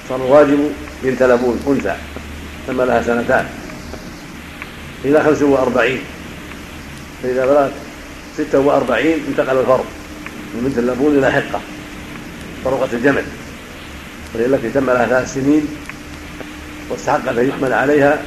صار 0.10 0.26
الواجب 0.26 0.72
بنت 1.04 1.24
لبون 1.24 1.60
أنثى. 1.68 1.96
تم 2.68 2.82
لها 2.82 3.04
سنتان. 3.04 3.63
إلى 5.06 5.24
خمس 5.24 5.42
وأربعين. 5.42 6.02
فإذا 7.24 7.46
بلغت 7.46 7.72
ستة 8.38 8.60
وأربعين 8.60 9.20
انتقل 9.28 9.60
الفرض 9.60 9.86
من 10.54 10.64
بنت 10.66 10.78
اللبون 10.78 11.18
إلى 11.18 11.32
حقة 11.32 11.62
طرقة 12.66 12.90
الجمل. 12.94 13.24
وهي 14.36 14.46
التي 14.46 14.70
تم 14.70 14.86
لها 14.86 15.06
ثلاث 15.06 15.34
سنين 15.34 15.68
واستحق 16.90 17.30
أن 17.30 17.50
يحمل 17.50 17.74
عليها 17.74 18.22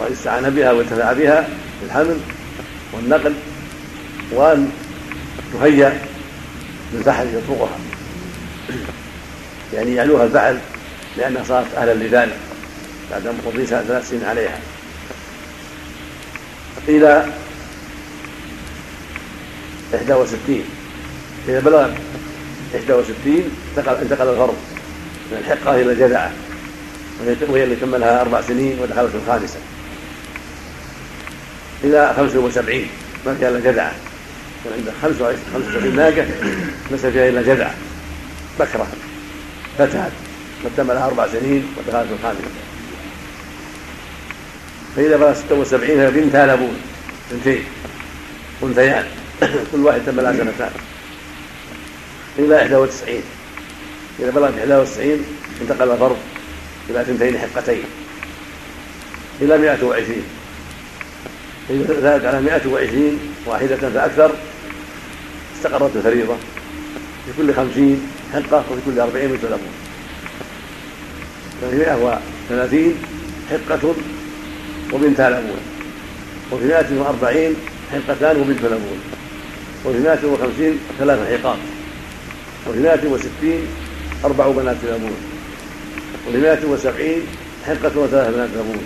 ويستعان 0.00 0.50
بها 0.50 0.72
وينتفع 0.72 1.12
بها 1.12 1.42
في 1.42 1.86
الحمل 1.86 2.16
والنقل 2.92 3.34
وأن 4.32 4.70
تهيأ 5.52 6.00
بالفحل 6.92 7.26
يطرقها 7.26 7.78
يعني 9.74 9.94
يعلوها 9.94 10.24
الفحل 10.24 10.58
لأنها 11.16 11.44
صارت 11.44 11.74
أهلا 11.76 11.94
لذلك 11.94 12.36
بعد 13.10 13.34
مضي 13.46 13.66
ثلاث 13.66 14.10
سنين 14.10 14.24
عليها. 14.24 14.58
إحدى 19.94 20.14
وستين. 20.14 20.64
إذا 21.48 21.60
بلغت 21.60 21.94
إحدى 22.76 22.92
وستين 22.92 23.50
انتقل, 23.70 23.96
انتقل 24.02 24.28
الفرض 24.28 24.56
من 25.32 25.38
الحقة 25.38 25.80
إلى 25.80 25.92
الجذعة 25.92 26.32
وهي 27.48 27.64
اللي 27.64 27.76
تم 27.76 27.96
لها 27.96 28.20
أربع 28.20 28.40
سنين 28.40 28.78
ودخلت 28.80 29.14
الخامسة. 29.14 29.58
إلى 31.84 32.14
خمسة 32.16 32.38
وسبعين 32.38 32.88
ما 33.26 33.34
فيها 33.34 33.48
إلا 33.48 33.60
جذعة 33.60 33.92
كان 34.64 34.72
عنده 34.78 34.92
75 35.02 35.96
ناقة 35.96 36.26
ليس 36.90 37.06
فيها 37.06 37.28
إلا 37.28 37.42
جذع 37.42 37.70
بكرة 38.60 38.86
فتات 39.78 40.12
قد 40.64 40.70
تم 40.76 40.92
لها 40.92 41.06
أربع 41.06 41.26
سنين 41.26 41.66
ودخلت 41.76 42.08
الخامسة. 42.12 42.69
فإذا 44.96 45.16
بلغ 45.16 45.34
76 45.34 45.80
فهي 45.80 46.10
بنت 46.10 46.58
بنتين 47.32 47.64
أنثيان 48.62 49.04
كل 49.72 49.78
واحد 49.78 50.00
تم 50.06 50.20
لها 50.20 50.32
سنتان 50.32 50.70
إلى 52.38 52.76
91 52.76 53.22
إذا 54.20 54.30
بلغت 54.30 54.54
91 54.58 55.24
انتقل 55.62 55.90
الفرض 55.90 56.16
إلى 56.90 57.00
اثنتين 57.00 57.38
حقتين. 57.38 57.82
إلى 59.42 59.58
120 59.58 60.22
إذا 61.70 62.00
زادت 62.00 62.24
على 62.24 62.40
120 62.40 63.18
واحدة 63.46 63.76
فأكثر. 63.76 64.32
استقرت 65.56 65.96
الفريضة. 65.96 66.36
في 67.26 67.32
كل 67.42 67.54
خمسين 67.54 68.08
حقة 68.32 68.64
وفي 68.70 68.80
كل 68.86 69.00
أربعين 69.00 69.32
مثل 69.32 69.46
أبوه 69.46 69.58
ففي 71.62 71.76
مئة 71.76 72.20
وثلاثين 72.50 72.94
حقة 73.50 73.94
وبنتا 74.92 75.22
لبون 75.30 75.60
وفي 76.52 76.64
مئة 76.64 77.00
وأربعين 77.00 77.54
حقتان 77.92 78.40
وبنت 78.40 78.62
لبون 78.64 79.00
وفي 79.84 79.98
مئة 79.98 80.26
وخمسين 80.26 80.78
ثلاث 80.98 81.18
حقات 81.18 81.58
وفي 82.68 82.78
مئة 82.78 83.08
وستين 83.08 83.60
أربع 84.24 84.48
بنات 84.48 84.76
لبون 84.84 85.16
وفي 86.28 86.38
مئة 86.38 86.66
وسبعين 86.66 87.22
حقة 87.66 87.92
وثلاث 87.96 88.34
بنات 88.34 88.48
لبون 88.48 88.82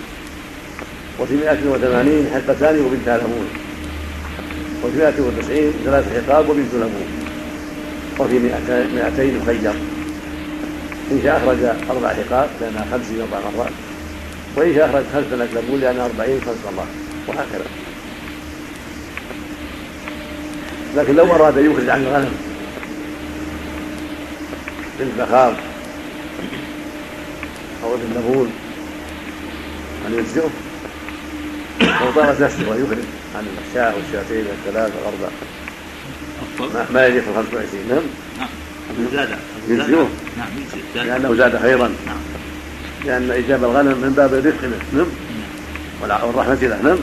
وفي 1.20 1.34
مئة 1.34 1.58
وثمانين 1.70 2.30
حقتان 2.34 2.80
وبنتا 2.80 3.16
لبون 3.16 3.46
وفي 4.84 4.98
مائة 4.98 5.20
وتسعين 5.20 5.72
ثلاث 5.84 6.04
حقاب 6.16 6.48
وبنت 6.48 6.74
لبون 6.74 7.08
وفي 8.18 8.38
مائتين 8.94 9.38
مخير 9.38 9.72
إن 11.12 11.20
شاء 11.22 11.36
أخرج 11.36 11.58
أربع 11.90 12.08
حقاب 12.08 12.48
لأنها 12.60 12.86
خمسين 12.92 13.20
أربع 13.20 13.38
مرات. 13.56 13.93
وإن 14.56 14.74
شاء 14.74 14.90
أخرج 14.90 15.04
خمس 15.14 15.24
بنات 15.32 15.48
لبون 15.54 15.80
لأنها 15.80 16.06
أربعين 16.06 16.40
خمس 16.40 16.74
مرات 16.74 16.88
وهكذا. 17.26 17.66
لكن 20.96 21.14
لو 21.14 21.34
أراد 21.34 21.58
أن 21.58 21.70
يخرج 21.70 21.88
عن 21.88 22.02
الغنم 22.02 22.34
مخاض 25.18 25.54
أو 27.84 27.94
ابن 27.94 28.14
لبون 28.16 28.52
أن 30.06 30.14
يجزئه. 30.14 30.50
لو 31.80 32.10
طالت 32.14 32.40
نفسه 32.40 32.70
ويخرج 32.70 33.04
عن 33.36 33.46
الشاة 33.68 33.94
والشاتين 33.94 34.44
والثلاث 34.46 34.92
والأربع 34.96 35.28
ما, 36.90 37.10
في 37.10 37.20
25 37.36 37.88
نعم. 37.88 38.02
نعم. 38.38 38.48
زاد. 39.12 39.38
يجزئه. 39.68 40.08
نعم 40.38 40.48
يجزئ 40.56 41.06
لأنه 41.06 41.34
زاد 41.34 41.62
خيرا. 41.62 41.88
نعم. 42.06 42.43
لأن 43.06 43.30
إجابة 43.30 43.66
الغنم 43.66 43.98
من 43.98 44.12
باب 44.16 44.34
الرفق 44.34 44.60
به 44.62 44.98
نعم؟ 44.98 45.06
والرحمة 46.02 46.54
له 46.54 46.82
نعم؟ 46.82 46.98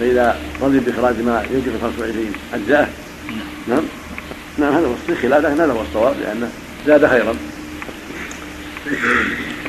فإذا 0.00 0.38
رضي 0.62 0.78
بإخراج 0.78 1.14
ما 1.20 1.44
يمكن 1.50 1.70
25 1.82 2.32
أجزاءه 2.54 2.88
نعم؟ 3.68 3.82
نعم 4.58 4.74
هذا 4.74 4.86
هو 4.86 5.14
خلافه 5.22 5.52
هذا 5.52 5.72
هو 5.72 5.82
الصواب 5.82 6.14
لأنه 6.20 6.50
زاد 6.86 7.06
خيرا. 7.06 7.34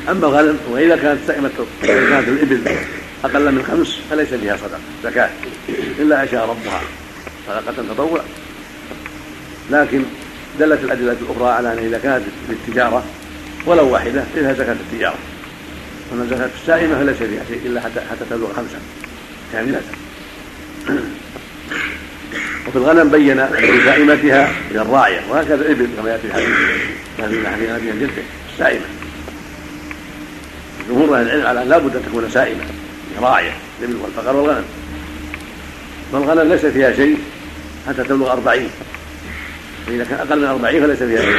أما 0.10 0.28
الغنم 0.28 0.58
وإذا 0.70 0.96
كانت 0.96 1.20
سائمة 1.28 1.50
كانت 1.84 2.28
الإبل 2.28 2.62
أقل 3.24 3.52
من 3.52 3.64
خمس 3.64 3.98
فليس 4.10 4.34
فيها 4.34 4.58
صدقة 4.58 4.80
زكاة. 5.04 5.30
إلا 6.00 6.24
أشاء 6.24 6.50
ربها 6.50 6.82
صدقة 7.48 7.94
تطوع. 7.94 8.22
لكن 9.72 10.04
دلت 10.60 10.84
الأدلة 10.84 11.18
الأخرى 11.22 11.50
على 11.50 11.74
أن 11.74 11.78
إذا 11.78 11.98
كانت 11.98 12.24
للتجارة 12.50 13.04
ولو 13.66 13.90
واحدة 13.90 14.24
فيها 14.34 14.54
زكاة 14.54 14.74
التجارة. 14.74 15.18
أما 16.12 16.26
زكاة 16.26 16.50
السائمة 16.62 17.00
فليس 17.00 17.18
فيها 17.18 17.44
شيء 17.48 17.62
إلا 17.66 17.82
حتى 17.82 18.00
حتى 18.12 18.26
تبلغ 18.30 18.54
خمسة 18.54 18.80
كاملة 19.54 19.82
وفي 22.68 22.76
الغنم 22.76 23.10
بين 23.10 23.48
سائمتها 23.86 24.52
هي 24.72 24.82
الراعية 24.82 25.22
وهكذا 25.30 25.56
الإبل 25.56 25.88
كما 25.98 26.10
يأتي 26.10 26.28
الحديث. 26.28 26.48
الذي 27.20 27.48
حديث 27.48 27.70
أبي 27.70 27.86
جلده 28.00 28.24
السائمة 28.54 28.86
جمهور 30.90 31.18
أهل 31.18 31.26
العلم 31.26 31.46
على 31.46 31.64
أن 31.64 31.70
لابد 31.70 31.96
أن 31.96 32.04
تكون 32.06 32.30
سائمة 32.30 32.64
راعية 33.22 33.54
الإبل 33.80 33.96
والبقر 33.96 34.36
والغنم. 34.36 34.66
فالغنم 36.12 36.52
ليس 36.54 36.66
فيها 36.66 36.94
شيء 36.94 37.18
حتى 37.88 38.04
تبلغ 38.04 38.32
أربعين. 38.32 38.70
فإذا 39.88 40.04
كان 40.04 40.20
أقل 40.20 40.40
من 40.40 40.46
أربعين 40.48 40.84
فليس 40.84 41.04
فيها 41.04 41.22
شيء 41.22 41.36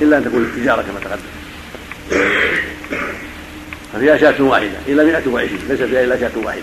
إلا 0.00 0.18
أن 0.18 0.24
تكون 0.24 0.42
التجارة 0.42 0.82
كما 0.82 1.00
تقدم. 1.00 1.36
ففيها 3.96 4.16
شاة 4.16 4.42
واحدة. 4.42 4.78
إلى 4.88 5.04
120 5.04 5.48
ليس 5.68 5.80
فيها 5.80 6.04
إلا 6.04 6.20
شاة 6.20 6.30
واحدة. 6.44 6.62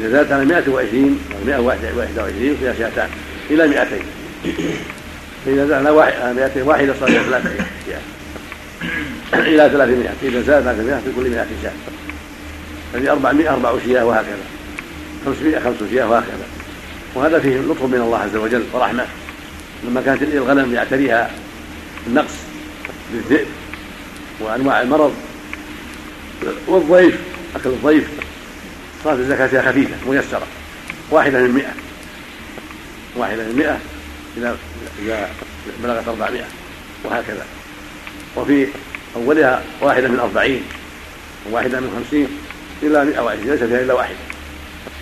إذا 0.00 0.08
زادت 0.08 0.32
على 0.32 0.44
120 0.44 1.20
أو 1.32 1.44
121 1.46 2.56
فيها 2.60 2.74
شاتان. 2.78 3.08
إلى 3.50 3.68
200 3.68 3.86
فإذا 5.46 5.66
زاد 5.66 5.86
على 5.86 6.34
200 6.34 6.62
واحدة 6.62 6.94
صار 7.00 7.08
فيها 7.08 7.22
ثلاثة 7.22 7.50
إلى 9.34 9.70
300 9.70 10.08
إذا 10.22 10.42
زاد 10.42 10.62
300 10.62 10.94
في 10.94 11.12
كل 11.16 11.30
100 11.30 11.46
شاة. 11.62 11.72
ففي 12.92 13.10
400 13.10 13.50
أربع 13.50 13.74
شياه 13.84 14.04
وهكذا. 14.04 14.44
500 15.26 15.58
خمس 15.58 15.90
شياه 15.90 16.10
وهكذا. 16.10 16.46
وهذا 17.14 17.38
فيه 17.38 17.56
لطف 17.56 17.82
من 17.82 18.00
الله 18.00 18.18
عز 18.18 18.36
وجل 18.36 18.62
ورحمة. 18.72 19.06
لما 19.84 20.02
كانت 20.02 20.22
الغنم 20.22 20.74
يعتريها 20.74 21.30
النقص 22.06 22.34
بالذئب 23.12 23.46
وأنواع 24.40 24.82
المرض 24.82 25.14
والضيف 26.66 27.18
أكل 27.56 27.70
الضيف 27.70 28.08
صارت 29.04 29.18
الزكاة 29.18 29.46
فيها 29.46 29.62
خفيفة 29.62 29.94
ميسرة 30.10 30.46
واحدة 31.10 31.38
من 31.38 31.50
مئة. 31.50 31.72
واحدة 33.16 33.42
من 33.42 33.56
مئة 33.56 33.78
إذا 34.36 34.56
إذا 35.02 35.30
بلغت 35.82 36.08
أربعمائة 36.08 36.44
وهكذا. 37.04 37.46
وفي 38.36 38.66
أولها 39.16 39.62
واحدة 39.80 40.08
من 40.08 40.20
أربعين 40.20 40.62
وواحدة 41.50 41.80
من 41.80 41.90
خمسين 41.96 42.28
إلى 42.82 43.04
مئة 43.04 43.20
وعشرين 43.20 43.50
ليس 43.50 43.62
فيها 43.62 43.80
إلا 43.80 43.94
واحدة. 43.94 44.16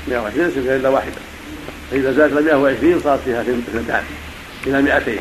مئة 0.09 0.18
وعشرين 0.18 0.45
ليس 0.45 0.55
فيها 0.55 0.77
إلا 0.77 0.88
واحدة. 0.88 1.21
فإذا 1.90 2.12
زادت 2.12 2.33
إلى 2.33 2.42
مئة 2.42 2.55
وعشرين 2.55 3.01
صارت 3.01 3.21
فيها 3.25 3.40
اثنتان 3.42 4.05
إلى 4.66 4.83
مئتين. 4.83 5.21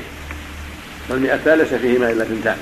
والمئتان 1.09 1.57
ليس 1.57 1.73
فيهما 1.73 2.11
إلا 2.11 2.23
اثنتان 2.23 2.57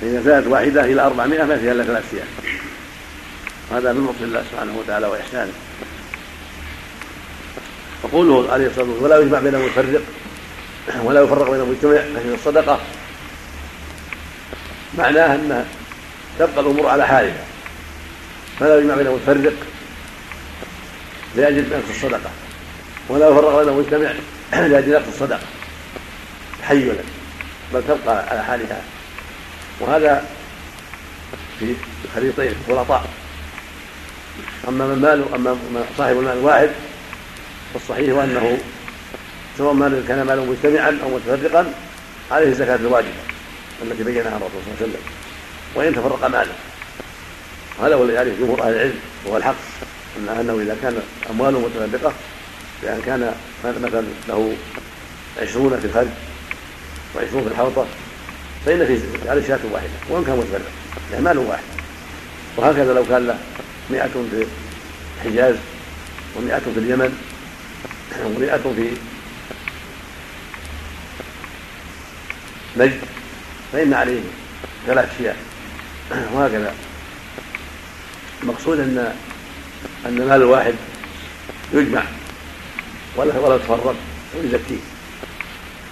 فإذا 0.00 0.22
زادت 0.22 0.46
واحدة 0.46 0.84
إلى 0.84 1.02
أربعمائة 1.02 1.44
ما 1.44 1.58
فيها 1.58 1.72
إلا 1.72 1.84
ثلاث 1.84 2.10
سياق. 2.10 2.26
هذا 3.72 3.92
من 3.92 4.04
لطف 4.04 4.22
الله 4.22 4.44
سبحانه 4.52 4.78
وتعالى 4.78 5.06
وإحسانه. 5.06 5.52
وقوله 8.02 8.52
عليه 8.52 8.66
الصلاة 8.66 8.84
والسلام 8.84 9.04
ولا 9.04 9.18
يجمع 9.18 9.38
بين 9.38 9.54
المفرق 9.54 10.02
ولا 11.02 11.22
يفرق 11.22 11.50
بين 11.50 11.60
المجتمع 11.60 11.92
فهي 11.92 12.34
الصدقة 12.34 12.80
معناه 14.98 15.34
أن 15.34 15.66
تبقى 16.38 16.60
الأمور 16.60 16.86
على 16.86 17.06
حالها. 17.06 17.44
فلا 18.60 18.78
يجمع 18.78 18.94
بين 18.94 19.06
المفرق 19.06 19.54
لأجل 21.36 21.70
نقص 21.70 21.88
الصدقة 21.90 22.30
ولا 23.08 23.28
يفرق 23.28 23.58
بين 23.58 23.68
المجتمع 23.68 24.12
لأجل 24.68 24.92
نقص 24.92 25.08
الصدقة. 25.08 25.46
تحيلا 26.62 26.94
بل 27.74 27.82
تبقى 27.88 28.28
على 28.28 28.44
حالها 28.44 28.93
وهذا 29.80 30.24
في 31.58 31.74
خليطين 32.14 32.54
خلطاء 32.68 33.04
أما 34.68 34.86
من 34.86 34.98
مال 35.02 35.34
أما 35.34 35.84
صاحب 35.98 36.18
المال 36.18 36.38
الواحد 36.38 36.70
فالصحيح 37.74 38.18
أنه 38.18 38.58
سواء 39.58 39.72
مال 39.72 40.04
كان 40.08 40.22
ماله 40.22 40.44
مجتمعا 40.44 40.98
أو 41.02 41.08
متفرقا 41.08 41.72
عليه 42.30 42.48
الزكاة 42.48 42.76
الواجبة 42.76 43.10
التي 43.82 44.04
بينها 44.04 44.36
الرسول 44.36 44.50
صلى 44.50 44.74
الله 44.74 44.76
عليه 44.80 44.86
وسلم. 44.86 45.02
وإن 45.74 45.94
تفرق 45.94 46.26
ماله. 46.26 46.52
هذا 47.82 47.94
هو 47.94 48.04
يعرف 48.04 48.40
جمهور 48.40 48.62
أهل 48.62 48.72
العلم 48.72 48.98
وهو 49.26 49.36
الحق. 49.36 49.54
ان 50.18 50.28
أنه 50.28 50.62
إذا 50.62 50.76
كان 50.82 51.02
أمواله 51.30 51.58
متفرقة 51.58 52.12
بان 52.82 53.02
كان 53.06 53.34
مثلا 53.64 54.04
له 54.28 54.56
عشرون 55.42 55.80
في 55.80 55.86
الخرج 55.86 56.08
وعشرون 57.16 57.42
في 57.42 57.48
الحوطه 57.48 57.86
فإن 58.66 58.86
في 58.86 59.28
عليه 59.30 59.46
شاة 59.48 59.58
واحدة 59.72 59.90
وإن 60.08 60.24
كان 60.24 60.36
متفرق 60.36 60.70
يعني 61.12 61.24
ماله 61.24 61.40
واحد. 61.40 61.62
وهكذا 62.56 62.94
لو 62.94 63.04
كان 63.04 63.26
له 63.26 63.38
مئة 63.90 64.08
في 64.30 64.46
الحجاز 65.16 65.54
ومئة 66.36 66.58
في 66.58 66.78
اليمن 66.78 67.18
ومئة 68.24 68.72
في 68.76 68.90
نجد 72.76 73.00
فإن 73.72 73.94
عليه 73.94 74.20
ثلاث 74.86 75.18
شياه. 75.18 75.34
وهكذا. 76.32 76.74
المقصود 78.42 78.78
أن 78.78 79.14
أن 80.06 80.18
المال 80.18 80.42
الواحد 80.42 80.74
يجمع 81.72 82.02
ولا 83.16 83.38
ولا 83.38 83.56
يتفرق 83.56 83.94
ويزكيه. 84.36 84.80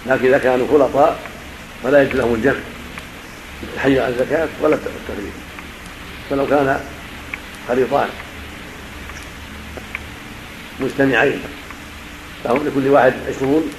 لكن 0.05 0.25
إذا 0.25 0.37
كانوا 0.37 0.67
خلطاء 0.67 1.32
فلا 1.83 2.01
يجوز 2.01 2.15
لهم 2.15 2.33
الجمع 2.33 2.59
التحيز 3.63 3.99
على 3.99 4.13
الزكاة 4.13 4.47
ولا 4.61 4.75
التفريق 4.75 5.33
فلو 6.29 6.47
كان 6.47 6.79
خليطان 7.67 8.09
مجتمعين 10.79 11.39
لهم 12.45 12.67
لكل 12.67 12.87
واحد 12.87 13.13
عشرون 13.29 13.71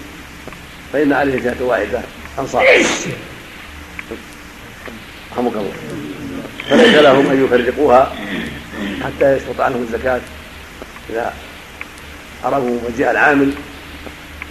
فإن 0.92 1.12
عليه 1.12 1.40
زكاة 1.40 1.62
واحدة 1.64 2.00
أنصار 2.38 2.64
رحمك 5.32 5.52
الله. 5.52 5.72
فليس 6.70 6.94
لهم 6.94 7.26
أن 7.26 7.44
يفرقوها 7.44 8.16
حتى 9.04 9.36
يسقط 9.36 9.60
عنهم 9.60 9.82
الزكاة. 9.82 10.20
إذا 11.10 11.34
عرفوا 12.44 12.78
مجيء 12.88 13.10
العامل 13.10 13.52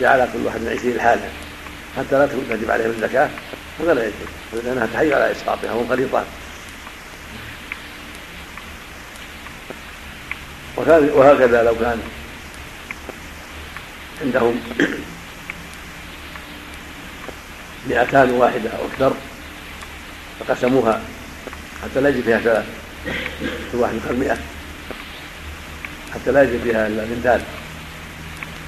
جعل 0.01 0.29
كل 0.33 0.45
واحد 0.45 0.61
من 0.61 0.75
عشرين 0.77 1.01
حالا 1.01 1.42
حتى 1.97 2.15
لا 2.19 2.25
تجب 2.25 2.71
عليهم 2.71 2.89
الزكاة 2.89 3.29
هذا 3.79 3.93
لا 3.93 4.01
يجوز 4.03 4.65
لأنها 4.65 4.87
تحيل 4.93 5.13
على 5.13 5.31
إسقاطها 5.31 5.71
هم 5.71 5.89
خليطان 5.89 6.25
وهكذا 10.77 11.63
لو 11.63 11.75
كان 11.75 12.01
عندهم 14.21 14.59
مئتان 17.89 18.31
واحدة 18.31 18.69
أو 18.69 18.85
أكثر 18.85 19.13
فقسموها 20.39 21.01
حتى 21.83 22.01
لا 22.01 22.09
يجد 22.09 22.21
فيها 22.23 22.39
ثلاث 22.39 22.65
كل 23.71 23.77
واحد 23.77 23.95
يدخل 23.95 24.15
مئة 24.15 24.37
حتى 26.13 26.31
لا 26.31 26.43
يجد 26.43 26.61
فيها 26.63 26.87
إلا 26.87 27.05
بنتان 27.05 27.41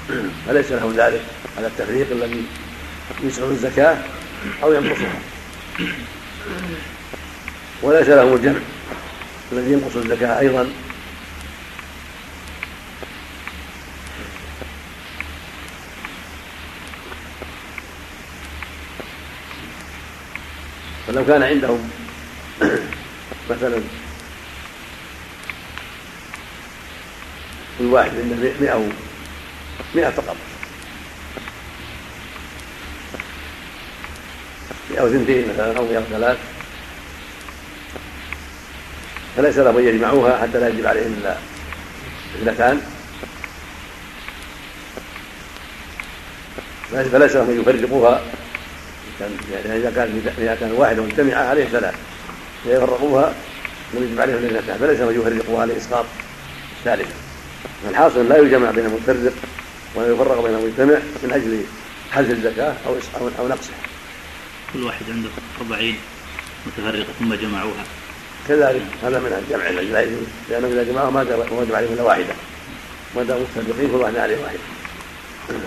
فليس 0.47 0.71
لهم 0.71 0.93
ذلك 0.97 1.21
على 1.57 1.67
التفريق 1.67 2.07
الذي 2.11 2.45
يسعر 3.23 3.49
الزكاة 3.49 3.97
أو 4.63 4.73
ينقصها 4.73 5.19
وليس 7.81 8.09
لهم 8.09 8.33
الجمع 8.33 8.60
الذي 9.51 9.71
ينقص 9.71 9.95
الزكاة 9.95 10.39
أيضا. 10.39 10.69
فلو 21.08 21.25
كان 21.25 21.43
عندهم 21.43 21.89
مثلا 23.49 23.81
كل 27.79 27.85
واحد 27.85 28.12
عنده 28.15 28.35
مئة 28.62 28.89
مئة 29.95 30.10
فقط 30.10 30.35
أو 35.00 35.08
اثنتين 35.08 35.50
مثلا 35.54 35.77
أو 35.77 35.88
ثلاث. 36.10 36.38
فليس 39.38 39.58
لهم 39.58 39.77
أن 39.77 39.88
يجمعوها 39.88 40.38
حتى 40.38 40.60
لا 40.60 40.67
يجب 40.67 40.86
عليهم 40.86 41.15
إلا 41.21 41.38
اثنتان. 42.42 42.81
فليس 46.92 47.36
لهم 47.36 47.50
أن 47.50 47.60
يفرقوها. 47.62 48.21
يعني 49.54 49.77
إذا 49.77 49.92
كانت 49.96 50.40
مئتان 50.40 50.71
واحدة 50.71 51.02
مجتمعة 51.02 51.44
عليه 51.44 51.65
ثلاث. 51.65 51.96
إذا 52.65 52.79
فرقوها 52.79 53.33
لم 53.94 54.04
يجب 54.04 54.21
عليهم 54.21 54.38
إلا 54.38 54.60
اثنتان. 54.60 54.77
فليس 54.77 55.00
لهم 55.00 55.10
أن 55.10 55.15
يفرقوها 55.15 55.65
لإسقاط 55.65 56.06
الثالثة 56.79 57.13
الحاصل 57.90 58.29
لا 58.29 58.38
يجمع 58.38 58.71
بين 58.71 58.86
المفرق 58.86 59.33
ولا 59.96 60.08
يفرق 60.13 60.44
بين 60.44 60.56
المجتمع 60.56 61.00
من 61.23 61.31
أجل 61.31 61.63
حجز 62.12 62.29
الزكاة 62.29 62.73
أو 62.88 62.96
أو 63.40 63.48
نقصها. 63.48 63.75
كل 64.76 64.84
واحد 64.84 65.06
عنده 65.10 65.30
40 65.62 65.94
متفرقة 66.65 67.13
ثم 67.19 67.34
جمعوها. 67.34 67.84
كذلك 68.48 68.82
هذا 69.04 69.19
من 69.19 69.44
الجمع 69.44 69.69
لأنه 70.50 70.67
إذا 70.67 70.84
جمعوا 70.84 71.12
ما 71.12 71.21
وجب 71.52 71.76
عليهم 71.76 71.94
إلا 71.94 72.04
واحدة. 72.04 72.34
ما 73.15 73.23
دام 73.23 73.42
متفرقين 73.42 73.90
كل 73.92 73.96
واحد 73.96 74.17
عليه 74.17 74.38
واحدة. 74.44 74.60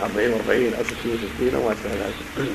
40 0.03 0.33
و40 0.33 0.79
أو 0.79 0.85
60 0.85 0.95
و60 1.05 1.55
أو 1.55 1.69
ما 1.69 1.73
أشبه 1.73 1.91
ذلك. 1.91 2.49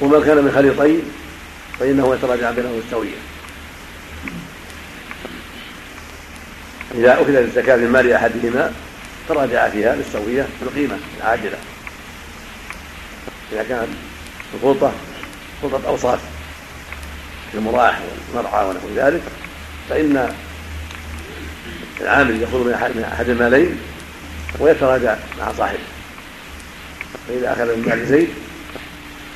وما 0.00 0.20
كان 0.20 0.36
من 0.36 0.52
خليطين 0.54 1.02
فإنه 1.80 2.14
يتراجع 2.14 2.50
بينهم 2.50 2.82
السوية 2.86 3.16
إذا 6.94 7.14
أخذت 7.14 7.36
الزكاة 7.36 7.76
من 7.76 7.90
مال 7.90 8.12
أحدهما 8.12 8.72
تراجع 9.28 9.68
فيها 9.68 9.94
بالسوية 9.94 10.42
في 10.42 10.62
القيمة 10.62 10.98
العاجلة 11.18 11.58
إذا 13.52 13.62
كانت 13.62 13.88
الخلطة 14.56 14.92
خلطة 15.62 15.88
أوصاف 15.88 16.20
كالمراح 17.52 18.00
والمرعى 18.34 18.66
ونحو 18.66 18.88
ذلك 18.96 19.22
فإن 19.88 20.34
العامل 22.00 22.42
يأخذ 22.42 22.64
من 22.64 23.04
أحد 23.12 23.28
المالين 23.28 23.78
ويتراجع 24.58 25.16
مع 25.38 25.52
صاحبه. 25.58 25.78
فإذا 27.28 27.52
أخذ 27.52 27.76
من 27.76 27.88
مال 27.88 28.06
زيد 28.06 28.28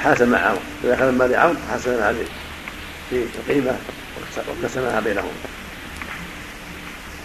حاسب 0.05 0.29
مع 0.29 0.39
عمرو. 0.39 0.61
إذا 0.85 0.95
أخذ 0.95 1.11
من 1.11 1.19
مال 1.19 1.37
عمرو 1.37 1.57
حاسب 1.71 2.01
عليه 2.01 2.27
في 3.11 3.25
القيمة 3.39 3.77
وقسمها 4.63 5.01
بينهم. 5.01 5.33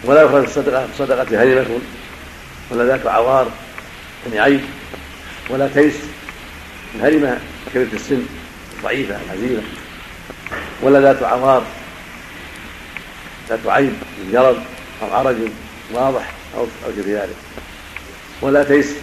ولا 0.04 0.22
يخرج 0.22 0.44
الصدقة 0.44 0.88
بصدقة 0.94 1.44
هرمة 1.44 1.80
ولا 2.72 2.84
ذات 2.84 3.08
عوار 3.08 3.52
يعني 4.26 4.40
عيب 4.40 4.62
ولا 5.50 5.68
تيس 5.68 5.96
الهرمة 6.96 7.40
كبيرة 7.74 7.94
السن 7.94 8.26
ضعيفة 8.84 9.18
حزينة 9.32 9.64
ولا 10.82 11.00
ذات 11.00 11.24
عوار 11.24 11.64
ذات 13.50 13.60
عيب 13.68 13.94
من 14.18 14.30
جرد 14.32 14.64
أو 15.02 15.14
عرج 15.16 15.36
واضح 15.94 16.32
أو 16.58 16.68
أو 16.86 16.92
ذلك 17.08 17.36
ولا 18.42 18.64
تيس 18.64 18.94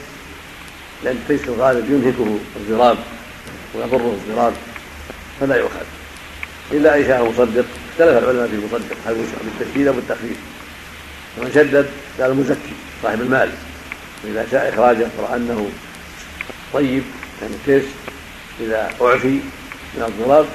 لأن 1.05 1.16
التيس 1.16 1.49
الغالب 1.49 1.90
ينهكه 1.90 2.38
الضراب 2.57 2.99
ويضره 3.74 4.18
الضراب 4.28 4.53
فلا 5.40 5.57
يؤخذ. 5.57 5.84
إلا 6.72 6.99
إن 6.99 7.05
شاء 7.05 7.24
مصدق 7.24 7.64
اختلف 7.90 8.18
العلماء 8.18 8.49
في 8.49 8.55
المصدق 8.55 8.97
هل 9.07 9.14
بالتشديد 9.45 9.86
أو 9.86 9.93
بالتخفيف. 9.93 10.36
فمن 11.36 11.53
شدد 11.55 11.90
قال 12.20 12.30
المزكي 12.30 12.72
صاحب 13.03 13.20
المال. 13.20 13.51
وإذا 14.24 14.47
شاء 14.51 14.68
إخراجه 14.74 15.07
رأى 15.18 15.36
أنه 15.36 15.70
طيب 16.72 17.03
يعني 17.43 17.55
كيس 17.66 17.85
إذا 18.61 18.91
أعفي 19.03 19.41
من 19.95 20.03
الضراب 20.09 20.47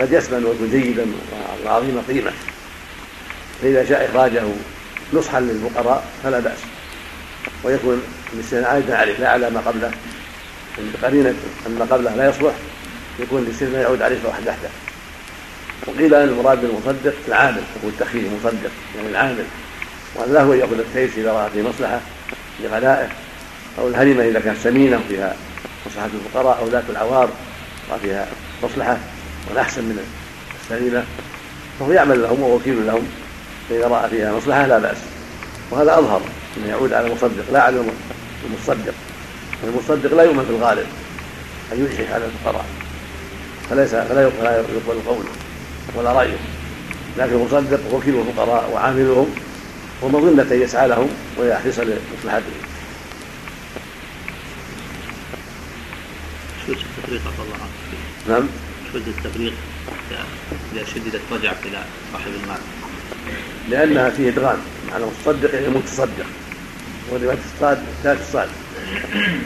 قد 0.00 0.12
يسمن 0.12 0.44
ويكون 0.44 0.70
جيدا 0.70 1.06
وعظيم 1.64 2.02
قيمة. 2.08 2.32
فإذا 3.62 3.84
شاء 3.84 4.10
إخراجه 4.10 4.42
نصحا 5.12 5.40
للفقراء 5.40 6.04
فلا 6.22 6.40
بأس. 6.40 6.58
ويكون 7.64 8.02
الاستثناء 8.32 8.70
عائدا 8.70 8.96
عليه 8.96 9.18
لا 9.18 9.28
على 9.28 9.50
ما 9.50 9.60
قبله. 9.60 9.90
بقرينة 10.78 11.34
أن 11.66 11.78
ما 11.78 11.84
قبله 11.84 12.14
لا 12.14 12.28
يصلح 12.28 12.54
يكون 13.18 13.42
الاستثناء 13.42 13.82
يعود 13.82 14.02
عليه 14.02 14.18
وحده 14.28 14.54
وقيل 15.86 16.14
أن 16.14 16.28
المراد 16.28 16.60
بالمصدق 16.60 17.14
العامل 17.28 17.62
هو 17.84 17.88
التخفيف 17.88 18.24
مصدق 18.40 18.70
يعني 18.96 19.08
العامل. 19.08 19.44
وأن 20.14 20.32
له 20.32 20.52
ان 20.54 20.58
يأخذ 20.58 20.78
التيس 20.78 21.18
اذا 21.18 21.32
راى 21.32 21.50
فيه 21.50 21.62
مصلحه 21.62 22.00
لغلائه 22.60 23.08
أو 23.78 23.88
الهرمة 23.88 24.24
إذا 24.24 24.40
كانت 24.40 24.58
سمينة 24.64 24.96
وفيها 24.96 25.36
مصلحه 25.86 26.06
الفقراء 26.06 26.58
أو 26.62 26.68
ذات 26.68 26.84
العوار 26.90 27.28
راى 27.90 27.98
فيها 28.00 28.26
مصلحه 28.62 28.98
والاحسن 29.50 29.82
من 29.82 29.98
السليمة 30.62 31.04
فهو 31.80 31.92
يعمل 31.92 32.22
لهم 32.22 32.42
ووكيل 32.42 32.86
لهم 32.86 33.08
فإذا 33.70 33.86
رأى 33.86 34.10
فيها 34.10 34.32
مصلحة 34.32 34.66
لا 34.66 34.78
بأس. 34.78 34.96
وهذا 35.70 35.98
أظهر 35.98 36.20
إنه 36.56 36.68
يعود 36.68 36.92
على 36.92 37.06
المصدق 37.06 37.44
لا 37.52 37.62
على 37.62 37.84
المصدق. 38.46 38.94
المصدق 39.64 40.14
لا 40.14 40.22
يؤمن 40.22 40.44
في 40.44 40.50
الغالب 40.50 40.86
أن 41.72 41.80
يلحق 41.80 42.14
على 42.14 42.24
الفقراء. 42.24 42.64
فليس 43.70 43.90
فلا 43.90 44.22
يقبل 44.58 45.00
قوله 45.06 45.28
ولا 45.96 46.12
رأيه. 46.12 46.36
لكن 47.18 47.32
المصدق 47.32 47.80
وكيل 47.92 48.20
الفقراء 48.20 48.70
وعاملهم 48.74 49.34
ومظنة 50.02 50.52
يسعى 50.52 50.88
لهم 50.88 51.08
ويحرص 51.38 51.78
لمصلحتهم 51.78 52.73
التفريق 57.08 57.40
الله 57.44 57.56
نعم. 58.28 58.48
شو 58.92 58.98
التفريق 58.98 59.52
إذا 60.72 60.84
شددت 60.94 61.20
رجعت 61.32 61.56
إلى 61.66 61.82
صاحب 62.12 62.30
المال. 62.42 62.60
لأنها 63.70 64.10
فيه 64.10 64.28
إدغام. 64.28 64.58
معنى 64.90 65.04
متصدق 65.04 65.54
يعني 65.54 65.68
متصدق. 65.68 66.26
ورواية 67.10 67.38
الصاد 67.54 67.78
ثلاث 68.02 68.20
الصاد 68.20 68.48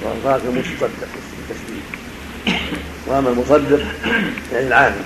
وألفاظ 0.03 0.41
المتصدق 0.47 1.09
بالتشديد 1.49 1.83
وأما 3.07 3.29
المصدق 3.29 3.81
يعني 4.53 4.67
العامل. 4.67 5.05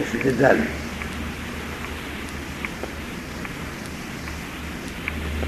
تشديد 0.00 0.26
الدال. 0.26 0.64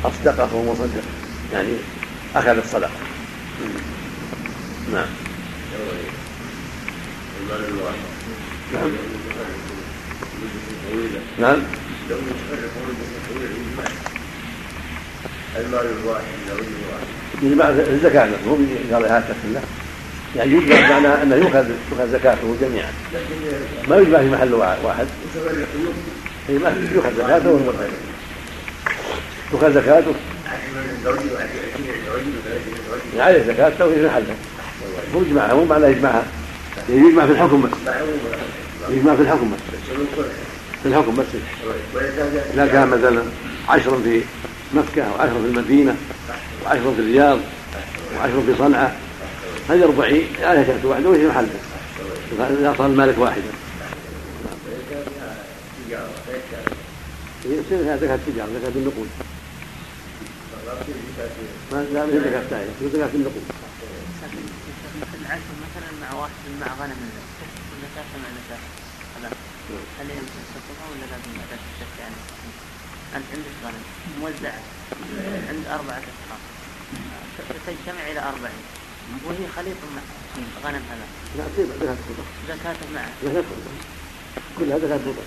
أصدقه 0.05 0.72
مصدق 0.72 1.03
يعني 1.53 1.72
أخذ 2.34 2.57
الصدقة. 2.57 2.90
نعم. 4.92 5.30
نعم. 8.70 8.82
نعم 11.38 11.62
المال 15.56 15.86
الواحد 16.02 16.24
يجمع 17.42 17.68
الزكاة 17.68 18.28
مو 18.46 18.56
هات 18.92 19.24
كلها 19.42 19.62
يعني 20.36 20.52
يجمع 20.52 20.88
معنى 20.88 21.22
أنه 21.22 21.36
يؤخذ 21.36 21.70
يؤخذ 21.92 22.12
زكاته 22.12 22.56
جميعا. 22.60 22.92
ما 23.88 23.96
يجمع 23.96 24.18
في 24.18 24.30
محل 24.30 24.54
واحد. 24.54 25.06
إي 26.48 26.58
ما 26.58 26.88
يؤخذ 26.94 27.16
زكاته 27.16 27.50
والمتعب 27.50 27.90
يؤخذ 29.52 29.74
زكاته. 29.74 30.14
يعني 33.16 33.22
عليه 33.22 33.42
زكاته 33.52 33.94
في 33.94 34.06
محله 34.06 34.34
مو 35.14 35.20
يجمعها 35.20 35.54
مو 35.54 35.64
معناه 35.64 35.88
يجمعها. 35.88 36.24
يعني 36.88 37.08
يجمع 37.08 37.26
في 37.26 37.32
الحكم 37.32 37.62
بس. 37.62 37.70
يجمع 38.90 39.16
في 39.16 39.22
الحكم 39.22 39.52
بس. 39.52 39.58
في 40.82 40.88
الحكم 40.88 41.16
بس. 41.16 41.26
اذا 42.54 42.66
كان 42.66 42.88
مثلا 42.88 43.22
عشر 43.68 43.98
في 44.04 44.22
مكة 44.74 45.12
وعشر 45.12 45.32
في 45.32 45.46
المدينة 45.46 45.96
وعشر 46.64 46.94
في 46.94 47.00
الرياض 47.00 47.38
وعشر 48.16 48.42
في 48.46 48.54
صنعاء. 48.58 48.96
هذه 49.68 49.84
ربعي 49.84 50.26
لا 50.40 50.62
زكاة 50.62 50.86
واحدة 50.86 51.08
وهي 51.08 51.26
محله 51.26 51.48
إذا 52.40 52.74
صار 52.78 52.86
المالك 52.86 53.18
واحدا. 53.18 53.50
يصير 57.44 57.78
فيها 57.84 57.96
زكاة 57.96 58.14
التجارة 58.14 58.48
زكاة 58.61 58.72
النقود 58.76 59.08
لا 61.72 62.06
ما 62.06 62.20
زكاة 62.20 62.58
هي 62.58 62.88
زكاة 62.92 63.08
النقود 63.14 63.42
العشر 65.31 65.55
مثلا 65.66 65.91
مع 66.03 66.11
واحد 66.20 66.33
مع 66.61 66.66
غنم 66.81 67.01
زكاة 67.83 68.11
مع 68.22 68.31
زكاة 68.39 69.31
هل 70.01 70.07
هي 70.11 70.16
متصدقة 70.26 70.85
ولا 70.91 71.07
لازم 71.11 71.33
بعد 71.39 71.59
تشك 71.78 71.95
يعني 72.01 72.14
أنت 73.16 73.24
عندك 73.35 73.55
غنم. 73.64 73.85
موزع 74.20 74.53
عند 75.49 75.66
أربعة 75.66 75.99
أشخاص. 75.99 76.43
تجتمع 77.66 78.03
إلى 78.11 78.20
أربعين. 78.20 78.64
وهي 79.24 79.49
خليط 79.57 79.76
مع 79.97 80.03
غنم 80.64 80.83
هذا. 80.91 81.07
لا 81.37 81.45
الخضر 81.47 82.24
زكاته 82.49 82.87
معه 82.95 83.11
كلها 84.59 84.78
زكاة 84.78 84.97
الخضر 84.97 85.24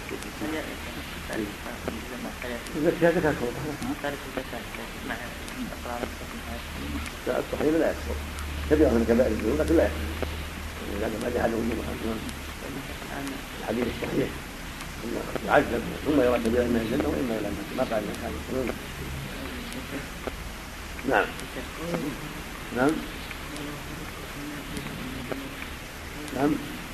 زكاة؟ 2.86 3.14
زكاة 3.96 4.10
الزكاة. 4.10 4.64
مع. 5.10 5.16
إقرار 5.86 6.08
لا 7.28 7.40
الصحيح 7.40 7.74
لا 7.74 7.92
يكفر 7.92 8.16
كبيرة 8.70 8.90
من 8.90 9.06
كبائر 9.10 9.32
الذنوب 9.32 9.60
لكن 9.62 9.76
لا. 9.78 9.84
يكفر 9.84 10.14
لأن 11.02 11.12
ما 11.24 11.30
جعله 11.36 11.58
الحديث 13.62 13.88
الصحيح. 13.88 14.30
يعذب 15.48 15.82
ثم 16.06 16.22
يرى 16.22 16.40
كبيرا 16.46 16.64
من 16.64 16.80
الجنة 16.86 17.08
وإما 17.10 17.34
إلى 17.40 17.48
النار. 17.48 17.66
ما 17.78 17.84
قال 17.84 18.04
كان 18.22 18.32
نعم. 21.10 21.26
نعم. 22.78 22.92
نعم. 26.36 26.52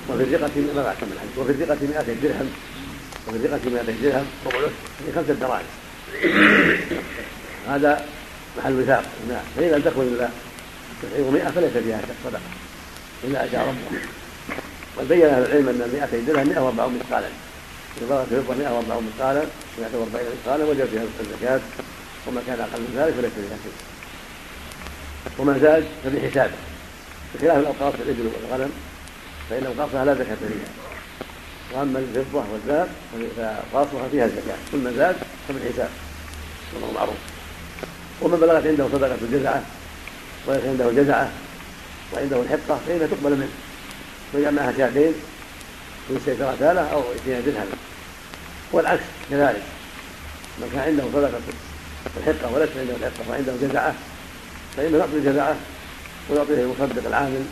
وفي 0.09 0.24
الرقة 0.24 0.51
ما 0.76 0.84
بعد 0.84 0.95
كمل 1.01 1.11
الحديث. 1.13 1.38
وفي 1.38 1.51
الرقة 1.51 1.78
200 1.82 2.13
درهم. 2.24 2.49
وفي 3.28 3.38
الرقة 3.38 3.70
200 3.70 3.95
درهم. 4.03 4.26
ربع 4.45 4.67
في 5.05 5.11
خمسة 5.15 5.34
دراهم. 5.34 5.65
هذا 7.67 8.05
محل 8.57 8.74
وثاق. 8.74 9.05
نعم. 9.30 9.43
فإن 9.55 9.72
لم 9.72 9.82
تكن 9.82 10.01
إلا 10.01 10.30
تسعير 11.01 11.31
100 11.31 11.43
فليس 11.43 11.83
فيها 11.83 12.01
صدقة 12.23 12.41
إلا 13.23 13.45
أشاء 13.45 13.61
ربها 13.61 14.01
وبين 14.99 15.25
أهل 15.25 15.45
العلم 15.45 15.69
أن 15.69 15.89
200 16.11 16.33
درهم 16.33 16.47
140 16.47 16.99
مثقالا 16.99 17.27
بلغت 18.01 18.27
الفضة 18.31 18.55
140 18.55 19.03
مثقالا 19.03 19.43
140 19.79 20.25
مثقالا 20.43 20.65
وجب 20.65 20.85
فيها 20.85 21.03
الزكاة. 21.19 21.59
وما 22.27 22.41
كان 22.47 22.59
أقل 22.59 22.79
من 22.79 22.93
ذلك 22.97 23.13
فليس 23.13 23.31
فيها 23.33 23.57
شيء 23.63 23.71
وما 25.39 25.59
زاد 25.59 25.85
فبحسابه. 26.03 26.53
بخلاف 27.35 27.57
الأوقاف 27.57 27.95
الإبل 27.95 28.29
والغنم 28.35 28.71
فإن 29.49 29.65
أوقافها 29.65 30.05
لا 30.05 30.13
زكاة 30.13 30.35
فيها. 30.35 30.69
وأما 31.73 31.99
الفضة 31.99 32.43
والذهب 32.53 32.89
فأوقافها 33.37 34.09
فيها 34.11 34.25
الزكاة. 34.25 34.57
كل 34.71 34.77
ما 34.77 34.91
زاد 34.91 35.15
فبالحساب 35.47 35.89
كما 36.71 36.91
معروف. 36.95 37.15
ومن 38.21 38.39
بلغت 38.39 38.67
عنده 38.67 38.87
صدقة 38.93 39.17
الجزعة 39.21 39.63
وليس 40.47 40.63
عنده 40.63 40.89
الجزعة 40.89 41.29
وعنده 42.13 42.41
الحقة 42.41 42.79
فإنها 42.87 43.07
تقبل 43.07 43.31
منه. 43.31 43.49
ويجمعها 44.33 44.73
شاتين 44.77 45.13
ويستيسرتا 46.09 46.73
له 46.73 46.81
أو 46.81 47.03
يأتيها 47.11 47.39
درهم 47.39 47.67
والعكس 48.71 49.03
كذلك. 49.29 49.63
من 50.59 50.69
كان 50.73 50.81
عنده 50.81 51.03
صدقة 51.13 51.39
الحقة 52.17 52.53
وليس 52.53 52.69
عنده 52.79 52.93
الحقة 52.95 53.29
وعنده 53.29 53.53
جزعة 53.61 53.95
فإنه 54.77 54.97
يعطي 54.97 55.13
الجزعة 55.13 55.55
ويعطيه 56.29 56.53
المصدق 56.53 57.07
العامل 57.07 57.45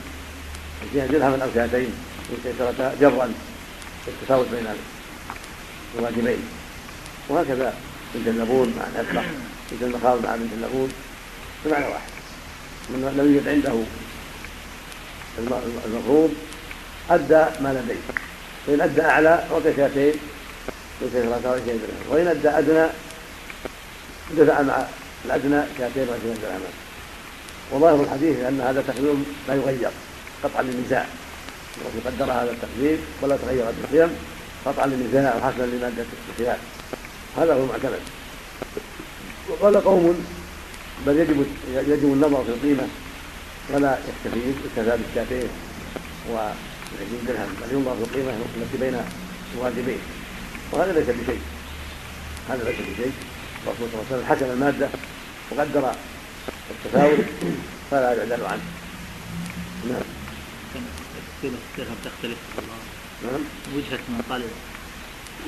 يأتيها 0.83 1.07
درهما 1.07 1.43
أو 1.43 1.49
شاتين 1.55 1.93
ويستيسرتا 2.31 2.95
جرا 3.01 3.33
التفاوت 4.07 4.47
بين 4.51 4.67
الواجبين. 5.99 6.39
وهكذا 7.29 7.73
بنت 8.15 8.27
اللبون 8.27 8.73
مع 8.79 9.01
الحقة 9.01 9.25
بنت 9.71 9.83
المخاض 9.83 10.25
مع 10.25 10.35
بنت 10.35 10.53
اللبون 10.53 10.91
بمعنى 11.65 11.85
واحد. 11.85 12.16
من 12.89 13.13
لم 13.17 13.33
يوجد 13.33 13.47
عنده 13.47 13.73
المفروض 15.85 16.33
أدى 17.09 17.45
ما 17.61 17.73
لديه. 17.73 18.01
فإن 18.67 18.81
أدى 18.81 19.01
أعلى 19.01 19.29
أعطي 19.51 19.75
شاتين 19.75 20.13
وإن 22.09 22.27
أدى 22.27 22.49
أدنى 22.49 22.88
دفع 24.38 24.61
مع 24.61 24.85
الأدنى 25.25 25.61
شاتين 25.77 26.09
وعشرين 26.09 26.38
درهما 26.41 26.69
وظاهر 27.71 28.03
الحديث 28.03 28.39
أن 28.39 28.61
هذا 28.61 28.83
تقديم 28.88 29.25
لا 29.47 29.53
يغير 29.55 29.89
قطعا 30.43 30.61
للنزاع 30.61 31.05
وقد 31.85 32.15
قدر 32.15 32.31
هذا 32.31 32.51
التقدير 32.51 32.97
ولا 33.21 33.38
تغيرت 33.38 33.73
القيم 33.83 34.09
قطعا 34.65 34.88
للنزاع 34.88 35.35
وحسنا 35.35 35.65
لمادة 35.65 36.05
الخلاف. 36.29 36.59
هذا 37.38 37.53
هو 37.53 37.63
المعتمد. 37.63 37.99
وقال 39.49 39.83
قوم 39.83 40.25
بل 41.05 41.17
يجب 41.17 41.45
يجب 41.73 42.13
النظر 42.13 42.43
في 42.43 42.49
القيمة 42.49 42.87
ولا 43.69 43.97
يكتفي 44.07 44.39
يكتفى 44.49 44.97
بالشاتين 44.97 45.49
وعشرين 46.31 47.21
درهم 47.27 47.49
بل 47.61 47.75
ينظر 47.75 47.95
في 47.95 48.03
القيمة 48.03 48.31
التي 48.31 48.77
بين 48.77 49.01
الواجبين. 49.55 49.99
وهذا 50.71 50.91
ليس 50.93 51.09
بشيء 51.09 51.41
هذا 52.49 52.63
ليس 52.63 52.75
بشيء. 52.75 53.11
الرسول 53.67 53.89
صلى 53.91 54.01
الله 54.01 54.05
عليه 54.05 54.15
وسلم 54.15 54.25
حكم 54.25 54.45
المادة 54.45 54.89
وقدر 55.51 55.95
التفاوت 56.71 57.25
فلا 57.91 58.13
يعدل 58.13 58.45
عنه. 58.45 58.65
نعم. 59.89 60.01
قيمة 61.41 61.57
الدرهم 61.71 61.95
تختلف. 62.05 62.37
نعم. 63.23 63.41
وجهة 63.75 63.99
من 64.09 64.21
قال 64.29 64.41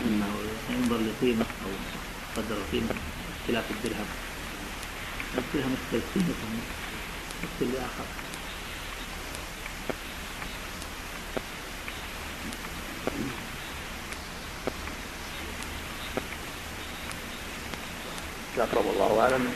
إنه 0.05 0.27
ينظر 0.69 0.97
لقيمة 0.97 1.45
أو 1.65 1.71
قدر 2.37 2.55
القيمه 2.55 2.93
اختلاف 3.41 3.63
الدرهم. 3.71 4.05
يختلف 5.37 5.65
قيمته 5.91 6.51
يختلف 7.43 7.73
لآخر. 7.73 8.05
اقرب 18.57 18.85
الله 18.93 19.21
أعلم. 19.21 19.49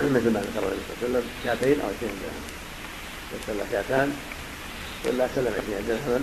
مثل 0.00 0.30
ما 0.32 0.40
ذكر 0.40 0.62
النبي 0.62 0.82
صلى 0.88 1.06
الله 1.06 1.18
عليه 1.18 1.18
وسلم 1.18 1.24
شاتين 1.44 1.80
أو 1.80 1.90
اثنين 1.90 2.12
درهم. 2.22 2.44
يسلم 3.34 3.66
شاتان 3.72 4.16
ولا 5.04 5.28
سلم 5.34 5.52
عشرين 5.52 5.86
درهما. 5.88 6.20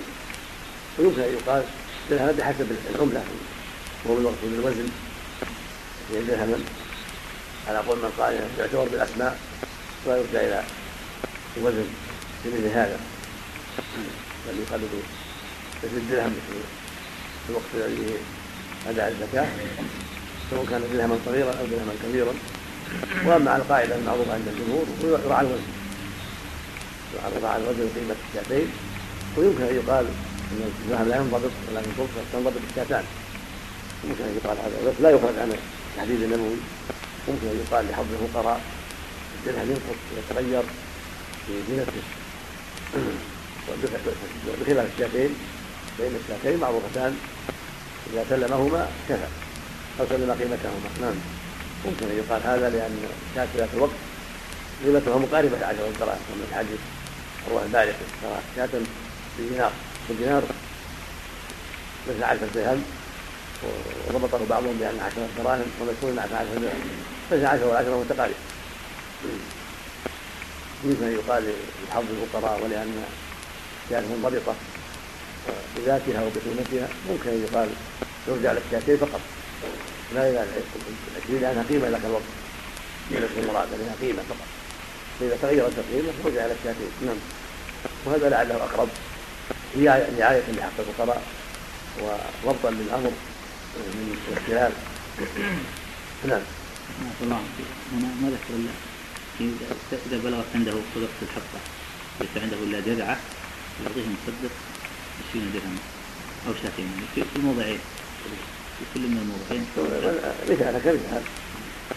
ويمكن 0.99 1.21
أن 1.21 1.33
يقال 1.33 1.63
درهما 2.09 2.31
بحسب 2.31 2.77
العملة. 2.95 3.23
وهو 4.05 4.17
المقصود 4.17 4.51
بالوزن 4.51 4.89
يعني 6.13 6.25
درهما. 6.25 6.84
على 7.67 7.77
قول 7.77 7.97
من 7.97 8.11
قال 8.19 8.39
يعتبر 8.59 8.83
بالأسماء 8.83 9.39
ولا 10.05 10.17
يرجع 10.17 10.39
إلى 10.39 10.63
الوزن 11.57 11.85
في 12.43 12.49
مثل 12.49 12.67
هذا. 12.67 12.99
بل 14.47 14.59
يقلد 14.59 14.89
مثل 15.83 15.97
الدرهم 15.97 16.33
في 16.47 17.49
الوقت 17.49 17.65
الذي 17.75 18.13
اداء 18.89 19.07
الزكاة 19.11 19.47
سواء 20.49 20.65
كان 20.65 20.81
درهما 20.93 21.17
صغيرا 21.25 21.49
أو 21.49 21.65
درهما 21.65 21.93
كبيرا. 22.03 22.33
وأما 23.25 23.51
على 23.51 23.61
القاعدة 23.61 23.95
المعروفة 23.95 24.33
عند 24.33 24.47
الجمهور 24.47 24.85
يراعى 25.25 25.45
الوزن. 25.45 25.71
يراعى 27.37 27.57
الوزن 27.57 27.89
قيمه 27.95 28.15
الشاتين 28.29 28.67
ويمكن 29.37 29.63
أن 29.63 29.75
يقال 29.75 30.05
إن 30.51 30.71
الذهب 30.85 31.07
لا 31.07 31.15
ينضبط 31.15 31.51
ولكن 31.71 31.89
تنضبط 32.33 32.53
الشاتان 32.69 33.03
ممكن 34.03 34.23
أن 34.23 34.39
يقال 34.43 34.57
هذا 34.57 34.91
بس 34.91 35.01
لا 35.01 35.09
يخرج 35.09 35.37
عن 35.39 35.53
التحديد 35.91 36.21
النبوي 36.21 36.55
ممكن 37.27 37.47
أن 37.47 37.65
يقال 37.67 37.85
لحظ 37.91 38.05
الفقراء 38.21 38.61
الدرهم 39.35 39.69
ينقص 39.69 39.99
ويتغير 40.15 40.63
في 41.47 41.53
زينته. 41.69 42.03
بخلاف 44.61 44.87
الشاتين 44.93 45.35
فإن 45.97 46.15
الشاتين 46.23 46.59
معروفتان 46.59 47.17
إذا 48.13 48.25
سلمهما 48.29 48.87
كفى 49.09 49.27
أو 49.99 50.05
سلم 50.09 50.31
قيمتهما. 50.31 50.89
نعم. 51.01 51.15
ممكن 51.85 52.05
أن 52.05 52.17
يقال 52.17 52.41
هذا 52.43 52.69
لأن 52.69 52.97
الشاة 53.31 53.47
ذاك 53.57 53.69
الوقت 53.73 53.91
قيمتها 54.85 55.17
مقاربة 55.17 55.57
لعشرة 55.57 55.93
دراهم 55.99 56.19
كما 56.29 56.45
في 56.49 56.55
حديث 56.55 56.79
رواه 57.51 57.63
البارق 57.63 57.95
اشترى 58.57 58.81
بدينار 59.39 59.71
والدينار 60.09 60.43
مثل 62.09 62.23
عشرة 62.23 62.49
درهم 62.55 62.83
وربطه 64.07 64.45
بعضهم 64.49 64.77
بأن 64.79 64.99
عشرة 64.99 65.27
دراهم 65.37 65.65
ومشهور 65.81 66.11
أن 66.11 66.19
عشرة 66.19 66.59
درهم. 66.61 67.14
فإذا 67.29 67.47
عشرة 67.47 67.67
والعشرة 67.67 67.99
متقاربة 67.99 68.35
يمكن 70.83 71.03
أن 71.03 71.13
يقال 71.13 71.53
لحظ 71.89 72.03
الفقراء 72.21 72.63
ولأن 72.63 73.03
كانت 73.89 74.05
منضبطة 74.07 74.53
بذاتها 75.77 76.23
وبقيمتها 76.23 76.87
ممكن 77.09 77.29
أن 77.29 77.47
يقال 77.51 77.69
يرجع 78.27 78.51
للشاتين 78.51 78.97
فقط. 78.97 79.19
لا 80.15 80.29
إلى 80.29 80.45
العشرين 81.17 81.41
لأنها 81.41 81.63
قيمة 81.69 81.89
لك 81.89 82.01
الوقت 82.05 82.23
قيمة 83.09 83.27
المراد 83.37 83.67
لها 83.71 83.95
قيمة 84.01 84.23
فقط. 84.29 84.47
فإذا 85.19 85.37
تغيرت 85.41 85.73
القيمة 85.77 86.13
رجع 86.25 86.45
إلى 86.45 86.53
الشاتين 86.53 86.89
نعم. 87.05 87.17
وهذا 88.05 88.29
لعله 88.29 88.55
أقرب 88.55 88.89
رعاية 90.19 90.43
لحق 90.51 90.79
الفقراء 90.79 91.21
وضبطا 92.01 92.69
للأمر 92.71 93.11
من 93.77 94.17
الاختلال 94.27 94.71
نعم. 96.27 96.41
الله 97.21 97.41
هنا 97.93 98.07
ما 98.21 98.29
ذكر 98.29 98.53
الا 98.55 98.71
اذا 100.07 100.17
بلغت 100.23 100.45
عنده 100.55 100.71
صدقه 100.95 101.19
الحقه 101.21 101.59
ليس 102.21 102.43
عنده 102.43 102.57
الا 102.57 102.79
جذعه 102.79 103.17
يعطيه 103.83 104.01
مصدق 104.01 104.53
20 105.29 105.51
درهم 105.53 105.77
أو 106.47 106.53
شاتين 106.63 106.89
في 107.15 107.23
الموضعين 107.35 107.79
في 108.79 108.85
كل 108.93 108.99
من 108.99 109.17
الموضعين 109.17 109.65
مثال 110.49 110.81
كمثال 110.83 111.21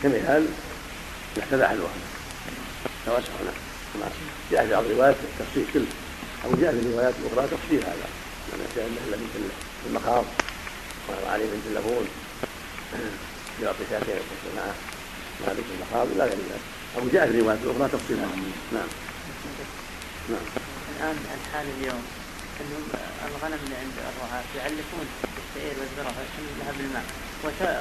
كمثال 0.03 0.47
يحتذى 1.37 1.65
احدهما 1.65 1.89
توسع 3.07 3.33
نعم 4.01 4.11
جاء 4.53 4.67
في 4.67 4.71
بعض 4.71 4.85
الروايات 4.85 5.17
تفصيل 5.39 5.65
كل 5.75 5.85
أو 6.45 6.51
جاء 6.61 6.73
في 6.73 6.79
الروايات 6.79 7.15
الاخرى 7.21 7.49
تفصيل 7.57 7.81
هذا 7.81 8.09
من 8.49 8.61
الاشياء 8.61 8.87
التي 9.09 9.25
في 9.83 9.89
المقام 9.89 10.25
وعلي 11.09 11.45
بنت 11.45 11.67
اللبون 11.71 12.09
يعطي 13.63 13.85
شاتين 13.91 14.17
يتصل 14.17 14.51
معه 14.57 14.75
مالك 15.47 15.65
المخاض 15.75 16.07
لا 16.19 16.25
غير 16.25 16.41
ذلك 16.51 16.65
أو 16.97 17.03
جاء 17.13 17.25
في 17.31 17.41
روايات 17.41 17.59
أخرى 17.67 17.89
تفصيل. 17.93 18.17
نعم. 18.17 18.91
نعم. 20.33 20.47
الآن 20.97 21.17
الحال 21.37 21.67
اليوم 21.79 22.03
أنهم 22.61 22.85
الغنم 23.29 23.61
اللي 23.65 23.77
عند 23.83 23.97
الرعاة 24.11 24.45
يعلقون 24.57 25.07
بالشعير 25.35 25.75
والذره 25.81 26.13
ويحمل 26.19 26.53
لها 26.61 26.73
بالماء. 26.79 27.05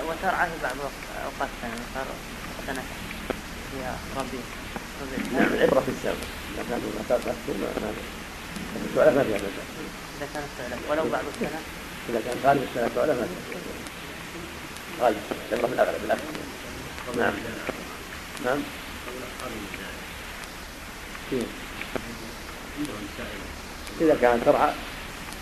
وترعى 0.08 0.48
في 0.50 0.58
بعض 0.64 0.76
اوقات 1.26 1.50
السنة 1.56 1.86
صار 1.94 2.08
سنة 2.68 2.84
فيها 3.72 3.98
ربيع 4.18 4.44
ربيع 5.02 5.48
العبره 5.48 5.80
في 5.80 5.92
السبب 5.96 6.22
إذا 6.54 6.64
كان 6.70 6.82
المسافه 6.96 7.32
تكون 7.48 7.58
ما 8.96 9.12
ما 9.12 9.24
فيها 9.24 9.38
مسافه. 9.38 9.64
إذا 10.18 10.28
كان 10.34 10.44
السؤال 10.50 10.80
ولو 10.90 11.10
بعض 11.12 11.24
السنة. 11.36 11.60
إذا 12.10 12.22
كان 12.26 12.38
غالب 12.44 12.64
السنة 12.70 12.90
سؤال 12.96 13.08
ما 13.08 13.28
فيها 13.50 13.77
نعم 15.02 15.14
غالب 15.52 15.74
العبره 15.74 15.96
بالاكل 16.02 16.22
نعم. 17.18 17.34
نعم. 18.46 18.60
إذا 24.02 24.18
كانت 24.22 24.44
ترعى 24.46 24.72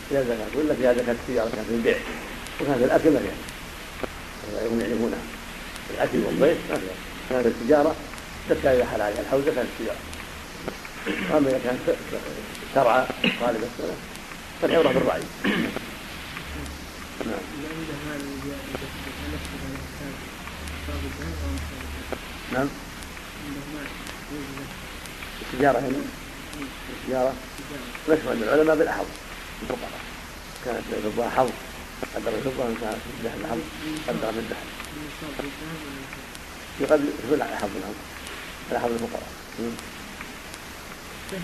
فيها 0.09 0.21
زكاة 0.23 0.47
وإلا 0.55 0.73
فيها 0.75 0.93
زكاة 0.93 1.11
التجارة 1.11 1.49
كانت 1.49 1.67
في 1.67 1.73
البيع 1.75 1.97
وكانت 2.61 2.83
الأكل 2.83 3.09
ما 3.11 3.19
فيها. 3.19 4.65
يكون 4.65 4.81
يعرفونها 4.81 5.17
الأكل 5.89 6.17
والضيف 6.17 6.57
ما 6.71 6.77
فيها. 6.77 6.95
كانت 7.29 7.45
التجارة 7.45 7.95
زكاة 8.49 8.73
إذا 8.75 8.85
حل 8.85 9.01
عليها 9.01 9.19
الحول 9.21 9.41
زكاة 9.41 9.61
التجارة 9.61 9.97
أما 11.37 11.49
إذا 11.49 11.59
كانت 11.63 11.79
ترعى 12.75 13.05
طالب 13.41 13.63
السنة 13.63 13.95
فالعبرة 14.61 14.91
بالرعي 14.93 15.21
نعم. 17.25 17.39
نعم. 22.53 22.67
التجارة 25.41 25.79
هنا. 25.79 25.97
التجارة. 26.89 27.33
عند 28.09 28.43
العلماء 28.43 28.75
بالأحظ 28.75 29.05
الفقراء. 29.61 29.99
كانت 30.65 30.81
الفضة 30.93 31.29
حظ. 31.29 31.49
قدر 32.15 32.29
الفضة 32.37 32.63
وإن 32.63 32.75
كانت 32.81 32.97
الذهب 33.19 33.39
حظ 33.49 33.59
قدر 34.07 34.31
من 34.31 34.37
الذهب 34.37 34.65
يقدر 36.79 37.03
يقول 37.27 37.41
على 37.41 37.55
حظ 37.55 37.69
لهم 37.81 37.95
على 38.71 38.79
حظ 38.79 38.91
الفقراء 38.91 39.27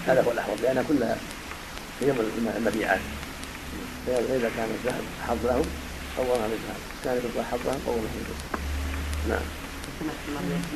هذا 0.08 0.24
هو 0.24 0.32
الأحوط 0.32 0.62
لأنها 0.62 0.84
كلها 0.84 1.18
هي 2.02 2.12
المبيعات. 2.58 3.00
فإذا 4.08 4.52
كان 4.58 4.70
الذهب 4.70 5.04
حظ 5.28 5.46
لهم 5.46 5.66
قومها 6.18 6.48
بالذهب 6.48 6.80
كان 7.04 7.18
الفضة 7.18 7.44
حظ 7.44 7.60
لهم 7.66 7.82
قومها 7.86 8.02
بالذهب 8.16 8.62
نعم. 9.30 9.61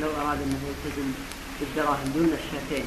لو 0.02 0.08
أراد 0.22 0.38
أنه 0.42 0.60
يلتزم 0.70 1.12
بالدراهم 1.60 2.12
دون 2.16 2.30
الشاتين 2.34 2.86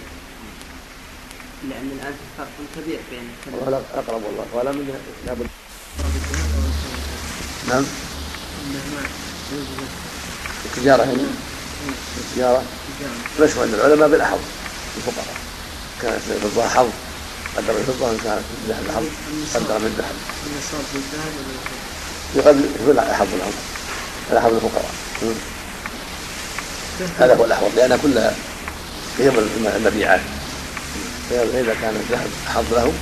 لأن 1.70 1.90
الآن 2.00 2.12
في 2.12 2.26
فرق 2.38 2.48
كبير 2.76 2.98
بين 3.10 3.30
والله 3.60 3.82
أقرب 3.94 4.22
والله 4.22 4.46
ولا 4.54 4.72
من 4.72 4.94
لابد 5.26 5.46
نعم. 7.68 7.84
التجارة 10.64 11.04
هنا. 11.04 11.26
التجارة 12.18 12.62
مشهور 13.40 13.64
عند 13.64 13.74
العلماء 13.74 14.08
بالأحظ 14.08 14.38
الفقراء. 14.96 15.36
كانت 16.02 16.22
الفضة 16.30 16.68
حظ. 16.68 16.88
قدر 17.56 17.78
الفضة 17.78 18.06
وإن 18.06 18.18
كانت 18.24 18.42
الذهب 18.64 18.84
حظ. 18.96 19.06
قدر 19.56 19.78
من 19.78 19.86
الذهب 19.86 20.14
يقول 22.34 23.00
حظ 23.00 23.28
لهم 23.34 23.52
هذا 24.30 24.40
حظ 24.40 24.54
الفقراء. 24.54 24.94
هذا 27.18 27.34
هو 27.34 27.44
الأحوط 27.44 27.70
لأنها 27.76 27.96
كلها 27.96 28.34
هي 29.18 29.28
المبيعات. 29.76 30.20
فإذا 31.30 31.74
كان 31.82 31.96
الذهب 31.96 32.30
حظ 32.54 32.74
له 32.74 32.92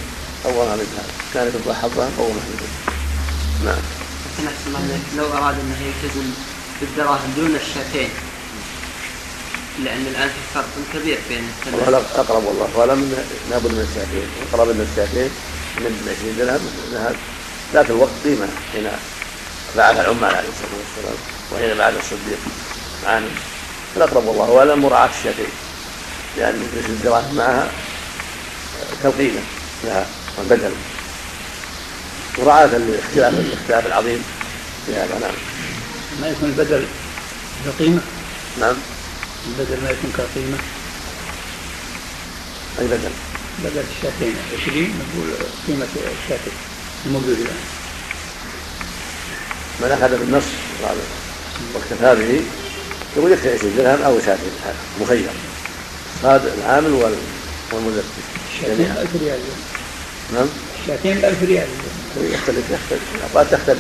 قومها 0.44 0.76
بالذهب 0.76 1.10
كانت 1.34 1.54
الفضة 1.54 1.74
حظها 1.74 2.10
قومها 2.18 2.44
بالذهب 2.50 2.74
نعم. 3.64 3.82
لو 5.16 5.24
أراد 5.24 5.54
أنه 5.54 5.76
يلتزم 5.86 6.30
بالدراهم 6.80 7.32
دون 7.36 7.56
الشاتين 7.56 8.08
لأن 9.84 10.06
الآن 10.06 10.28
في 10.28 10.34
فرق 10.54 10.68
كبير 10.94 11.18
بين 11.28 11.48
والله 11.72 12.02
أقرب 12.14 12.44
والله. 12.44 12.68
ولا 12.76 12.94
من 12.94 13.24
لابد 13.50 13.72
من 13.72 13.88
الشاتين. 13.90 14.28
أقرب 14.52 14.68
من 14.68 14.88
الشاتين 14.92 15.30
من 15.76 16.14
20 16.20 16.36
درهم 16.38 16.60
ذهب. 16.92 17.16
ذات 17.74 17.90
الوقت 17.90 18.10
قيمة 18.24 18.48
حين 18.72 18.88
فعلها 19.74 20.00
العمال 20.00 20.34
عليه 20.34 20.48
الصلاة 20.48 20.76
والسلام 20.80 21.18
وحين 21.54 21.78
بعد 21.78 21.94
الصديق. 21.94 22.38
معانا 23.04 23.26
الأقرب 23.96 24.26
والله 24.26 24.50
ولا 24.50 24.74
مراعاة 24.74 25.08
الشاتين 25.18 25.52
لأن 26.36 26.68
الدراهم 26.88 27.34
معها 27.34 27.68
كالقيمة 29.02 29.40
لها 29.84 30.06
والبدل 30.38 30.72
مراعاة 32.38 32.66
لاختلاف 32.66 33.34
الاختلاف 33.34 33.86
العظيم. 33.86 34.24
في 34.86 34.94
هذا 34.94 35.18
نعم. 35.20 35.34
ما 36.20 36.28
يكون 36.28 36.48
البدل 36.48 36.84
كقيمة؟ 37.66 38.00
نعم. 38.60 38.74
البدل 39.46 39.82
ما 39.82 39.90
يكون 39.90 40.12
كقيمة؟ 40.16 40.58
أي 42.78 42.86
بدل؟ 42.86 43.10
بدل 43.64 43.84
الشاتين. 43.96 44.34
20 44.62 44.78
نقول 44.78 45.28
قيمة 45.66 45.86
الشاتين 45.94 46.52
الموجود 47.06 47.38
الآن. 47.38 47.64
من 49.80 49.92
أخذ 49.92 50.18
بالنص 50.18 50.44
واكتفى 51.74 52.14
به 52.14 52.42
يقول 53.16 53.32
يكفي 53.32 53.54
20 53.54 53.76
درهم 53.76 54.02
أو 54.02 54.18
شاتين 54.18 54.50
مخير. 55.00 55.28
هذا 56.24 56.54
العامل 56.58 56.92
1000 59.02 59.08
ريال. 59.22 59.38
نعم. 60.34 60.46
الشاتين 60.82 61.24
1000 61.24 61.42
ريال. 61.42 61.68
يختلف 62.16 62.70
يختلف. 62.70 63.02
الأوقات 63.14 63.54
تختلف. 63.54 63.78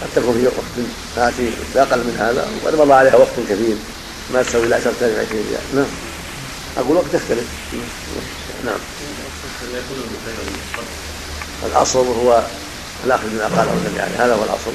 قد 0.00 0.08
تكون 0.16 0.34
في 0.34 0.46
وقت 0.46 0.86
آتي 1.28 1.50
بأقل 1.74 1.98
من 1.98 2.16
هذا. 2.18 2.48
وقد 2.64 2.74
مضى 2.74 2.92
عليها 2.92 3.16
وقت 3.16 3.36
كثير 3.48 3.76
ما 4.34 4.42
تسوي 4.42 4.66
إلا 4.66 4.76
10000 4.76 5.02
20 5.02 5.44
ريال. 5.50 5.62
نعم. 5.74 5.86
أقول 6.76 6.96
وقت 6.96 7.14
يختلف 7.14 7.44
نعم. 8.64 8.78
الأصل 11.66 12.06
هو 12.06 12.42
الأخذ 13.04 13.26
من 13.26 13.40
قاله 13.56 13.72
النبي 13.72 14.00
عليه 14.00 14.24
هذا 14.24 14.34
هو 14.34 14.44
الأصل. 14.44 14.72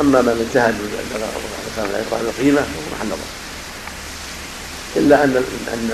أما 0.00 0.22
من 0.22 0.46
اجتهد 0.48 0.74
كان 1.76 1.92
لا 1.92 1.98
يقرأ 1.98 2.20
القيمة 2.20 2.60
فهو 2.60 2.96
محل 2.96 3.06
نظر 3.06 3.30
إلا 4.96 5.24
أن 5.24 5.44
أن 5.72 5.90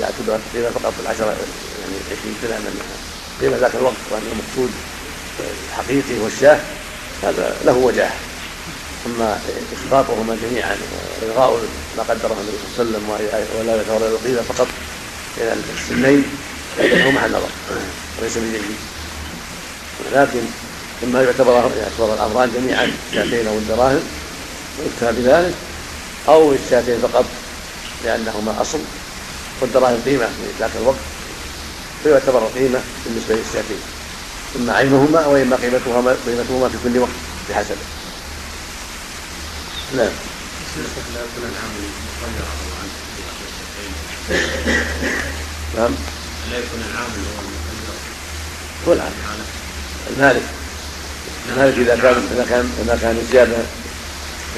يعتبر 0.00 0.34
القيمة 0.36 0.70
فقط 0.70 0.94
العشرة 1.02 1.26
يعني 1.26 1.96
20 2.20 2.34
درهم 2.42 2.52
أنها 2.52 2.96
قيمة 3.40 3.56
ذاك 3.56 3.74
الوقت 3.74 3.96
وأن 4.10 4.22
المقصود 4.32 4.70
الحقيقي 5.68 6.20
هو 6.22 6.26
الشاه 6.26 6.58
هذا 7.22 7.56
له 7.64 7.72
وجاه 7.72 8.10
اما 9.06 9.40
اسقاطهما 9.72 10.36
جميعا 10.42 10.76
وإلغاء 11.22 11.62
ما 11.96 12.02
قدره 12.02 12.36
النبي 12.40 12.56
صلى 12.76 12.84
الله 12.84 13.14
عليه 13.14 13.26
وسلم 13.26 13.60
ولا 13.60 13.82
يتورى 13.82 14.08
القيمة 14.08 14.42
فقط 14.42 14.68
إلى 15.38 15.56
السنين 15.78 16.24
هو 16.78 17.10
محل 17.10 17.30
نظر 17.30 17.48
وليس 18.20 18.38
بجيد. 18.38 18.62
ولكن 20.06 20.40
اما 21.04 21.22
يعتبر 21.22 21.52
يعتبر 21.52 22.14
الأمران 22.14 22.50
جميعا 22.54 22.92
الشاتين 23.10 23.46
أو 23.46 23.58
الدراهم 23.58 24.00
ويكتفى 24.78 25.22
بذلك 25.22 25.54
أو 26.28 26.52
الشاتين 26.52 26.98
فقط 27.00 27.24
لأنهما 28.04 28.60
أصل 28.60 28.78
والدراهم 29.60 30.00
قيمة 30.04 30.26
في 30.26 30.60
ذاك 30.60 30.70
الوقت 30.80 30.98
فيعتبر 32.02 32.46
قيمة 32.54 32.80
بالنسبة 33.06 33.34
للشاتين 33.34 33.80
إما 34.56 34.72
عينهما 34.72 35.26
واما 35.26 35.56
قيمتهما 35.56 36.16
قيمتهما 36.26 36.68
في 36.68 36.76
كل 36.84 36.98
وقت 36.98 37.10
بحسبه 37.50 37.76
نعم. 39.96 40.10
لا 40.76 41.20
يكون 41.20 41.50
العامل 41.52 41.84
مخير 42.22 42.44
نعم. 45.76 45.94
لا 46.50 46.58
يكون 46.58 46.80
العامل 46.92 47.10
هو 47.10 47.40
المخير 47.40 48.88
هو 48.88 48.92
العامل. 48.92 49.44
المالك 50.10 50.42
المالك 51.48 51.78
إذا 51.78 51.96
كان 52.02 52.28
إذا 52.34 52.46
كان 52.50 52.70
إذا 52.84 52.98
كان 53.02 53.26
زياده 53.32 53.56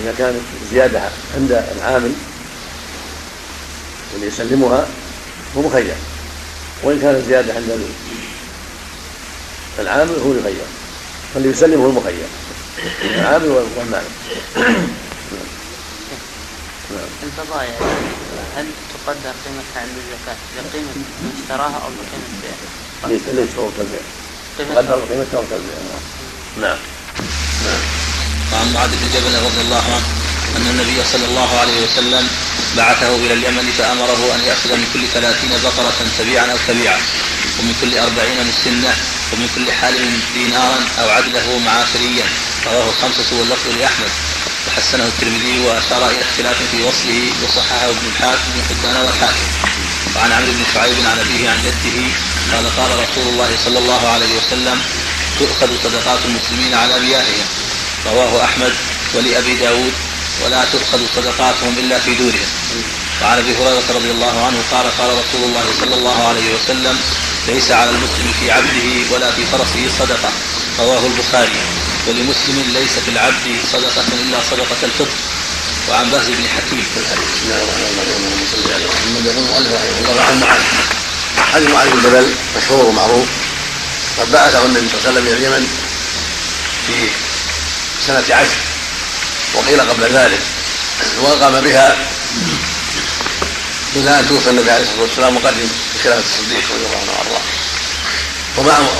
إذا 0.02 0.14
كانت 0.18 0.40
زيادة 0.72 1.00
عند 1.36 1.52
العامل 1.76 2.12
اللي 4.14 4.26
يسلمها 4.26 4.86
هو 5.56 5.62
مخير. 5.62 5.94
وإن 6.82 7.00
كانت 7.00 7.26
زيادة 7.28 7.54
عند 7.54 7.80
العامل 9.78 10.14
هو 10.26 10.32
يغير 10.32 10.64
فاللي 11.34 11.48
يسلم 11.48 11.80
هو 11.80 11.86
المخير. 11.90 12.26
العامل 13.04 13.48
والمالك 13.48 14.10
البضائع 17.22 17.74
هل 18.56 18.66
تقدر 19.06 19.32
قيمتها 19.44 19.80
عند 19.80 19.90
الزكاة؟ 19.96 20.36
بقيمة 20.56 20.92
من 20.96 21.42
اشتراها 21.42 21.76
أو 21.84 21.88
بقيمة 21.88 22.28
بيعها؟ 22.42 23.12
ليس 23.12 23.22
ليس 23.34 23.48
فوق 23.56 23.72
البيع. 23.80 24.00
تقدر 24.58 24.94
قيمتها 24.94 25.42
فوق 25.42 25.52
البيع. 25.52 25.78
نعم. 26.60 26.76
نعم 27.64 27.82
وعن 28.52 28.72
معاذ 28.72 28.90
بن 28.90 29.08
جبل 29.14 29.34
رضي 29.46 29.60
الله 29.60 29.84
عنه 29.94 30.08
أن 30.56 30.66
النبي 30.70 31.04
صلى 31.12 31.24
الله 31.24 31.58
عليه 31.60 31.78
وسلم 31.84 32.28
بعثه 32.76 33.14
إلى 33.16 33.34
اليمن 33.34 33.72
فأمره 33.78 34.34
أن 34.34 34.40
يأخذ 34.46 34.70
من 34.76 34.86
كل 34.92 35.02
ثلاثين 35.14 35.50
بقرة 35.64 35.98
تبيعا 36.18 36.46
أو 36.52 36.58
تبيعا 36.68 37.00
ومن 37.58 37.74
كل 37.80 37.98
أربعين 37.98 38.38
مسنة 38.48 38.92
ومن 39.32 39.48
كل 39.54 39.72
حال 39.72 39.94
دينارا 40.34 40.80
أو 41.00 41.10
عدله 41.10 41.58
معافريا 41.66 42.26
رواه 42.66 42.88
الخمسة 42.90 43.28
واللفظ 43.38 43.68
لأحمد. 43.78 44.12
وحسنه 44.68 45.04
الترمذي 45.04 45.58
وأشار 45.66 46.10
إلى 46.10 46.22
اختلاف 46.22 46.56
في 46.70 46.82
وصله 46.82 47.22
وصححه 47.42 47.84
ابن 47.90 48.04
الحاكم 48.12 48.48
بن 48.54 48.62
حبان 48.68 48.96
والحاكم. 49.04 49.46
وعن 50.16 50.32
عمرو 50.32 50.52
بن 50.52 50.64
شعيب 50.74 50.96
عن 51.10 51.18
أبيه 51.18 51.50
عن 51.50 51.58
جده 51.66 51.98
قال 52.52 52.64
قال 52.76 52.90
رسول 53.04 53.26
الله 53.32 53.50
صلى 53.64 53.78
الله 53.78 54.08
عليه 54.08 54.32
وسلم 54.38 54.78
تؤخذ 55.38 55.70
صدقات 55.84 56.18
المسلمين 56.24 56.74
على 56.74 57.00
مياههم 57.00 57.46
رواه 58.06 58.44
أحمد 58.44 58.72
ولأبي 59.14 59.54
داود 59.54 59.92
ولا 60.44 60.64
تؤخذ 60.72 61.00
صدقاتهم 61.16 61.78
إلا 61.78 61.98
في 61.98 62.14
دورهم. 62.14 62.50
وعن 63.22 63.38
أبي 63.38 63.52
هريرة 63.56 63.88
رضي 63.90 64.10
الله 64.10 64.46
عنه 64.46 64.58
قال 64.72 64.86
قال 64.98 65.10
رسول 65.10 65.42
الله 65.44 65.64
صلى 65.80 65.94
الله 65.94 66.28
عليه 66.28 66.54
وسلم 66.54 66.98
ليس 67.48 67.70
على 67.70 67.90
المسلم 67.90 68.34
في 68.40 68.50
عبده 68.50 69.14
ولا 69.14 69.30
في 69.32 69.42
فرسه 69.52 69.88
صدقة. 69.98 70.30
رواه 70.78 71.06
البخاري. 71.06 71.60
ولمسلم 72.06 72.72
ليس 72.74 72.94
في 73.04 73.10
العبد 73.10 73.46
صدقة 73.72 74.04
إلا 74.22 74.38
صدقة 74.50 74.80
الفطر. 74.82 75.16
وعن 75.88 76.10
بهز 76.10 76.26
بن 76.28 76.48
حكيم 76.56 76.84
في 76.94 77.00
الحديث. 77.00 77.28
بسم 77.34 77.44
الله 77.44 77.62
الرحمن 77.62 77.98
الرحيم. 78.02 78.24
اللهم 78.26 78.46
صل 78.52 78.72
على 78.74 78.84
محمد 78.86 79.26
رحمه 79.28 80.10
الله 80.10 80.22
عن 80.22 80.40
معاذ 80.40 80.62
حديث 81.52 81.70
معاذ 81.70 81.90
بن 81.90 82.02
جبل 82.02 82.34
مشهور 82.56 82.84
ومعروف. 82.84 83.28
قد 84.18 84.32
بعثه 84.32 84.64
النبي 84.64 84.88
صلى 84.88 84.98
الله 84.98 85.08
عليه 85.08 85.20
وسلم 85.20 85.26
إلى 85.26 85.36
اليمن 85.36 85.68
في 86.86 87.08
سنة 88.06 88.36
عشر 88.36 88.56
وقيل 89.54 89.80
قبل 89.80 90.02
ذلك 90.02 90.40
وقام 91.20 91.60
بها 91.60 91.96
إلى 93.96 94.20
أن 94.20 94.28
توفي 94.28 94.50
النبي 94.50 94.70
عليه 94.70 94.82
الصلاة 94.82 95.02
والسلام 95.02 95.36
وقدم 95.36 95.68
بخلافة 95.94 96.20
الصديق 96.20 96.64
رضي 96.74 96.86
الله 96.86 96.98
عنه 97.00 97.12
وأرضاه. 97.12 97.42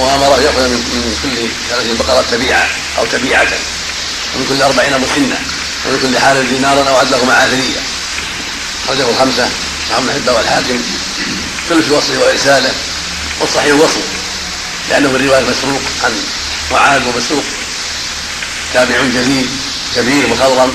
وأمره 0.00 0.42
يأخذ 0.42 0.68
من 0.68 1.18
كل 1.22 1.48
ثلاثين 1.70 1.96
بقرة 1.96 2.24
تبيعة 2.30 2.68
أو 2.98 3.06
تبيعة 3.06 3.48
ومن 4.34 4.46
كل 4.48 4.62
أربعين 4.62 4.92
مسنة 5.00 5.38
ومن 5.86 5.98
كل 6.02 6.18
حال 6.18 6.48
دينارا 6.48 6.88
أو 6.88 6.96
عدله 6.96 7.32
عاثرية 7.32 7.80
أخرجه 8.84 9.10
الخمسة 9.10 9.48
صحاب 9.90 10.02
بن 10.02 10.32
والحاكم 10.32 10.82
كل 11.68 11.82
في 11.82 11.92
وصفه 11.92 12.18
وإرساله 12.18 12.72
والصحيح 13.40 13.74
وصفه. 13.74 14.21
لأنه 14.92 15.08
من 15.08 15.28
رواية 15.28 15.42
مسروق 15.42 15.82
عن 16.04 16.12
معاذ 16.72 17.02
ومسروق. 17.08 17.44
تابع 18.74 18.96
جليل 18.96 19.48
كبير 19.96 20.26
مخضرم. 20.28 20.72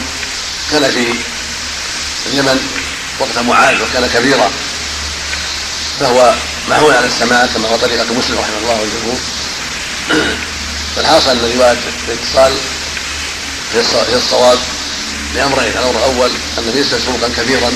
كان 0.72 0.91
في 0.91 1.05
اليمن 2.26 2.59
وقت 3.20 3.38
معاذ 3.38 3.82
وكان 3.82 4.09
كبيرا. 4.13 4.51
فهو 5.99 6.34
معهول 6.70 6.93
على 6.93 7.05
السماء 7.05 7.49
كما 7.53 7.68
هو 7.70 7.76
طريقة 7.76 8.05
مسلم 8.13 8.39
رحمه 8.39 8.57
الله 8.57 8.82
والجمهور 8.82 9.20
فالحاصل 10.95 11.30
أن 11.30 11.51
رواية 11.57 11.78
الاتصال 12.07 12.53
هي 14.09 14.18
الصواب 14.18 14.59
لأمرين. 15.36 15.72
الأمر 15.72 15.97
الأول 15.97 16.32
أنه 16.57 16.72
ليس 16.72 16.93
مسروقا 16.93 17.30
كبيرا. 17.38 17.72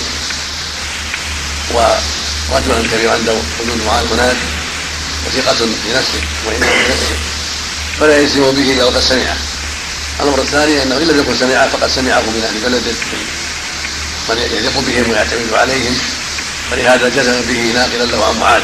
ورجلا 1.74 2.88
كبيرا 2.94 3.12
عنده 3.12 3.34
وجود 3.60 3.82
معاذ 3.86 4.06
هناك. 4.14 4.61
وثقة 5.28 5.66
بنفسه 5.86 6.22
وإنه 6.46 6.66
بنفسه 6.66 7.16
فلا 8.00 8.18
يلزم 8.18 8.52
به 8.52 8.74
إلا 8.74 8.84
وقد 8.84 9.00
سمعه. 9.00 9.38
الأمر 10.20 10.42
الثاني 10.42 10.84
أنه 10.84 10.98
إن 10.98 11.08
لم 11.08 11.20
يكن 11.20 11.38
سمعه 11.38 11.70
فقد 11.70 11.90
سمعه 11.90 12.22
من 12.22 12.44
أهل 12.44 12.60
بلده 12.70 12.98
من 14.30 14.38
يثق 14.38 14.80
بهم 14.80 15.10
ويعتمد 15.12 15.54
عليهم. 15.54 15.98
ولهذا 16.72 17.10
جزم 17.10 17.42
به 17.42 17.72
ناقلا 17.74 18.04
له 18.04 18.26
عن 18.26 18.40
معاذ. 18.40 18.62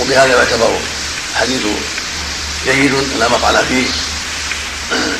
وبهذا 0.00 0.36
يعتبر 0.36 0.78
حديث 1.40 1.62
جيد 2.64 2.94
لا 3.18 3.28
مطعن 3.28 3.64
فيه. 3.68 3.86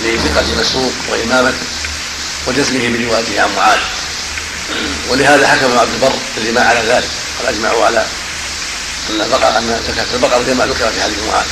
لثقة 0.04 0.44
مسروق 0.60 0.92
وإمامته 1.10 1.66
وجزمه 2.46 2.88
بروايته 2.88 3.40
عن 3.42 3.48
معاذ. 3.56 3.78
ولهذا 5.08 5.48
حكم 5.48 5.78
عبد 5.78 5.94
البر 5.94 6.12
الإجماع 6.36 6.64
على 6.64 6.80
ذلك. 6.80 7.08
قد 7.40 7.54
أجمعوا 7.54 7.84
على 7.84 8.06
أن 9.11 9.20
البقرة 9.20 9.59
أن 9.59 9.80
زكاة 9.88 10.07
البقرة 10.14 10.42
كما 10.42 10.66
ذكر 10.66 10.90
في 10.92 11.03
حديث 11.03 11.18
معاذ 11.28 11.46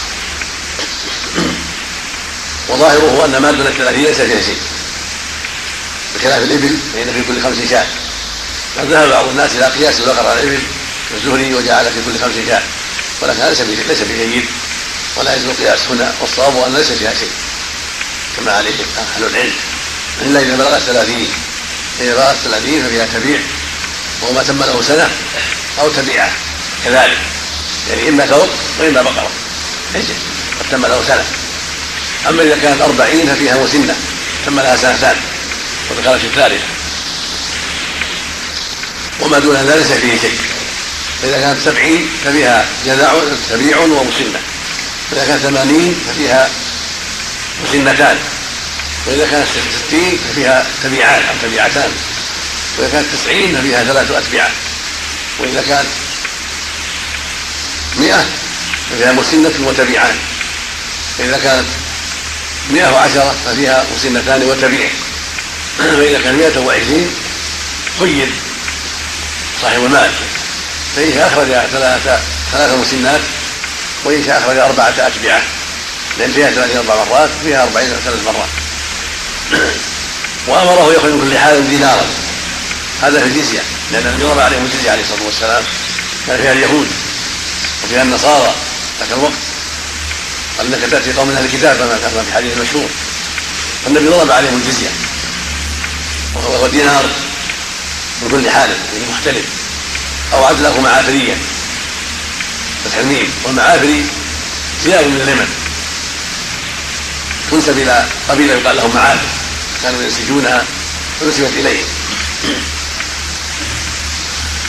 وظاهره 2.68 3.24
أن 3.24 3.36
ما 3.42 3.50
دون 3.50 3.66
الثلاثين 3.66 4.04
ليس 4.04 4.20
فيها 4.20 4.40
شيء 4.40 4.58
بخلاف 6.14 6.42
الإبل 6.42 6.78
فإن 6.94 7.12
في 7.12 7.22
كل 7.22 7.42
خمس 7.42 7.70
شاة. 7.70 7.86
قد 8.78 8.90
ذهب 8.90 9.08
بعض 9.08 9.28
الناس 9.28 9.50
إلى 9.56 9.64
قياس 9.64 10.00
البقرة 10.00 10.28
على 10.28 10.40
الإبل 10.40 10.62
الزهري 11.14 11.54
وجعل 11.54 11.84
في 11.84 12.00
كل 12.06 12.18
خمس 12.18 12.34
شاة. 12.46 12.62
ولكن 13.20 13.44
ليس 13.44 13.60
ليس 13.60 14.00
بجيد 14.00 14.44
ولا 15.16 15.36
يجوز 15.36 15.48
القياس 15.48 15.78
هنا. 15.90 16.14
والصواب 16.20 16.64
أن 16.66 16.74
ليس 16.74 16.92
فيها 16.92 17.14
شيء. 17.14 17.30
كما 18.36 18.52
عليه 18.52 18.74
أهل 18.98 19.24
العلم. 19.24 19.52
إلا 20.22 20.40
إذا 20.40 20.56
بلغت 20.56 20.82
ثلاثين 20.82 21.28
إذا 22.00 22.14
بلغت 22.14 22.36
ثلاثين 22.44 22.84
ففيها 22.84 23.06
تبيع. 23.14 23.40
وهو 24.22 24.32
ما 24.32 24.42
تم 24.42 24.58
له 24.58 24.82
سنة 24.82 25.10
أو 25.80 25.88
تبيعة. 25.88 26.32
كذلك. 26.84 27.18
يعني 27.88 28.08
إما 28.08 28.26
ثوب 28.26 28.48
وإما 28.80 29.02
بقرة. 29.02 29.30
قد 30.60 30.66
تم 30.70 30.86
له 30.86 31.04
سنة. 31.06 31.24
أما 32.28 32.42
إذا 32.42 32.58
كانت 32.62 32.82
أربعين 32.82 33.34
ففيها 33.34 33.56
مسنة 33.56 33.96
تم 34.46 34.60
لها 34.60 34.76
سنتان 34.76 35.16
ودخلت 35.90 36.24
الثالثة. 36.24 36.64
وما 39.20 39.38
دون 39.38 39.56
ذلك 39.56 39.76
ليس 39.76 39.92
فيه 39.92 40.18
شيء. 40.20 40.38
فإذا 41.22 41.40
كانت 41.40 41.60
سبعين 41.64 42.08
ففيها 42.24 42.66
جذع 42.86 43.12
تبيع 43.50 43.78
ومسنة. 43.78 44.40
وإذا 45.12 45.26
كانت 45.26 45.42
ثمانين 45.42 45.94
ففيها 46.08 46.50
مسنتان. 47.64 48.18
وإذا 49.06 49.28
كانت 49.30 49.46
ستين 49.86 50.18
ففيها 50.30 50.66
تبيعان 50.82 51.22
أو 51.22 51.34
تبيعتان. 51.42 51.90
وإذا 52.78 52.90
كانت 52.92 53.06
تسعين 53.14 53.56
ففيها 53.56 53.84
ثلاث 53.84 54.10
أتبعة 54.10 54.50
وإذا 55.38 55.64
كانت 55.68 55.88
مئة. 57.98 58.24
ففيها 58.90 59.12
مسنة 59.12 59.68
وتبيعان 59.68 60.16
فإذا 61.18 61.38
كانت 61.44 61.66
مئة 62.70 62.92
وعشرة 62.92 63.34
ففيها 63.46 63.84
مسنتان 63.96 64.42
وتبيع 64.42 64.90
فإذا 65.98 66.20
كان 66.24 66.34
مئة 66.34 66.58
وعشرين 66.58 67.10
خير 68.00 68.28
صاحب 69.62 69.84
المال. 69.84 70.10
فإن 70.96 71.12
شاء 71.14 71.26
أخرج 71.26 71.46
ثلاثة 71.46 72.20
ثلاث 72.52 72.74
مسنات 72.80 73.20
وإن 74.04 74.24
شاء 74.24 74.38
أخرج 74.38 74.56
أربعة 74.56 74.94
أتبعة. 74.98 75.42
لأن 76.18 76.32
فيها 76.32 76.50
ثلاثين 76.50 76.76
أربع 76.76 77.04
مرات 77.04 77.30
فيها 77.44 77.62
أربعين 77.62 77.88
ثلاث 78.04 78.24
مرات. 78.26 78.48
وأمره 80.48 80.92
يخرج 80.94 81.12
من 81.12 81.28
كل 81.30 81.38
حال 81.38 81.68
دينارا. 81.70 82.06
هذا 83.02 83.20
في 83.20 83.26
الجزية 83.26 83.60
لأن 83.92 84.06
النبي 84.06 84.24
ضرب 84.24 84.38
عليهم 84.38 84.64
الجزية 84.64 84.90
عليه 84.90 85.02
الصلاة 85.02 85.26
والسلام. 85.26 85.62
كان 86.26 86.36
فيها 86.36 86.52
اليهود. 86.52 86.88
وفيها 87.90 88.02
النصارى 88.02 88.54
ذاك 89.00 89.12
الوقت 89.12 89.32
انك 90.60 90.90
تأتي 90.90 91.12
قوم 91.12 91.28
من 91.28 91.36
أهل 91.36 91.44
الكتاب 91.44 91.76
كما 91.76 92.22
في 92.24 92.32
حديث 92.34 92.58
مشهور 92.58 92.88
فالنبي 93.84 94.08
ضرب 94.08 94.30
عليهم 94.30 94.62
الجزية. 94.62 94.90
وهو 96.34 96.66
دينار 96.66 97.04
من 98.22 98.28
كل 98.30 98.50
حال 98.50 98.70
يعني 98.70 99.12
مختلف 99.12 99.44
أو 100.32 100.44
عدله 100.44 100.80
معافريا 100.80 101.38
فتح 102.84 102.98
الميم. 102.98 103.32
والمعافري 103.44 104.06
ثياب 104.84 105.06
من 105.06 105.20
اليمن. 105.20 105.48
تنسب 107.50 107.78
إلى 107.78 108.06
قبيلة 108.28 108.54
يقال 108.54 108.76
لهم 108.76 108.94
معافر 108.94 109.28
كانوا 109.82 110.02
ينسجونها 110.02 110.64
ونسبت 111.22 111.52
اليهم 111.56 111.86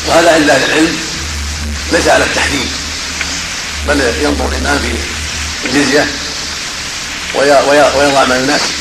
وهذا 0.07 0.33
عند 0.33 0.49
أهل 0.49 0.63
العلم 0.63 0.97
ليس 1.91 2.07
على 2.07 2.23
التحديد. 2.23 2.80
بل 3.87 4.01
ينظر 4.21 4.47
الامام 4.47 4.79
في 4.79 5.67
الجزية 5.67 6.07
ويضع 7.95 8.25
ما 8.25 8.35
يناسب 8.35 8.73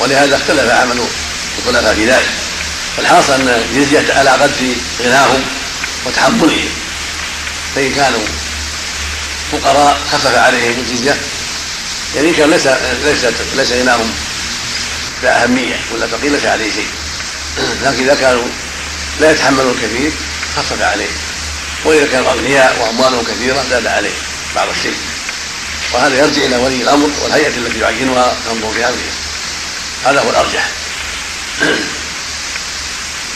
ولهذا 0.00 0.36
اختلف 0.36 0.70
عمل 0.70 1.06
الخلفاء 1.58 1.94
في 1.94 2.06
ذلك. 2.06 2.28
والحاصل 2.98 3.32
أن 3.32 3.48
الجزية 3.48 4.14
على 4.14 4.30
قدر 4.30 4.74
غناهم 5.02 5.42
وتحملهم. 6.06 6.68
فإن 7.74 7.92
كانوا 7.94 8.20
فقراء 9.52 9.98
خفف 10.12 10.34
عليهم 10.36 10.74
الجزية. 10.80 11.16
يعني 12.16 12.32
كان 12.32 12.50
ليس 12.50 12.66
ليس 13.04 13.24
ليس 13.56 13.72
غناهم 13.72 14.10
اهميه 15.24 15.80
ولا 15.94 16.06
فقير 16.06 16.32
ليس 16.32 16.44
عليه 16.44 16.70
شيء. 16.70 16.88
لكن 17.84 18.02
إذا 18.02 18.14
كانوا 18.14 18.44
لا 19.20 19.30
يتحملون 19.30 19.70
الكثير 19.70 20.12
خفف 20.56 20.82
عليهم. 20.82 21.33
وإذا 21.84 22.06
كانوا 22.06 22.30
أغنياء 22.30 22.76
وأموالهم 22.80 23.24
كثيرة 23.24 23.64
زاد 23.70 23.86
عليهم 23.86 24.22
بعض 24.56 24.68
الشيء 24.68 24.96
وهذا 25.92 26.18
يرجع 26.18 26.44
إلى 26.44 26.56
ولي 26.56 26.82
الأمر 26.82 27.10
والهيئة 27.22 27.56
التي 27.56 27.78
يعينها 27.78 28.36
تنظر 28.46 28.70
في 28.70 28.84
امره 28.84 29.12
هذا 30.04 30.20
هو 30.20 30.30
الأرجح. 30.30 30.68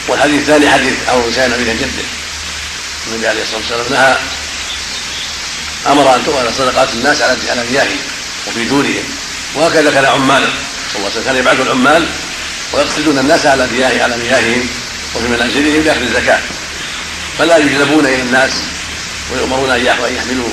والحديث 0.07 0.41
الثاني 0.41 0.69
حديث 0.69 0.93
عمرو 1.07 1.25
بن 1.25 1.33
سالم 1.33 1.53
ابي 1.53 1.63
جده 1.63 2.03
النبي 3.07 3.27
عليه 3.27 3.41
الصلاة 3.41 3.59
والسلام 3.59 3.85
نهى 3.89 4.17
أمر 5.87 6.15
أن 6.15 6.25
تؤخذ 6.25 6.53
صدقات 6.57 6.89
الناس 6.93 7.21
على 7.21 7.37
على 7.49 7.63
مياههم 7.71 7.97
وفي 8.47 8.65
دورهم 8.65 9.03
وهكذا 9.55 9.91
كان 9.91 10.05
عمالا 10.05 10.47
صلى 10.93 10.95
الله 10.95 11.09
عليه 11.09 11.19
وسلم 11.19 11.23
كان 11.23 11.35
يبعث 11.35 11.59
العمال 11.59 12.07
ويقصدون 12.73 13.19
الناس 13.19 13.45
على 13.45 13.67
مياه 13.67 14.03
على 14.03 14.17
مياههم 14.17 14.67
وفي 15.15 15.27
منازلهم 15.27 15.83
لاخذ 15.83 16.01
الزكاة. 16.01 16.39
فلا 17.39 17.57
يجلبون 17.57 18.05
إلى 18.05 18.21
الناس 18.21 18.51
ويؤمرون 19.31 19.71
أن 19.71 19.85
يحملوا 19.85 20.49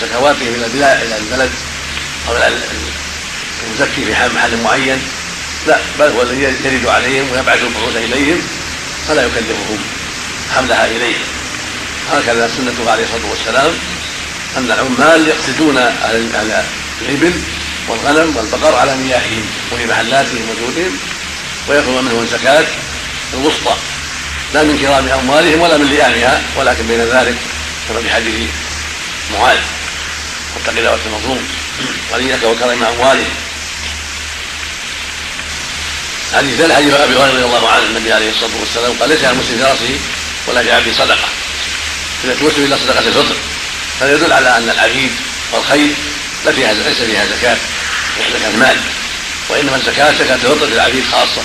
زكواتهم 0.00 0.54
إلى 0.54 0.66
البلاد 0.66 1.02
إلى 1.02 1.16
البلد 1.16 1.50
أو 2.28 2.36
إلى 2.36 2.58
المزكي 3.66 4.04
في 4.04 4.34
محل 4.34 4.62
معين. 4.62 5.02
لا 5.66 5.78
بل 5.98 6.06
هو 6.06 6.22
الذي 6.22 6.42
يرد 6.64 6.86
عليهم 6.86 7.32
ويبعث 7.32 7.62
البعوث 7.62 7.96
إليهم 7.96 8.42
فلا 9.08 9.22
يكلفهم 9.22 9.78
حملها 10.54 10.86
إليه. 10.86 11.16
هكذا 12.12 12.48
سنته 12.56 12.90
عليه 12.90 13.04
الصلاة 13.04 13.30
والسلام 13.30 13.72
أن 14.56 14.64
العمال 14.70 15.28
يقصدون 15.28 15.76
أهل 15.76 16.62
الإبل 17.02 17.32
والغنم 17.88 18.36
والبقر 18.36 18.74
على 18.74 18.96
مياههم 18.96 19.44
وفي 19.72 19.86
محلاتهم 19.86 20.42
وجودهم 20.50 20.96
ويأخذون 21.68 22.04
منهم 22.04 22.22
الزكاة 22.22 22.66
الوسطى. 23.34 23.76
لا 24.54 24.62
من 24.62 24.78
كرام 24.78 25.08
أموالهم 25.08 25.60
ولا 25.60 25.76
من 25.76 25.86
لئامها 25.86 26.42
ولكن 26.56 26.86
بين 26.86 27.00
ذلك 27.00 27.34
كما 27.88 28.00
في 28.02 28.10
حديث 28.10 28.50
معاذ. 29.32 29.58
واتق 30.54 30.82
دعوة 30.82 30.98
المظلوم 31.06 31.42
وليك 32.12 32.42
وكرم 32.42 32.84
أموالهم. 32.84 33.34
حديث 36.34 36.60
ذلك 36.60 36.72
حديث 36.72 36.94
أبي 36.94 37.14
هريرة 37.14 37.34
رضي 37.34 37.44
الله 37.44 37.68
عنه 37.68 37.82
النبي 37.82 38.12
عليه 38.12 38.30
الصلاة 38.30 38.50
والسلام 38.60 38.92
قال 39.00 39.08
ليس 39.08 39.24
على 39.24 39.30
المسلم 39.30 39.58
في 39.58 39.64
راسه 39.64 39.98
ولا 40.46 40.62
في 40.62 40.72
عبده 40.72 40.92
صدقة. 40.92 41.28
إذا 42.24 42.32
المسلم 42.40 42.64
الا 42.64 42.76
صدقة 42.76 42.98
الفطر 42.98 43.36
هذا 44.00 44.12
يدل 44.12 44.32
على 44.32 44.56
أن 44.56 44.70
العبيد 44.70 45.10
والخيل 45.52 45.94
لا 46.44 46.52
فيها 46.52 46.72
ليس 46.72 46.96
فيها 46.96 47.26
زكاة 47.26 47.56
زكاه 48.34 48.56
مال 48.56 48.76
وإنما 49.48 49.76
الزكاة 49.76 50.12
زكاة 50.12 50.34
الفطر 50.34 50.66
للعبيد 50.66 51.04
خاصة. 51.12 51.42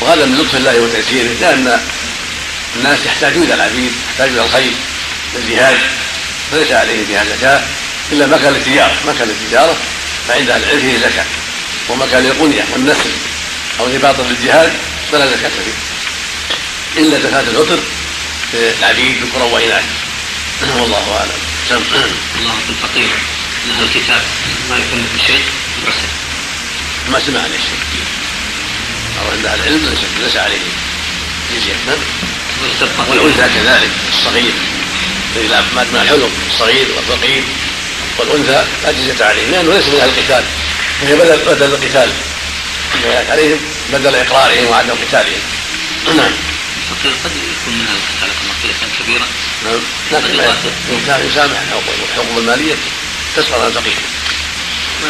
وهذا 0.00 0.24
من 0.26 0.38
لطف 0.38 0.54
الله 0.54 0.80
وتيسيره 0.80 1.32
لأن 1.40 1.80
الناس 2.76 3.06
يحتاجون 3.06 3.42
إلى 3.42 3.54
العبيد 3.54 3.92
يحتاجون 4.10 4.34
إلى 4.34 4.44
الخيل 4.44 4.72
للجهاد 5.34 5.78
فليس 6.52 6.72
عليهم 6.72 7.06
فيها 7.06 7.24
زكاه 7.24 7.62
إلا 8.12 8.26
مكان 8.26 8.52
للتجارة. 8.52 8.96
مكان 9.06 9.28
للتجارة 9.28 9.76
فعند 10.28 10.50
أهل 10.50 10.62
العلم 10.62 10.80
فيه 10.80 10.98
زكاه 10.98 11.24
ومكان 11.88 12.22
للقنية 12.22 12.64
والنسل 12.72 13.10
أو 13.80 13.86
رباطا 13.86 14.22
للجهاد 14.22 14.72
فلا 15.12 15.26
زكاة 15.26 15.48
فيه. 15.48 17.00
إلا 17.00 17.18
زكاة 17.18 17.42
في 18.52 18.72
العبيد 18.78 19.24
ذكرا 19.24 19.44
وإناثا. 19.44 19.84
والله 20.76 21.16
أعلم. 21.18 21.30
سم 21.68 21.82
الله 22.38 22.54
الفقير. 22.68 23.10
من 23.66 23.82
الكتاب 23.82 24.22
ما 24.70 24.76
يكلف 24.76 25.06
بشيء 25.18 25.44
ما 27.08 27.20
سمع 27.26 27.40
عليه 27.40 27.58
شيء. 27.58 28.04
أو 29.22 29.30
عند 29.30 29.46
أهل 29.46 29.60
العلم 29.60 29.88
ليس 29.88 30.24
ليس 30.24 30.36
عليه. 30.36 30.58
جزيه 31.54 31.72
نعم 31.86 31.98
والانثى 33.08 33.42
كذلك 33.54 33.90
الصغير. 34.08 34.52
اذا 35.36 35.64
مات 35.76 35.86
من 35.92 36.00
الحلم. 36.02 36.30
الصغير 36.50 36.86
والفقير 36.96 37.42
والأنثى 38.18 38.64
لا 38.84 38.92
جزية 38.92 39.24
عليه 39.24 39.46
لأنه 39.46 39.72
ليس 39.72 39.86
من 39.88 40.00
أهل 40.00 40.08
القتال. 40.08 40.44
وهي 41.02 41.14
بدل 41.14 41.38
بدل 41.54 41.66
القتال. 41.74 42.10
عليهم 43.30 43.58
بدل 43.92 44.14
إقرارهم 44.14 44.66
وعدم 44.66 44.94
قتالهم. 45.08 45.40
نعم. 46.06 46.32
الفقير 46.90 47.12
قد 47.24 47.30
يكون 47.30 47.74
منها 47.78 47.92
القتال 47.92 48.30
كما 48.38 48.52
قيل 48.62 48.74
كبيرا. 48.98 49.26
نعم. 49.64 49.80
لكن 50.12 50.34
يسامح 51.26 51.58
الحقوق 51.60 52.38
المالية 52.38 52.74
تسقط 53.36 53.60
عن 53.60 53.66
الفقير 53.66 53.96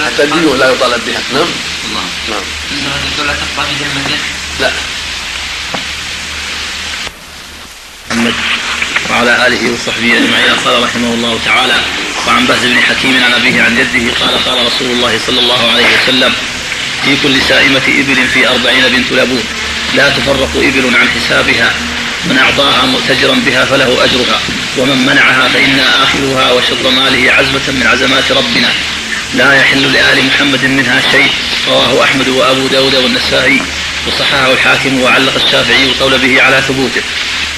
حتى 0.07 0.23
الديون 0.23 0.59
لا 0.59 0.71
يطالب 0.71 1.05
بها. 1.07 1.21
نعم. 1.33 1.49
الله. 1.85 2.05
نعم. 2.29 2.43
هذه 2.71 3.09
الدولة 3.13 3.37
ذمته؟ 3.81 4.19
لا. 4.61 4.71
محمد 8.19 8.35
وعلى 9.11 9.47
آله 9.47 9.73
وصحبه 9.73 10.17
أجمعين. 10.17 10.51
قال 10.65 10.83
رحمه 10.83 11.15
الله 11.15 11.39
تعالى 11.45 11.75
وعن 12.27 12.47
بهز 12.47 12.65
بن 12.67 12.81
حكيم 12.81 13.25
عن 13.25 13.33
أبيه 13.33 13.63
عن 13.63 13.75
جده 13.75 14.13
قال 14.21 14.45
قال 14.45 14.67
رسول 14.67 14.91
الله 14.91 15.19
صلى 15.27 15.41
الله 15.41 15.73
عليه 15.73 15.87
وسلم 16.03 16.33
في 17.05 17.17
كل 17.23 17.43
سائمة 17.43 17.87
إبل 17.89 18.29
في 18.35 18.49
أربعين 18.49 18.85
بنت 18.89 19.13
لبون. 19.13 19.45
لا 19.95 20.09
تفرق 20.11 20.51
إبل 20.57 20.97
عن 21.01 21.09
حسابها. 21.09 21.75
من 22.25 22.39
أعطاها 22.39 22.87
مؤتجرا 22.87 23.35
بها 23.47 23.65
فله 23.65 24.05
أجرها. 24.05 24.41
ومن 24.79 25.07
منعها 25.07 25.49
فإنا 25.49 26.03
آخذها 26.03 26.53
وشطر 26.53 26.91
ماله 26.91 27.33
عزمة 27.33 27.67
من 27.69 27.87
عزمات 27.87 28.33
ربنا. 28.33 28.71
لا 29.35 29.55
يحل 29.55 29.93
لآل 29.93 30.27
محمد 30.27 30.65
منها 30.65 31.01
شيء. 31.13 31.31
رواه 31.69 32.05
أحمد 32.05 32.29
وأبو 32.29 32.67
داود 32.67 32.95
والنسائي 32.95 33.63
وصححه 34.07 34.53
الحاكم 34.53 35.01
وعلق 35.01 35.35
الشافعي 35.35 35.85
القول 35.85 36.19
به 36.19 36.43
على 36.43 36.63
ثبوته. 36.69 37.03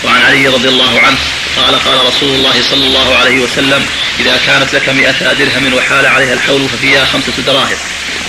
وعن 0.04 0.22
علي 0.22 0.48
رضي 0.48 0.68
الله 0.68 1.00
عنه 1.00 1.16
قال 1.56 1.74
قال 1.84 2.06
رسول 2.06 2.34
الله 2.34 2.62
صلى 2.70 2.86
الله 2.86 3.16
عليه 3.16 3.40
وسلم 3.40 3.86
إذا 4.20 4.40
كانت 4.46 4.74
لك 4.74 4.88
مئة 4.88 5.32
درهم 5.32 5.74
وحال 5.74 6.06
عليها 6.06 6.34
الحول 6.34 6.68
ففيها 6.68 7.04
خمسة 7.04 7.32
دراهم. 7.46 7.76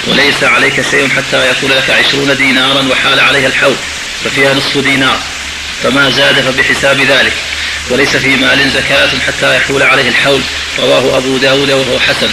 وليس 0.08 0.44
عليك 0.44 0.82
شيء 0.92 1.10
حتى 1.10 1.50
يكون 1.50 1.72
لك 1.72 1.90
عشرون 1.90 2.38
دينارا 2.38 2.82
وحال 2.82 3.20
عليها 3.20 3.48
الحول 3.48 3.76
ففيها 4.26 4.54
نصف 4.54 4.78
دينار. 4.78 5.20
فما 5.84 6.10
زاد 6.10 6.42
فبحساب 6.42 7.02
ذلك. 7.02 7.34
وليس 7.90 8.18
في 8.18 8.36
مال 8.36 8.70
زكاة 8.70 9.10
حتى 9.28 9.56
يحول 9.56 9.84
عليه 9.84 10.10
الحول. 10.10 10.42
رواه 10.80 11.18
أبو 11.18 11.38
داود 11.38 11.72
وهو 11.72 12.00
حسن. 12.00 12.30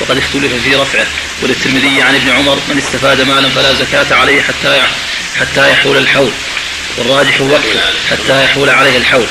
وقد 0.00 0.18
اختلف 0.18 0.52
في 0.64 0.74
رفعه. 0.74 1.06
وللترمذي 1.42 2.02
عن 2.02 2.14
ابن 2.14 2.30
عمر 2.30 2.58
من 2.68 2.78
استفاد 2.78 3.20
مالا 3.20 3.48
فلا 3.48 3.74
زكاة 3.74 4.16
عليه 4.16 4.42
حتى 4.42 4.82
حتى 5.40 5.70
يحول 5.70 5.96
الحول. 5.96 6.30
والراجح 6.98 7.40
وقفه 7.40 7.80
حتى 8.10 8.44
يحول 8.44 8.70
عليه 8.70 8.96
الحول. 8.96 9.26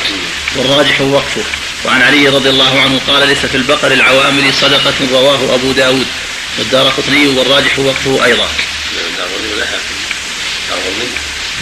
والراجح 0.55 1.01
وقفه. 1.01 1.43
وعن 1.85 2.01
علي 2.01 2.27
رضي 2.27 2.49
الله 2.49 2.81
عنه 2.81 3.01
قال 3.07 3.27
ليس 3.27 3.45
في 3.45 3.57
البقر 3.57 3.91
العوامل 3.91 4.53
صدقة 4.53 4.93
رواه 5.11 5.55
أبو 5.55 5.71
داود. 5.71 6.07
والدار 6.57 6.89
قطني 6.89 7.27
والراجح 7.27 7.79
وقفه 7.79 8.25
أيضا. 8.25 8.49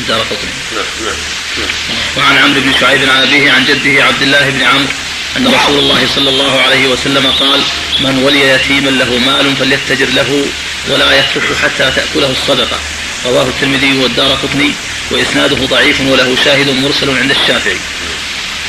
دار 0.08 0.20
قطني. 0.20 0.52
وعن 2.18 2.38
عمرو 2.38 2.62
بن 2.62 2.74
شعيب 2.80 3.10
عن 3.10 3.22
أبيه 3.24 3.52
عن 3.52 3.66
جده 3.66 4.04
عبد 4.04 4.22
الله 4.22 4.50
بن 4.50 4.62
عمرو. 4.62 4.88
أن 5.38 5.48
رسول 5.48 5.80
الله 5.80 6.08
صلى 6.16 6.30
الله 6.30 6.62
عليه 6.62 6.88
وسلم 6.88 7.28
قال 7.40 7.62
من 8.00 8.24
ولي 8.24 8.50
يتيما 8.50 8.90
له 8.90 9.18
مال 9.18 9.56
فليتجر 9.56 10.10
له 10.10 10.46
ولا 10.90 11.20
يتركه 11.20 11.56
حتى 11.64 11.92
تأكله 11.96 12.32
الصدقة. 12.32 12.80
رواه 13.26 13.44
الترمذي 13.44 13.98
والدار 13.98 14.32
قطني 14.32 14.72
وإسناده 15.12 15.56
ضعيف 15.56 16.02
وله 16.02 16.36
شاهد 16.46 16.70
مرسل 16.70 17.18
عند 17.18 17.32
الشافعي. 17.32 17.78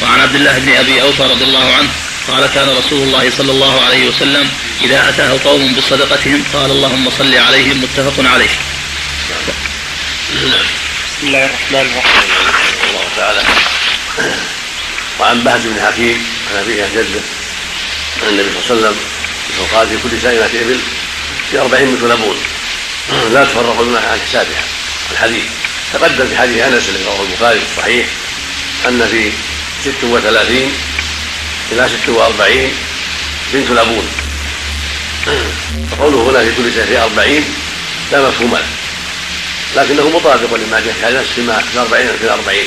وعن 0.02 0.20
عبد 0.20 0.34
الله 0.34 0.58
بن 0.58 0.72
أبي 0.72 1.02
أوفى 1.02 1.22
رضي 1.22 1.44
الله 1.44 1.74
عنه 1.74 1.88
قال 2.28 2.46
كان 2.46 2.68
رسول 2.68 3.02
الله 3.02 3.30
صلى 3.30 3.52
الله 3.52 3.84
عليه 3.84 4.08
وسلم 4.08 4.48
إذا 4.84 5.08
أتاه 5.08 5.38
قوم 5.44 5.74
بصدقتهم 5.74 6.44
قال 6.54 6.70
اللهم 6.70 7.10
صل 7.10 7.34
عليهم 7.34 7.82
متفق 7.82 8.30
عليه. 8.32 8.50
بسم 10.34 11.26
الله 11.26 11.44
الرحمن 11.44 11.80
الرحيم. 11.80 12.22
الله 12.90 13.08
تعالى. 13.16 13.42
وعن 15.20 15.44
بهز 15.44 15.66
بن 15.66 15.80
حكيم 15.80 16.26
عن 16.50 16.56
أبيه 16.56 16.82
عن 16.82 16.90
جده 16.94 17.20
عن 18.22 18.28
النبي 18.28 18.48
صلى 18.68 18.76
الله 18.76 18.88
عليه 18.88 18.96
وسلم 18.96 18.96
قال 19.74 19.88
في 19.88 19.96
كل 20.08 20.20
سائمة 20.22 20.44
إبل 20.44 20.80
في 21.50 21.58
أربعين 21.60 21.92
مثل 21.94 22.08
لبون 22.08 22.36
لا 23.34 23.44
تفرق 23.44 23.80
الماء 23.80 24.02
عن 24.02 24.18
حسابها 24.28 24.64
الحديث 25.12 25.44
تقدم 25.92 26.26
في 26.26 26.36
حديث 26.36 26.62
أنس 26.62 26.88
الذي 26.88 27.04
رواه 27.04 27.22
البخاري 27.22 27.58
في 27.60 27.66
الصحيح 27.72 28.06
أن 28.88 29.08
في 29.10 29.30
ست 29.84 30.04
وثلاثين 30.04 30.72
إلى 31.72 31.88
ست 31.88 32.08
وأربعين 32.08 32.72
بنت 33.52 33.70
لبون 33.70 34.08
فقوله 35.90 36.22
هنا 36.30 36.38
في 36.44 36.52
كل 36.56 36.72
سنة 36.72 37.04
أربعين 37.04 37.44
لا 38.12 38.28
مفهوم 38.28 38.54
له 38.54 38.66
لكنه 39.76 40.08
مطابق 40.08 40.54
لما 40.54 40.80
جاء 40.80 40.94
في 41.00 41.16
نفس 41.16 41.30
فيما 41.34 41.58
في 41.58 41.74
الأربعين 41.74 42.06
في 42.06 42.24
الأربعين. 42.24 42.66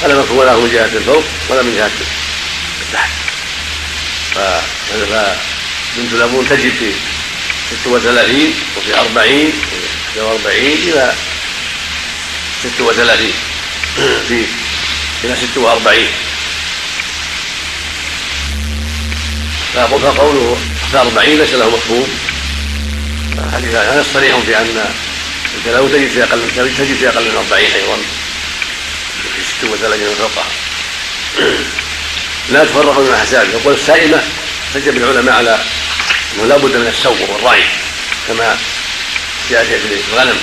فلا 0.00 0.14
مفهوم 0.14 0.42
له 0.42 0.60
من 0.60 0.70
جهة 0.72 0.98
الفوق 0.98 1.24
ولا 1.48 1.62
من 1.62 1.76
جهة 1.76 1.90
التحت. 2.86 3.10
فبنت 4.34 6.12
لبون 6.12 6.48
تجد 6.48 6.72
في 6.78 6.92
ست 7.70 7.86
وثلاثين 7.86 8.54
وفي 8.76 9.00
أربعين 9.00 9.52
وفي 10.10 10.20
وأربعين 10.20 10.78
إلى 10.88 11.14
ست 12.62 12.80
وثلاثين. 12.80 13.34
في 14.28 14.44
إلى 15.24 15.36
ست 15.36 15.58
وأربعين. 15.58 16.08
فقوله 19.74 20.56
في 20.90 20.98
أربعين 20.98 21.38
ليس 21.38 21.54
له 21.54 21.70
مفهوم. 21.70 22.08
هذا 23.72 24.04
صريح 24.14 24.36
في 24.36 24.56
أن 24.56 24.94
الكلام 25.58 25.88
تجد 25.88 26.08
في 26.08 26.22
أقل 26.22 26.40
تجد 26.78 26.96
في 26.96 27.08
أقل 27.08 27.24
من 27.24 27.36
أربعين 27.36 27.70
أيضا. 27.70 27.96
في 27.96 28.23
ست 29.44 29.64
وثلاثين 29.64 30.08
وفوقها 30.08 30.46
لا 32.50 32.64
تفرق 32.64 32.98
من 32.98 33.08
الحساب 33.14 33.48
يقول 33.50 33.74
السائمة 33.74 34.22
سجل 34.74 34.96
العلماء 34.96 35.34
على 35.34 35.58
أنه 36.34 36.46
لا 36.46 36.56
بد 36.56 36.76
من 36.76 36.86
السوق 36.86 37.30
والرعي 37.30 37.64
كما 38.28 38.58
جاء 39.50 39.64
في 39.64 39.76
الغنم. 40.12 40.38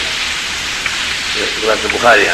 في 1.33 1.65
رواية 1.65 1.77
البخاري 1.85 2.31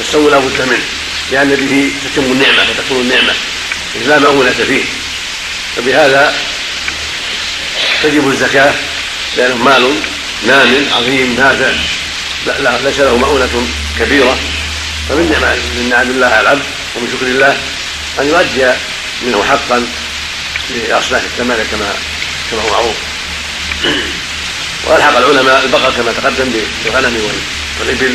السوق 0.00 0.30
لا 0.30 0.38
بد 0.38 0.60
منه 0.62 0.84
لأن 1.32 1.56
به 1.56 1.92
تتم 2.04 2.22
النعمة 2.22 2.70
وتكون 2.70 3.00
النعمة. 3.00 3.34
لا 4.06 4.18
مؤونة 4.18 4.50
فيه. 4.68 4.84
فبهذا 5.76 6.34
تجب 8.02 8.28
الزكاة 8.28 8.74
لأنه 9.36 9.56
مال 9.56 9.94
نام 10.46 10.86
عظيم 10.92 11.36
نافع 11.36 11.72
ليس 12.84 13.00
له 13.00 13.16
مؤونة 13.16 13.66
كبيرة. 14.00 14.38
فمن 15.08 15.30
نعم 15.30 15.58
من 15.76 15.88
نعم 15.90 16.10
الله 16.10 16.26
على 16.26 16.40
العبد 16.40 16.62
ومن 16.96 17.08
شكر 17.12 17.26
الله 17.26 17.58
أن 18.20 18.28
يؤدي 18.28 18.72
منه 19.22 19.44
حقا 19.44 19.86
باصلاح 20.70 21.22
الثمانيه 21.22 21.64
كما 21.70 21.94
كما 22.50 22.62
هو 22.62 22.70
معروف. 22.70 22.96
وألحق 24.84 25.16
العلماء 25.16 25.64
البقر 25.64 25.92
كما 25.96 26.12
تقدم 26.12 26.52
بالغنم 26.84 27.30
والإبل 27.80 28.14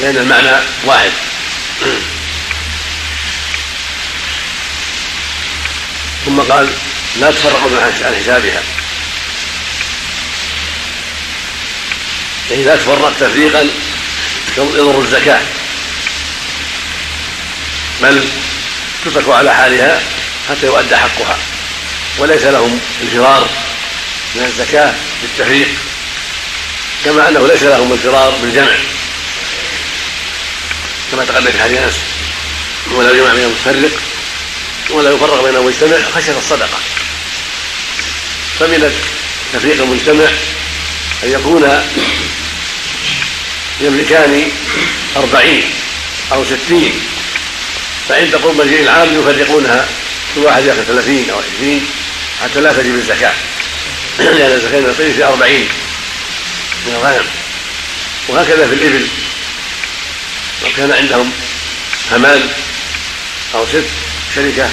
لأن 0.00 0.16
المعنى 0.16 0.56
واحد. 0.84 1.10
ثم 6.26 6.40
قال 6.40 6.68
لا 7.20 7.30
تفرقوا 7.30 7.82
عن 7.82 8.14
حسابها. 8.22 8.62
يعني 12.50 12.64
لا 12.64 12.76
تفرق 12.76 13.12
تفريقا 13.20 13.68
يضر 14.56 15.00
الزكاة. 15.00 15.40
بل 18.02 18.28
تترك 19.04 19.28
على 19.28 19.54
حالها 19.54 20.02
حتى 20.48 20.66
يؤدى 20.66 20.96
حقها. 20.96 21.38
وليس 22.18 22.42
لهم 22.42 22.80
الفرار 23.02 23.48
من 24.34 24.44
الزكاة 24.44 24.94
بالتفريق 25.22 25.68
كما 27.04 27.28
أنه 27.28 27.46
ليس 27.46 27.62
لهم 27.62 27.92
الفرار 27.92 28.30
بالجمع. 28.30 28.74
كما 31.12 31.24
تقدم 31.24 31.50
في 31.50 31.62
حديث 31.62 31.78
أنس 31.78 32.00
ولا 32.90 33.10
يجمع 33.10 33.32
بين 33.32 33.44
المتفرق 33.44 34.00
ولا 34.90 35.10
يفرق 35.10 35.44
بين 35.44 35.56
المجتمع 35.56 35.96
خشية 36.14 36.38
الصدقة. 36.38 36.78
فمن 38.60 38.92
التفريق 39.54 39.82
المجتمع 39.82 40.30
أن 41.24 41.32
يكون 41.32 41.82
يملكان 43.82 44.50
أربعين 45.16 45.70
أو 46.32 46.44
ستين. 46.44 47.00
فعند 48.08 48.34
قرب 48.34 48.56
مجيء 48.56 48.80
العام 48.80 49.08
يفرقونها 49.20 49.88
كل 50.34 50.40
واحد 50.40 50.64
يأخذ 50.64 50.82
ثلاثين 50.82 51.30
أو 51.30 51.38
عشرين 51.38 51.86
حتى 52.42 52.60
لا 52.60 52.72
تجب 52.72 52.94
الزكاة. 52.94 53.34
لأن 54.18 54.52
الزكاة 54.52 54.80
من 54.80 55.12
في 55.16 55.24
أربعين. 55.24 55.68
من 56.86 56.92
الغنم. 56.94 57.24
وهكذا 58.28 58.66
في 58.66 58.74
الإبل. 58.74 59.06
لو 60.62 60.68
كان 60.76 60.92
عندهم 60.92 61.32
همان 62.12 62.48
أو 63.54 63.66
ست 63.66 63.84
شركة 64.34 64.70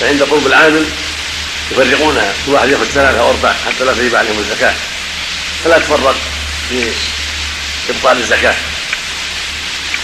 فعند 0.00 0.22
قرب 0.22 0.46
العامل 0.46 0.86
يفرقونها. 1.72 2.34
كل 2.46 2.52
واحد 2.52 2.68
يأخذ 2.68 2.84
ثلاثة 2.84 3.20
أو 3.20 3.30
أربع 3.30 3.54
حتى 3.66 3.84
لا 3.84 3.92
تجب 3.92 4.14
عليهم 4.14 4.38
الزكاة. 4.38 4.74
فلا 5.64 5.78
تفرق 5.78 6.16
في 6.68 6.90
إبطال 7.90 8.18
الزكاة. 8.18 8.54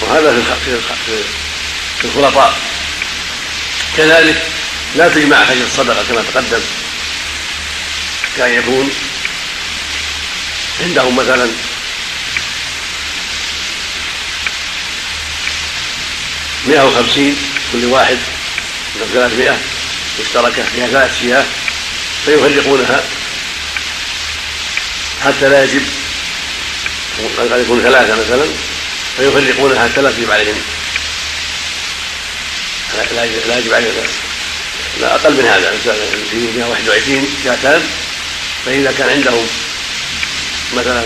وهذا 0.00 0.42
في 0.64 0.78
في 2.00 2.04
الخلطاء 2.04 2.54
كذلك 3.96 4.42
لا 4.96 5.08
تجمع 5.08 5.44
خشية 5.44 5.64
الصدقة 5.64 6.04
كما 6.08 6.22
تقدم. 6.34 6.60
كأن 8.36 8.54
يكون 8.54 8.90
عندهم 10.80 11.16
مثلا 11.16 11.48
مئة 16.66 16.84
وخمسين 16.84 17.36
كل 17.72 17.84
واحد 17.84 18.18
من 18.96 19.10
ثلاثمائة 19.12 19.58
مشتركة 20.20 20.62
فيها 20.74 20.86
ثلاث 20.86 21.20
شياه 21.20 21.44
فيفرقونها 22.24 23.04
حتى 25.24 25.48
لا 25.48 25.64
يجب 25.64 25.82
قد 27.38 27.60
يكون 27.60 27.82
ثلاثة 27.82 28.14
مثلا 28.14 28.46
فيفرقونها 29.16 29.88
لا 29.88 30.10
تجب 30.10 30.30
عليهم. 30.30 30.62
لا 33.48 33.58
يجب 33.58 33.74
عليهم. 33.74 33.92
لا 35.00 35.14
أقل 35.14 35.32
من 35.32 35.46
هذا 35.46 35.70
في 36.30 36.58
121 36.58 37.28
شاتان 37.44 37.82
فإذا 38.66 38.92
كان 38.98 39.08
عندهم 39.08 39.46
مثلا 40.76 41.04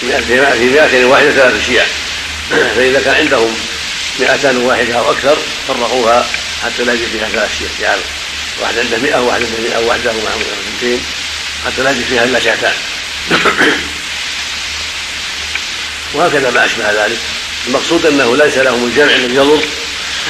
في 0.00 0.70
مئة 0.70 1.04
واحدة 1.04 1.30
ثلاث 1.30 1.66
شيع 1.66 1.84
فإذا 2.50 3.00
كان 3.00 3.14
عندهم 3.14 3.56
مئتان 4.20 4.56
واحدة 4.56 4.98
أو 4.98 5.10
أكثر 5.10 5.36
فرقوها 5.68 6.26
حتى 6.64 6.84
لا 6.84 6.92
يجد 6.92 7.08
فيها 7.12 7.28
ثلاث 7.28 7.58
شيع 7.58 7.88
يعني 7.88 8.00
واحد 8.60 8.78
عنده 8.78 8.98
100 8.98 9.20
وواحد 9.20 9.42
عنده 9.42 9.58
100 9.68 9.78
وواحد 9.78 10.00
معه 10.06 10.38
200 10.82 11.02
حتى 11.66 11.82
لا 11.82 11.90
يجد 11.90 12.04
فيها 12.08 12.24
إلا 12.24 12.40
شاتان. 12.40 12.74
وهكذا 16.14 16.50
ما 16.50 16.64
أشبه 16.64 17.04
ذلك. 17.04 17.18
المقصود 17.66 18.06
أنه 18.06 18.36
ليس 18.36 18.58
لهم 18.58 18.84
الجمع 18.84 19.12
الذي 19.14 19.34
يضر 19.34 19.62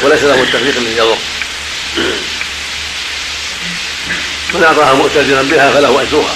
وليس 0.03 0.23
لهم 0.23 0.43
التفريق 0.43 0.77
الذي 0.77 0.97
يضر. 0.97 1.19
من 4.55 4.65
أعطاها 4.65 4.95
مؤتزرا 4.95 5.43
بها 5.43 5.71
فله 5.71 6.03
أجرها. 6.03 6.35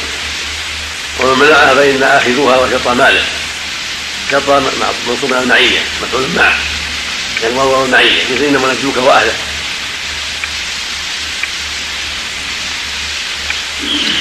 ومن 1.20 1.38
منعها 1.38 1.74
فإن 1.74 2.02
آخذوها 2.02 2.56
وشطى 2.56 2.94
ماله. 2.94 3.24
شطى 4.32 4.62
منصوب 5.08 5.32
على 5.32 5.42
المعية 5.42 5.84
مفعول 6.02 6.28
مع 6.36 6.54
يعني 7.42 7.84
المعية 7.84 8.24
مثل 8.32 8.44
إنما 8.44 8.72
نجوك 8.72 8.96
وأهله. 8.96 9.34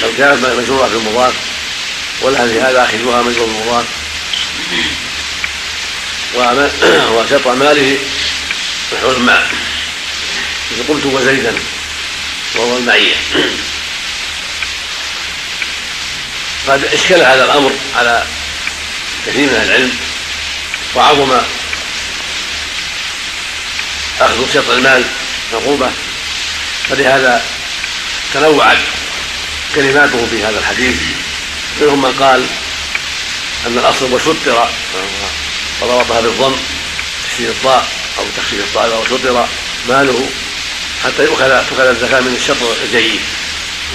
لو 0.02 0.08
كانت 0.18 0.46
مجرورة 0.46 0.88
في 0.88 0.94
المضاف 0.94 1.34
ولها 2.22 2.46
في 2.46 2.60
هذا 2.60 2.84
آخذوها 2.84 3.22
مجرور 3.22 3.48
المضاف. 3.48 3.84
وشطى 7.12 7.50
ماله 7.50 7.98
مع 9.18 9.42
مثل 10.72 10.88
قلت 10.88 11.06
وزيدا 11.06 11.54
وهو 12.54 12.76
المعية. 12.76 13.14
قد 16.68 16.84
إشكل 16.84 17.14
هذا 17.14 17.44
الأمر 17.44 17.72
على 17.96 18.26
كثير 19.26 19.46
من 19.46 19.62
العلم 19.66 19.96
وعظم 20.94 21.40
أخذ 24.20 24.52
شطر 24.54 24.74
المال 24.74 25.04
عقوبة. 25.52 25.90
فلهذا 26.88 27.44
تنوعت 28.34 28.78
كلماته 29.76 30.26
في 30.30 30.44
هذا 30.44 30.58
الحديث. 30.58 30.96
منهم 31.80 32.02
من 32.02 32.12
قال 32.12 32.46
أن 33.66 33.78
الأصل 33.78 34.12
وشطر 34.12 34.68
وضبطها 35.82 36.20
بالضم 36.20 36.56
تشديد 37.24 37.48
الطاء 37.48 37.86
أو 38.18 38.24
تخفيف 38.36 38.60
الطاء 38.60 39.00
وشطر 39.00 39.48
ماله 39.88 40.28
حتى 41.04 41.24
يؤخذ 41.24 41.66
تؤخذ 41.70 41.80
الزكاة 41.80 42.20
من 42.20 42.34
الشطر 42.36 42.66
الجيد. 42.84 43.20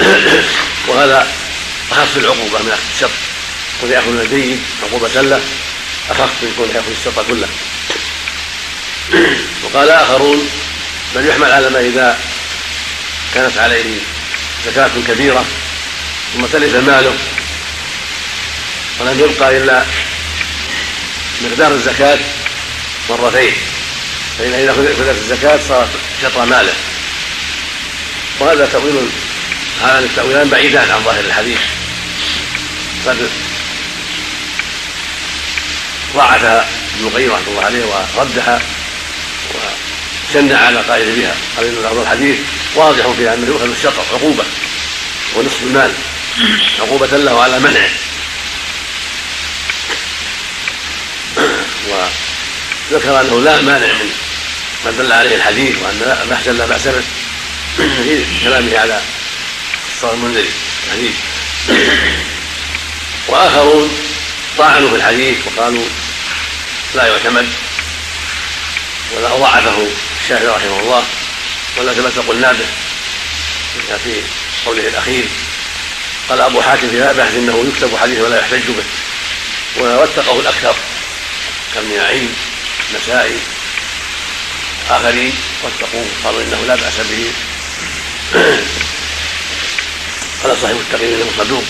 وهذا 0.87 1.27
أخف 1.91 2.17
العقوبة 2.17 2.59
من 2.59 2.71
أخذ 2.71 2.81
الشط 2.93 3.11
كون 3.81 3.91
يأخذ 3.91 4.09
من 4.09 4.19
الجيد 4.21 4.59
عقوبة 4.83 5.21
له 5.21 5.41
أخف 6.09 6.29
من 6.41 6.53
كون 6.57 6.69
يأخذ 6.75 6.91
الشط 6.91 7.25
كله. 7.27 7.47
وقال 9.63 9.89
آخرون 9.89 10.49
بل 11.15 11.27
يحمل 11.27 11.51
على 11.51 11.69
ما 11.69 11.79
إذا 11.79 12.19
كانت 13.33 13.57
عليه 13.57 13.99
زكاة 14.65 14.91
كبيرة 15.07 15.45
ثم 16.33 16.45
تلف 16.45 16.75
ماله 16.75 17.13
ولم 18.99 19.19
يبقى 19.19 19.57
إلا 19.57 19.85
مقدار 21.41 21.71
الزكاة 21.71 22.19
مرتين. 23.09 23.53
فإن 24.39 24.53
إذا 24.53 24.71
أخذت 24.71 25.17
الزكاة 25.21 25.59
صارت 25.67 25.89
شطر 26.21 26.45
ماله. 26.45 26.73
وهذا 28.39 28.65
تأويل 28.65 29.09
هذان 29.83 30.03
التأويلان 30.03 30.49
بعيدان 30.49 30.91
عن 30.91 31.03
ظاهر 31.03 31.19
الحديث. 31.19 31.59
قد 33.07 33.29
ضاعفها 36.15 36.69
ابن 36.99 37.07
القيم 37.07 37.31
رحمة 37.31 37.47
الله 37.47 37.65
عليه 37.65 37.85
وردها 38.15 38.61
وشنع 40.29 40.57
على 40.57 40.79
قائل 40.79 41.15
بها. 41.15 41.35
قال 41.57 41.75
بعض 41.83 41.97
الحديث 41.97 42.37
واضح 42.75 43.07
في 43.17 43.33
انه 43.33 43.47
يؤخذ 43.47 43.71
الشطر 43.71 44.03
عقوبة 44.13 44.43
ونصف 45.35 45.63
المال. 45.63 45.93
عقوبة 46.79 47.07
له 47.07 47.43
على 47.43 47.59
منعه. 47.59 47.89
وذكر 51.87 53.21
أنه 53.21 53.41
لا 53.41 53.61
مانع 53.61 53.93
من 53.93 54.11
ما 54.85 54.91
دل 54.91 55.11
عليه 55.11 55.35
الحديث 55.35 55.77
وأن 55.81 55.99
لا 55.99 56.25
بحثا 56.25 56.49
لا 56.49 56.65
بأس 56.65 56.87
به 56.87 57.03
في 57.77 58.43
كلامه 58.43 58.79
على 58.79 59.01
الصلاه 59.87 60.13
المنذري 60.13 60.49
الحديث. 60.87 61.15
وآخرون 63.27 63.97
طعنوا 64.57 64.89
في 64.89 64.95
الحديث 64.95 65.37
وقالوا 65.45 65.85
لا 66.95 67.07
يعتمد 67.07 67.49
ولا 69.15 69.27
ضعفه 69.27 69.87
الشافعي 70.21 70.47
رحمه 70.47 70.79
الله 70.79 71.03
ولا 71.77 71.93
ثبت 71.93 72.25
قلنا 72.27 72.51
به. 72.51 72.65
في 74.03 74.21
قوله 74.65 74.87
الأخير. 74.87 75.25
قال 76.29 76.41
أبو 76.41 76.61
حاتم 76.61 76.89
في 76.89 77.01
هذا 77.01 77.13
بحث 77.13 77.35
إنه 77.35 77.65
يكتب 77.67 77.97
حديث 77.97 78.19
ولا 78.19 78.39
يحتج 78.39 78.67
به. 78.67 78.83
ووثقه 79.79 80.39
الأكثر 80.39 80.75
كالمياعين 81.75 82.33
النسائي 82.89 83.37
آخرين 84.89 85.33
واتقوه 85.63 86.05
قالوا 86.23 86.41
إنه 86.41 86.65
لا 86.67 86.75
بأس 86.75 86.97
به. 86.97 87.31
قال 90.43 90.57
صاحب 90.57 90.75
التقرير 90.75 91.15
انه 91.15 91.31
صدوق 91.37 91.63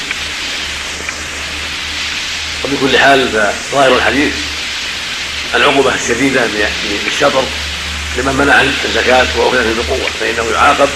وبكل 2.64 2.98
حال 2.98 3.52
فظاهر 3.72 3.96
الحديث 3.96 4.34
العقوبة 5.56 5.96
الشديدة 5.96 6.48
بالشطر 7.06 7.44
لمن 8.18 8.36
منع 8.36 8.62
الزكاة 8.86 9.28
وأخذت 9.38 9.76
بقوة 9.78 10.10
فإنه 10.20 10.52
يعاقب 10.54 10.90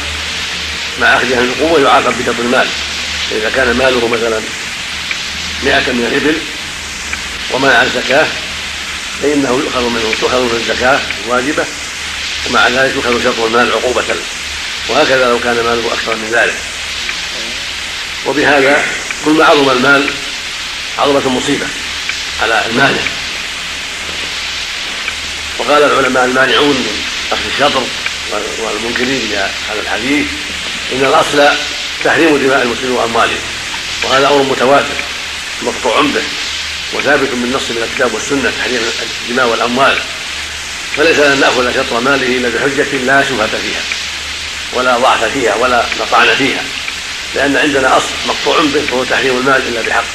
مع 1.02 1.08
أخذها 1.08 1.46
بقوة 1.60 1.82
يعاقب 1.82 2.14
بشطر 2.20 2.40
المال. 2.40 2.68
فإذا 3.30 3.50
كان 3.56 3.78
ماله 3.78 4.08
مثلا 4.08 4.40
مئة 5.64 5.92
من 5.92 6.06
الإبل 6.06 6.38
ومنع 7.52 7.84
الزكاة 7.84 8.28
فإنه 9.22 9.50
يؤخذ 9.50 9.90
منه 9.90 10.14
تؤخذ 10.22 10.42
من 10.42 10.60
الزكاة 10.62 11.00
الواجبة 11.26 11.66
ومع 12.50 12.68
ذلك 12.68 12.96
يؤخذ 12.96 13.24
شطر 13.24 13.48
المال 13.48 13.72
عقوبة 13.72 14.04
وهكذا 14.90 15.30
لو 15.30 15.40
كان 15.40 15.56
ماله 15.56 15.94
أكثر 15.94 16.16
من 16.16 16.30
ذلك. 16.32 16.56
وبهذا 18.26 18.86
كل 19.26 19.32
ما 19.32 19.46
عظم 19.46 19.70
المال 19.70 20.10
عظمت 20.98 21.26
المصيبة 21.26 21.66
على 22.42 22.66
المانع. 22.70 23.02
وقال 25.60 25.84
العلماء 25.84 26.26
المانعون 26.26 26.76
من 26.76 27.04
أخذ 27.32 27.42
الشطر 27.54 27.84
والمنكرين 28.60 29.32
لهذا 29.32 29.82
الحديث 29.82 30.26
إن 30.94 31.06
الأصل 31.06 31.50
تحريم 32.06 32.38
دماء 32.38 32.62
المسلمين 32.62 32.92
وأموالهم. 32.92 33.40
وهذا 34.04 34.28
أمر 34.28 34.44
متواتر 34.44 34.98
مقطوع 35.62 36.02
به 36.02 36.24
وثابت 36.94 37.30
بالنص 37.30 37.70
من 37.70 37.84
الكتاب 37.90 38.14
والسنة 38.14 38.52
تحريم 38.60 38.82
الدماء 39.22 39.48
والأموال. 39.48 39.98
فليس 40.98 41.20
لنا 41.20 41.36
نأخذ 41.36 41.74
شطر 41.74 42.00
ماله 42.00 42.28
إلا 42.28 42.50
بحجة 42.50 42.98
لا 42.98 43.24
شبهة 43.24 43.48
فيها 43.48 43.82
ولا 44.74 44.98
ضعف 44.98 45.24
فيها 45.24 45.56
ولا 45.56 45.86
نطعن 46.02 46.36
فيها. 46.36 46.64
لأن 47.36 47.58
عندنا 47.58 47.98
أصل 47.98 48.14
مقطوع 48.28 48.60
به 48.74 48.84
وهو 48.92 49.04
تحريم 49.04 49.38
المال 49.38 49.62
إلا 49.68 49.82
بحق. 49.82 50.06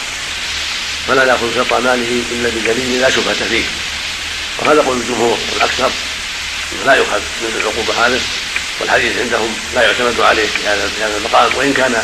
فلا 1.09 1.25
نأخذ 1.25 1.55
شطر 1.55 1.81
ماله 1.81 2.23
إلا 2.33 2.49
بدليل 2.49 3.01
لا 3.01 3.11
شبهة 3.11 3.49
فيه. 3.51 3.65
وهذا 4.59 4.83
قول 4.83 4.97
الجمهور 4.97 5.39
والأكثر 5.53 5.91
لا 6.87 6.95
يؤخذ 6.95 7.21
من 7.43 7.61
العقوبة 7.61 8.07
هذه. 8.07 8.21
والحديث 8.81 9.19
عندهم 9.19 9.55
لا 9.75 9.83
يعتمد 9.83 10.21
عليه 10.21 10.47
في 10.47 10.69
هذا 10.69 10.89
في 10.97 11.05
هذا 11.05 11.17
المقام 11.17 11.51
وإن 11.57 11.73
كان 11.73 12.03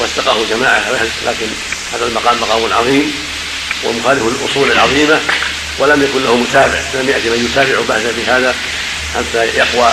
وثقه 0.00 0.44
جماعة 0.50 0.90
لكن 1.26 1.46
هذا 1.92 2.06
المقام 2.06 2.40
مقام 2.40 2.72
عظيم 2.72 3.14
ومخالف 3.84 4.22
للأصول 4.22 4.72
العظيمة 4.72 5.20
ولم 5.78 6.02
يكن 6.02 6.24
له 6.24 6.36
متابع. 6.36 6.80
لم 6.94 7.08
يأتي 7.08 7.30
من 7.30 7.48
يتابع 7.50 7.80
بحث 7.88 8.06
في 8.14 8.30
هذا 8.30 8.54
حتى 9.14 9.44
يقوى 9.44 9.92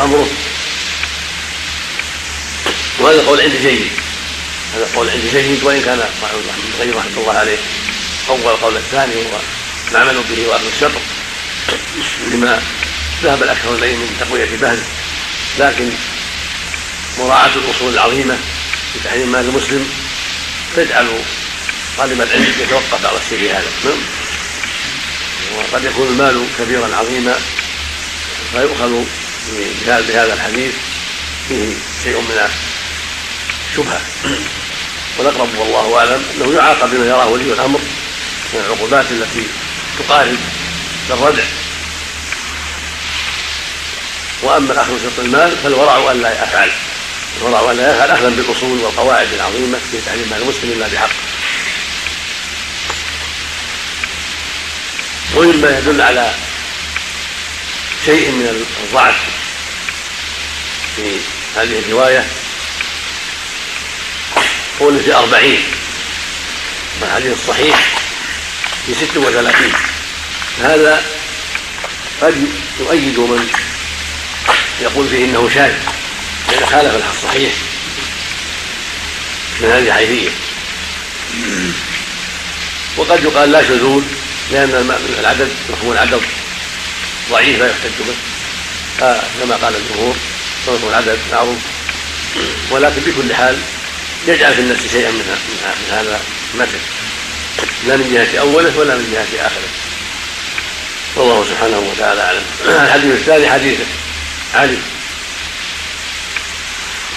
أمره. 0.00 0.28
وهذا 2.98 3.20
القول 3.20 3.40
عندي 3.40 3.58
جيد. 3.58 3.90
هذا 4.74 4.84
القول 4.84 5.10
عندي 5.10 5.30
جيد 5.30 5.64
وإن 5.64 5.82
كان 5.82 6.04
القيم 6.74 6.98
رحمة 6.98 7.20
الله 7.20 7.38
عليه. 7.38 7.58
أول 8.28 8.52
القول 8.52 8.76
الثاني 8.76 9.14
هو 9.14 9.38
العمل 9.90 10.14
به 10.30 10.48
وأهل 10.48 10.66
الشر. 10.66 10.92
لما 12.32 12.62
ذهب 13.22 13.42
الأكثر 13.42 13.74
إليه 13.74 13.96
من 13.96 14.16
تقوية 14.20 14.56
بهز 14.60 14.78
لكن 15.58 15.90
مراعاة 17.18 17.50
الأصول 17.56 17.94
العظيمة 17.94 18.38
في 18.92 18.98
تحريم 19.04 19.32
مال 19.32 19.48
المسلم 19.48 19.90
تجعل 20.76 21.08
طالب 21.98 22.20
العلم 22.20 22.52
يتوقف 22.60 23.06
على 23.06 23.18
الشيء 23.18 23.50
هذا. 23.50 23.70
نعم. 23.84 23.98
وقد 25.56 25.84
يكون 25.84 26.08
المال 26.08 26.46
كبيرا 26.58 26.96
عظيما 26.96 27.34
فيؤخذ 28.52 29.04
بهذا 29.86 30.34
الحديث 30.34 30.72
فيه 31.48 31.74
شيء 32.04 32.16
من 32.16 32.48
الشبهة. 33.70 34.00
والأقرب 35.18 35.48
والله 35.58 35.98
أعلم 35.98 36.24
أنه 36.36 36.56
يعاقب 36.56 36.90
بما 36.90 37.06
يراه 37.06 37.26
ولي 37.28 37.52
الأمر 37.52 37.80
من 38.54 38.60
العقوبات 38.60 39.04
التي 39.10 39.46
تقارب 39.98 40.38
الردع 41.10 41.44
وأما 44.42 44.72
الاخذ 44.72 45.02
شرط 45.02 45.18
المال 45.18 45.56
فالورع 45.62 46.12
الا 46.12 46.32
يفعل. 46.32 46.70
الورع 47.40 47.72
الا 47.72 47.94
يفعل 47.94 48.10
اخذا 48.10 48.28
بالأصول 48.28 48.78
والقواعد 48.78 49.32
العظيمة 49.32 49.78
في 49.90 50.00
تعليم 50.06 50.28
مال 50.30 50.42
المسلم 50.42 50.72
إلا 50.72 50.88
بحق. 50.88 51.10
ومما 55.34 55.78
يدل 55.78 56.00
على 56.00 56.34
شيء 58.04 58.30
من 58.30 58.66
الضعف 58.84 59.16
في 60.96 61.16
هذه 61.56 61.78
الرواية 61.78 62.26
قول 64.80 65.00
في 65.00 65.14
أربعين 65.14 65.62
والحديث 67.00 67.32
الصحيح 67.32 67.76
في 68.86 68.94
ست 68.94 69.16
وثلاثين. 69.16 69.72
هذا 70.62 71.02
قد 72.22 72.48
يؤيد 72.80 73.18
من 73.18 73.48
يقول 74.82 75.08
فيه 75.08 75.24
إنه 75.24 75.48
شاذ 75.54 75.74
لأن 76.48 76.66
خالف 76.66 77.10
الصحيح 77.10 77.52
من 79.60 79.70
هذه 79.70 79.88
الحيثيه 79.88 80.30
وقد 82.96 83.24
يقال 83.24 83.52
لا 83.52 83.62
شذوذ 83.62 84.02
لأن 84.52 84.90
العدد 85.20 85.48
مفهوم 85.70 85.92
العدد 85.92 86.20
ضعيف 87.30 87.58
لا 87.58 87.66
يحتج 87.66 87.90
به. 87.98 88.14
كما 89.40 89.56
قال 89.56 89.74
الجمهور 89.76 90.16
مفهوم 90.62 90.90
العدد 90.90 91.18
معروف. 91.32 91.58
ولكن 92.70 93.00
بكل 93.06 93.34
حال 93.34 93.58
يجعل 94.28 94.54
في 94.54 94.60
النفس 94.60 94.92
شيئا 94.92 95.10
من 95.10 95.38
هذا 95.90 96.20
المثل. 96.54 96.78
لا 97.86 97.96
من 97.96 98.12
جهة 98.12 98.40
أوله 98.40 98.78
ولا 98.78 98.94
من 98.94 99.12
جهة 99.12 99.46
آخره. 99.46 99.68
والله 101.16 101.44
سبحانه 101.44 101.78
وتعالى 101.78 102.20
أعلم. 102.20 102.42
الحديث 102.86 103.14
الثاني 103.14 103.50
حديث 103.50 103.78
علي 104.54 104.78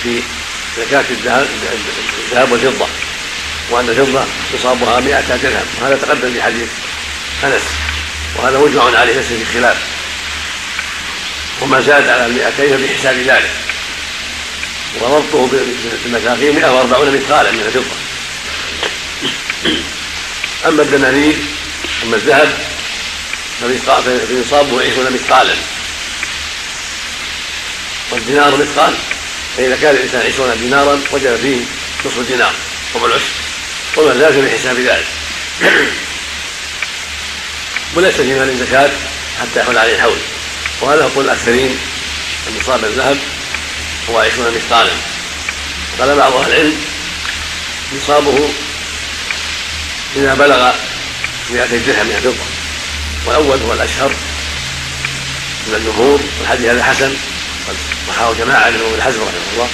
في 0.03 0.21
زكاة 0.77 1.05
الذهب 1.09 2.51
والفضة 2.51 2.87
وأن 3.69 3.89
الفضة 3.89 4.25
تصابها 4.53 4.99
مئة 4.99 5.35
درهم. 5.35 5.65
وهذا 5.81 5.95
تقدم 5.95 6.33
في 6.33 6.41
حديث 6.41 6.67
أنس 7.43 7.63
وهذا 8.35 8.57
مجمع 8.57 8.99
عليه 8.99 9.13
ليس 9.13 9.25
في 9.25 9.45
خلاف. 9.53 9.77
وما 11.61 11.81
زاد 11.81 12.07
على 12.07 12.25
المئتين 12.25 12.77
فبحساب 12.77 13.17
ذلك. 13.17 13.51
وضبطه 15.01 15.49
بالمساقين 16.05 16.55
140 16.55 17.15
مثقالا 17.15 17.51
من 17.51 17.61
الفضة. 17.65 17.95
أما 20.65 20.81
الدنانير 20.81 21.35
أما 22.03 22.15
الذهب 22.15 22.57
فيصابه 24.27 24.81
عشرون 24.81 25.13
مثقالا. 25.13 25.53
والدينار 28.11 28.55
مثقال. 28.55 28.93
فإذا 29.57 29.75
كان 29.75 29.95
الإنسان 29.95 30.21
عشرون 30.21 30.59
دينارا 30.59 30.99
وجب 31.11 31.35
فيه 31.35 31.61
نصف 32.05 32.27
دينار 32.27 32.53
ربع 32.95 33.05
العشر. 33.05 33.31
وما 33.97 34.17
زاد 34.17 34.45
بحساب 34.45 34.79
ذلك. 34.79 35.05
وليس 37.95 38.15
في 38.15 38.33
مال 38.33 38.57
زكاة 38.57 38.91
حتى 39.41 39.59
يحول 39.59 39.77
عليه 39.77 39.95
الحول. 39.95 40.17
وهذا 40.81 41.01
يقول 41.01 41.25
الأكثرين 41.25 41.77
أن 42.47 42.57
نصاب 42.61 42.85
الذهب 42.85 43.17
هو 44.09 44.19
عشرون 44.19 44.53
مثقالا. 44.55 44.91
قال 45.99 46.15
بعض 46.15 46.33
أهل 46.33 46.51
العلم 46.51 46.81
نصابه 47.97 48.49
إذا 50.15 50.33
بلغ 50.33 50.71
مئتي 51.49 51.77
درهم 51.79 52.07
من 52.07 52.15
الفضة 52.15 52.45
والأول 53.25 53.59
هو 53.61 53.73
الأشهر 53.73 54.11
من 55.67 55.75
الجمهور 55.75 56.19
والحديث 56.39 56.69
هذا 56.69 56.83
حسن. 56.83 57.15
صححه 58.07 58.33
جماعة 58.33 58.69
من 58.69 58.79
ابن 58.93 59.01
حزم 59.01 59.21
رحمه 59.21 59.53
الله. 59.53 59.69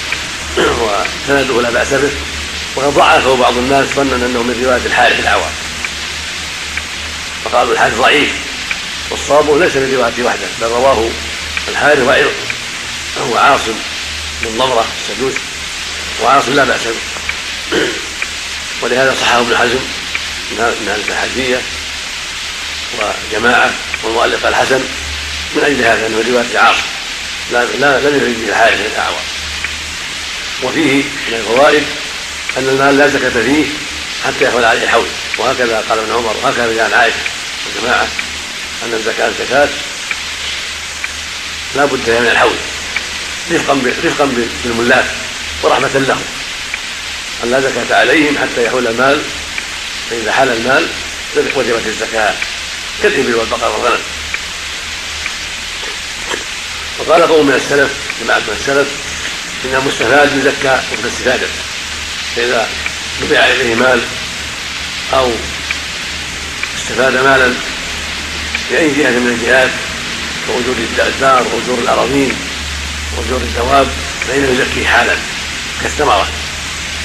وسنده 0.82 1.62
لا 1.62 1.70
بأس 1.70 1.94
به. 1.94 2.10
وقد 2.76 2.94
ضعفه 2.94 3.36
بعض 3.36 3.56
الناس 3.56 3.86
ظنا 3.86 4.16
أنه 4.16 4.42
من 4.42 4.64
رواية 4.64 4.86
الحارث 4.86 5.20
العوام. 5.20 5.52
فقالوا 7.44 7.72
الحارث 7.72 7.98
ضعيف. 7.98 8.30
والصواب 9.10 9.58
ليس 9.58 9.76
من 9.76 9.94
روايته 9.94 10.22
وحده 10.22 10.46
بل 10.60 10.66
رواه 10.66 11.10
الحارث 11.68 11.98
وأيضا. 11.98 12.30
هو 13.30 13.36
عاصم 13.36 13.74
بن 14.42 14.58
ضمرة 14.58 14.84
السدوس. 15.00 15.34
وعاصم 16.22 16.54
لا 16.54 16.64
بأس 16.64 16.80
به. 16.84 17.78
ولهذا 18.82 19.14
صححه 19.20 19.40
ابن 19.40 19.56
حزم 19.56 19.78
من 20.50 20.88
أهل 20.88 21.00
الحديثية 21.08 21.60
وجماعة 22.98 23.70
والمؤلف 24.04 24.46
الحسن 24.46 24.80
من 25.56 25.64
أجل 25.64 25.84
هذا 25.84 26.06
أنه 26.06 26.24
رواية 26.28 26.58
عاصم. 26.58 27.01
لا 27.50 27.64
لا 27.64 28.00
لم 28.00 28.14
يرد 28.14 28.40
به 28.40 28.48
الحارث 28.48 28.80
الأعور 28.92 29.20
وفيه 30.62 31.02
من 31.02 31.34
الفوائد 31.34 31.84
أن 32.58 32.68
المال 32.68 32.98
لا 32.98 33.08
زكاة 33.08 33.42
فيه 33.42 33.66
حتى 34.26 34.44
يحول 34.44 34.64
عليه 34.64 34.84
الحول. 34.84 35.06
وهكذا 35.38 35.84
قال 35.88 35.98
ابن 35.98 36.12
عمر 36.12 36.36
وهكذا 36.42 36.82
قال 36.82 36.94
عائشة 36.94 37.16
والجماعة 37.66 38.08
أن 38.84 38.94
الزكاة 38.94 39.28
الزكاه 39.28 39.68
لا 41.74 41.84
بد 41.84 42.10
من 42.10 42.28
الحول. 42.32 42.56
رفقا 43.52 43.82
رفقا 44.04 44.48
بالملاك 44.64 45.04
ورحمة 45.62 45.90
لهم 45.94 46.24
أن 47.44 47.50
لا 47.50 47.60
زكاة 47.60 47.96
عليهم 47.96 48.38
حتى 48.38 48.64
يحول 48.64 48.86
المال 48.86 49.22
فإذا 50.10 50.32
حال 50.32 50.48
المال 50.48 50.88
وجبت 51.56 51.86
الزكاة 51.86 52.34
كالإبل 53.02 53.34
والبقر 53.34 53.72
والغنم. 53.72 54.00
وقال 57.06 57.22
قوم 57.22 57.46
من 57.46 57.54
السلف 57.54 57.90
جماعة 58.24 58.38
من 58.38 58.56
السلف 58.60 58.88
انها 59.64 59.80
مستفاد 59.80 60.36
يزكى 60.36 60.80
وقت 60.92 61.04
استفادة. 61.06 61.46
فإذا 62.36 62.68
دفع 63.22 63.46
اليه 63.46 63.74
مال 63.74 64.00
أو 65.14 65.30
استفاد 66.76 67.16
مالا 67.16 67.54
بأي 68.70 68.94
جهة 68.94 69.10
من 69.10 69.28
الجهات 69.28 69.70
كوجود 70.46 70.76
الدار 70.98 71.42
وأجور 71.42 71.78
الأراضين 71.78 72.36
وأجور 73.16 73.40
الدواب 73.40 73.88
فإنه 74.28 74.50
يزكي 74.50 74.86
حالا 74.86 75.16
كالثمره 75.82 76.26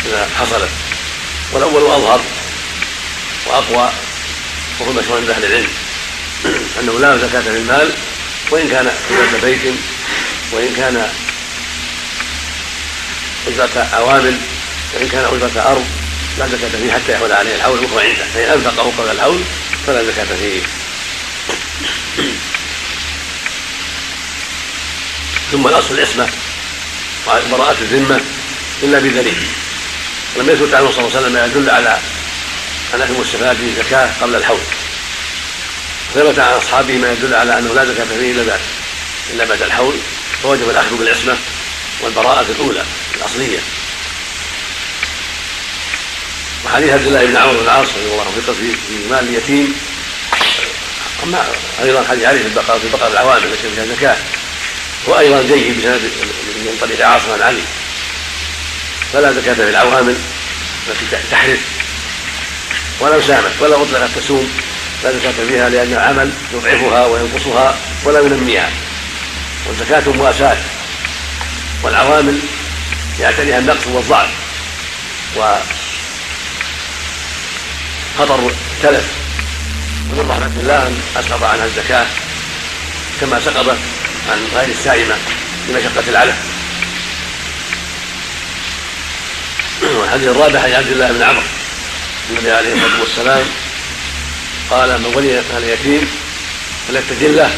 إذا 0.05 0.29
حصلت. 0.39 0.69
والأول 1.53 1.85
اظهر 1.91 2.21
وأقوى 3.47 3.91
وهو 4.79 4.91
مشهور 4.91 5.17
عند 5.17 5.29
أهل 5.29 5.45
العلم. 5.45 5.69
أنه 6.79 6.99
لا 6.99 7.17
زكاة 7.17 7.41
في 7.41 7.49
المال 7.49 7.93
وإن 8.51 8.69
كان 8.69 8.87
أجرة 8.87 9.39
بيت 9.43 9.73
وإن 10.51 10.73
كان 10.77 11.09
أجرة 13.47 13.89
عوامل 13.93 14.37
وإن 14.95 15.07
كان 15.07 15.25
أجرة 15.25 15.71
أرض 15.71 15.85
لا 16.39 16.47
زكاة 16.47 16.69
فيه 16.69 16.91
حتى 16.91 17.11
يحول 17.11 17.31
عليه 17.31 17.55
الحول 17.55 17.79
وهو 17.79 17.99
عنده. 17.99 18.25
فإن 18.33 18.49
أنفقه 18.49 18.93
قبل 18.97 19.11
الحول 19.11 19.41
فلا 19.87 20.03
زكاة 20.03 20.25
فيه. 20.39 20.61
ثم 25.51 25.67
الأصل 25.67 25.93
العصمة 25.95 26.27
وبراءة 27.27 27.77
الذمة 27.81 28.21
إلا 28.83 28.99
بدليل 28.99 29.47
لم 30.37 30.49
يثبت 30.49 30.73
عنه 30.73 30.91
صلى 30.91 30.99
الله 30.99 31.17
عليه 31.17 31.19
وسلم 31.19 31.33
ما 31.33 31.45
يدل 31.45 31.69
على 31.69 31.99
أن 32.93 33.01
المستفاد 33.01 33.57
به 33.61 33.83
زكاة 33.83 34.09
قبل 34.21 34.35
الحول. 34.35 34.59
ثبت 36.15 36.39
عن 36.39 36.53
أصحابه 36.53 36.97
ما 36.97 37.11
يدل 37.11 37.35
على 37.35 37.59
أنه 37.59 37.73
لا 37.73 37.85
زكاة 37.85 38.05
فيه 38.05 38.31
إلا 38.31 38.43
بعد 38.43 38.59
إلا 39.34 39.45
بعد 39.45 39.61
الحول 39.61 39.95
فوجب 40.43 40.69
الأخذ 40.69 40.97
بالعصمة 40.97 41.38
والبراءة 42.01 42.45
الأولى 42.49 42.84
الأصلية. 43.17 43.59
وحديث 46.65 46.89
عبد 46.89 47.07
الله 47.07 47.25
بن 47.25 47.38
عمرو 47.38 47.57
بن 47.57 47.63
العاص 47.63 47.88
رضي 47.89 48.05
الله 48.05 48.21
عنه 48.21 48.55
في 48.65 49.07
مال 49.09 49.29
اليتيم. 49.29 49.75
أما 51.23 51.45
أيضا 51.84 52.05
حديث 52.09 52.25
علي 52.25 52.39
في 52.39 52.47
البقره 52.47 52.77
في 52.77 52.89
بقرة 52.89 53.07
العوامل 53.07 53.43
التي 53.43 53.69
فيها 53.75 53.85
زكاه 53.95 54.17
وأيضا 55.05 55.41
جيد 55.41 55.77
بسند 55.77 56.01
من 56.55 56.77
طريق 56.81 57.07
عاصم 57.07 57.31
عن 57.31 57.41
علي. 57.41 57.63
فلا 59.13 59.34
زكاة 59.34 59.53
في 59.53 59.69
العوامل 59.69 60.17
التي 60.88 61.27
تحرث 61.31 61.59
ولو 62.99 63.21
سامت 63.21 63.51
ولو 63.59 63.84
اطلقت 63.84 64.09
تسوم. 64.15 64.51
لا 65.03 65.11
زكاة 65.11 65.45
فيها 65.47 65.69
لأن 65.69 65.93
العمل 65.93 66.31
يضعفها 66.53 67.05
وينقصها 67.05 67.75
ولا 68.03 68.19
ينميها. 68.19 68.69
والزكاة 69.67 70.13
مواساة 70.13 70.57
والعوامل 71.83 72.39
يعتريها 73.19 73.59
النقص 73.59 73.87
والضعف. 73.87 74.29
خطر 78.19 78.51
تلف. 78.83 79.05
ومن 80.11 80.29
رحمة 80.29 80.61
الله 80.61 80.87
أن 80.87 81.01
أسقط 81.19 81.43
عنها 81.43 81.65
الزكاة 81.65 82.05
كما 83.21 83.39
سقطت 83.39 83.77
عن 84.31 84.47
غير 84.55 84.69
السائمة 84.69 85.15
لمشقة 85.69 86.03
العلف. 86.09 86.35
والحديث 89.97 90.27
الرابع 90.27 90.59
عن 90.59 90.71
عبد 90.71 90.91
الله 90.91 91.11
بن 91.11 91.21
عمرو 91.21 91.41
النبي 92.29 92.51
عليه 92.51 92.73
الصلاة 92.73 92.99
والسلام 92.99 93.45
قال 94.72 95.02
من 95.02 95.11
ولي 95.15 95.44
مال 95.53 95.64
اليتيم 95.64 96.07
فليتجل 96.88 97.35
له 97.35 97.56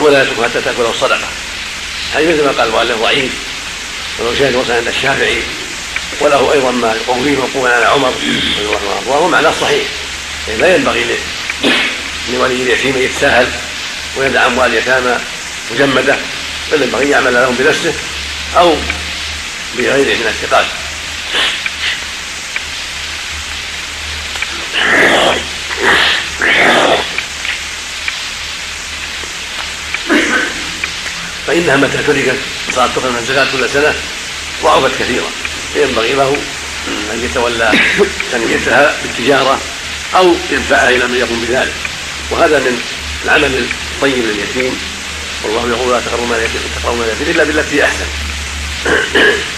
ولا 0.00 0.22
يتركه 0.22 0.44
حتى 0.44 0.60
تأكله 0.60 0.90
الصدقة. 0.90 1.28
هذه 2.14 2.32
مثل 2.32 2.44
ما 2.44 2.50
قال 2.50 2.68
المؤلف 2.68 2.98
ضعيف 2.98 3.32
ولو 4.18 4.34
شاهد 4.34 4.54
وصل 4.54 4.72
عند 4.72 4.88
الشافعي. 4.88 5.42
وله 6.20 6.52
أيضا 6.52 6.70
ما 6.70 6.94
يقويه 6.94 7.36
موقوفا 7.36 7.74
على 7.74 7.84
عمر 7.84 8.08
رضي 8.08 8.60
الله 8.60 8.76
عنه. 8.76 9.10
وهو 9.10 9.28
معناه 9.28 9.50
صحيح. 9.50 9.84
يعني 10.48 10.60
لا 10.60 10.74
ينبغي 10.74 11.18
لولي 12.32 12.54
اليتيم 12.54 12.96
أن 12.96 13.02
يتساهل 13.02 13.46
ويدع 14.16 14.46
أموال 14.46 14.70
اليتامى 14.70 15.16
مجمدة. 15.70 16.16
بل 16.72 16.82
ينبغي 16.82 17.04
أن 17.04 17.10
يعمل 17.10 17.34
لهم 17.34 17.54
بنفسه 17.54 17.94
أو 18.56 18.76
بغيره 19.78 20.16
من 20.16 20.26
الثقات. 20.26 20.66
فإنها 31.46 31.76
متى 31.76 31.98
تركت 32.06 32.38
صارت 32.70 32.96
تخرج 32.96 33.10
من 33.10 33.18
الزكاة 33.18 33.46
كل 33.52 33.70
سنة 33.70 33.94
ضعفت 34.62 34.90
كثيرا. 34.98 35.30
فينبغي 35.74 36.12
له 36.12 36.36
أن 37.12 37.24
يتولى 37.24 37.72
تنميتها 38.32 38.96
بالتجارة 39.02 39.58
أو 40.14 40.34
يدفعها 40.50 40.90
إلى 40.90 41.06
من 41.06 41.16
يقوم 41.16 41.44
بذلك. 41.48 41.72
وهذا 42.30 42.58
من 42.58 42.80
العمل 43.24 43.66
الطيب 43.94 44.24
لليتيم. 44.24 44.78
والله 45.44 45.68
يقول 45.68 45.92
لا 45.92 46.00
تقربوا 46.00 46.36
اليتيم 46.36 46.60
تقربوا 46.82 47.04
اليتيم 47.04 47.28
إلا 47.28 47.44
بالتي 47.44 47.84
أحسن. 47.84 48.06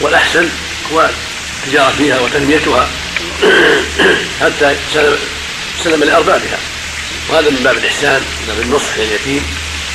والأحسن 0.00 0.48
هو 0.92 1.10
التجارة 1.64 1.92
فيها 1.98 2.20
وتنميتها 2.20 2.88
حتى 4.40 4.76
سلم 5.84 6.04
لأربابها 6.04 6.58
وهذا 7.28 7.50
من 7.50 7.60
باب 7.64 7.76
الإحسان 7.76 8.20
من 8.20 8.46
باب 8.48 8.60
النصح 8.60 8.98
لليتيم 8.98 9.42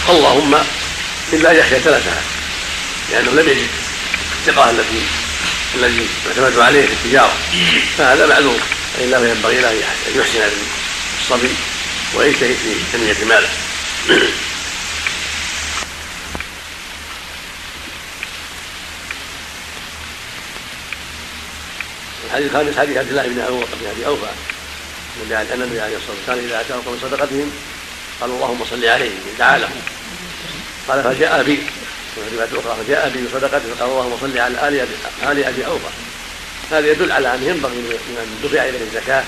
اللهم 0.10 0.56
إلا 1.34 1.52
أن 1.52 1.56
يخشى 1.56 1.80
تلفها 1.80 2.22
لأنه 3.12 3.32
لم 3.32 3.50
يجد 3.50 3.68
الثقة 4.40 4.70
التي 4.70 5.02
الذي 5.76 6.08
يعتمد 6.28 6.60
عليه 6.60 6.86
في 6.86 6.94
التجارة. 6.94 7.38
فهذا 7.98 8.28
معلوم 8.28 8.60
فإنه 8.98 9.18
ينبغي 9.18 9.62
له 9.62 9.70
أن 9.72 9.82
يحسن 10.16 10.42
الصبي 11.22 11.56
ويجتهد 12.16 12.56
في 12.56 12.76
تنمية 12.94 13.26
ماله. 13.26 13.50
الحديث 22.28 22.52
الخامس 22.52 22.78
حديث 22.78 22.98
عبد 22.98 23.10
الله 23.10 23.28
بن 23.28 23.40
أبي 23.92 24.06
أوفى. 24.06 24.57
ان 25.32 25.62
النبي 25.62 25.82
عليه 25.82 25.98
الصلاه 25.98 26.16
والسلام 26.18 26.40
إذا 26.40 26.62
أتاهم 26.62 26.80
من 26.86 27.00
صدقتهم 27.02 27.52
قالوا 28.22 28.36
اللهم 28.36 28.66
صل 28.70 28.86
عليه 28.86 29.12
دعا 29.40 29.58
لهم. 29.58 29.82
قال 30.88 31.04
فجاء 31.04 31.44
بي 31.44 31.60
وفي 32.18 32.36
روايه 32.36 32.48
أخرى 32.48 32.78
فجاء 32.86 33.10
بي 33.10 33.28
بصدقته 33.28 33.76
فقال 33.76 33.90
اللهم 33.90 34.18
صل 34.22 34.38
على 34.38 34.68
آل 34.68 34.80
ابي 34.80 34.96
آل 35.32 35.46
أبي 35.46 35.66
أوفى. 35.66 35.92
هذا 36.72 36.92
يدل 36.92 37.12
على 37.12 37.36
ان 37.36 37.44
ينبغي 37.44 37.76
لمن 37.76 38.40
دفع 38.44 38.64
إليه 38.64 38.82
الزكاة 38.82 39.24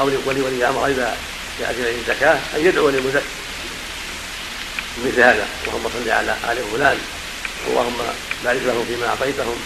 أو 0.00 0.08
لولي 0.08 0.40
ولي 0.40 0.68
أمر 0.68 0.86
إذا 0.86 1.16
جاءت 1.60 1.74
إليه 1.78 1.96
الزكاة 1.98 2.38
أن 2.56 2.66
يدعو 2.66 2.88
للمزكي 2.88 3.24
مثل 5.06 5.20
هذا 5.20 5.46
اللهم 5.66 5.90
صل 5.94 6.10
على 6.10 6.36
آل 6.52 6.58
فلان. 6.72 6.98
اللهم 7.68 7.96
بارك 8.44 8.60
لهم 8.66 8.84
فيما 8.88 9.06
أعطيتهم. 9.06 9.56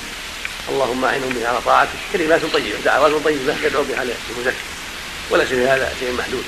اللهم 0.69 1.05
اعنهم 1.05 1.29
به 1.29 1.49
على 1.49 1.61
طاعتك 1.61 1.91
كلمات 2.13 2.41
طيبة 2.53 2.79
دعوات 2.85 3.13
طيبة 3.25 3.55
يدعو 3.63 3.83
بها 3.83 4.05
للمزكي 4.05 4.74
وليس 5.35 5.49
في 5.49 5.69
هذا 5.69 5.95
شيء 6.01 6.13
محدود. 6.13 6.45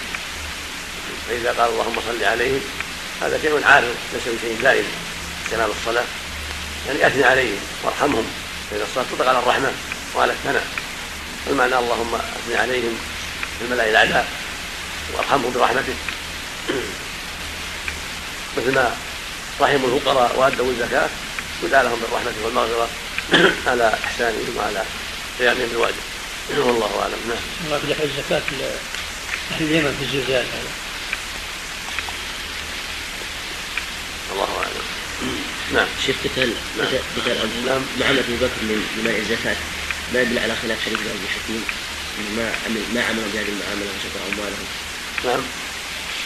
فإذا 1.28 1.48
قال 1.48 1.70
اللهم 1.70 1.96
صل 2.08 2.24
عليهم 2.24 2.60
هذا 3.22 3.38
شيء 3.42 3.64
عارض 3.64 3.94
ليس 4.12 4.22
بشيء 4.22 4.58
زائد 4.62 4.84
استعمال 5.44 5.70
الصلاة 5.80 6.04
يعني 6.86 7.06
اثني 7.06 7.24
عليهم 7.24 7.58
وارحمهم. 7.82 8.26
فان 8.70 8.80
الصلاة 8.80 9.04
تطلق 9.12 9.28
على 9.28 9.38
الرحمة 9.38 9.72
وعلى 10.14 10.32
الثناء. 10.32 10.66
المعنى 11.46 11.78
اللهم 11.78 12.14
اثني 12.14 12.56
عليهم 12.56 12.98
في 13.58 13.64
الملا 13.64 13.90
الاعلى 13.90 14.24
وارحمهم 15.14 15.52
برحمتك 15.52 15.94
مثل 18.56 18.74
ما 18.74 18.96
رحموا 19.60 19.96
الفقراء 19.96 20.36
وأدوا 20.36 20.70
الزكاة 20.70 21.08
يدعى 21.62 21.84
لهم 21.84 22.00
بالرحمة 22.00 22.32
والمغفرة 22.44 22.88
على 23.66 23.94
إحسانهم 24.04 24.56
وعلى 24.56 24.82
قيامهم 25.38 25.68
بالواجب 25.68 26.15
والله 26.50 27.00
أعلم 27.02 27.18
نعم. 27.28 27.38
الله 27.64 27.78
في 27.78 28.04
الزكاة 28.04 28.42
أهل 29.52 29.64
اليمن 29.64 29.96
في 29.98 30.04
الزلزال 30.04 30.44
هذا. 30.46 30.70
الله 34.32 34.58
أعلم. 34.58 34.84
نعم. 35.74 35.86
شيخ 36.06 36.16
قتال 36.24 36.52
قتال 37.16 37.36
محمد 38.00 38.18
ابي 38.18 38.36
بكر 38.36 38.60
من 38.62 38.86
دماء 38.98 39.18
الزكاه 39.18 39.56
ما 40.14 40.20
يدل 40.20 40.38
على 40.38 40.56
خلاف 40.62 40.84
حديث 40.84 40.98
ابي 40.98 41.28
حكيم. 41.34 41.64
انه 42.18 42.30
ما 42.36 42.54
عمل 42.66 42.82
ما 42.94 43.04
عملوا 43.04 43.24
بهذه 43.34 43.48
المعاملة 43.48 43.90
وشكر 43.96 44.20
اموالهم 44.32 44.66
نعم. 45.24 45.42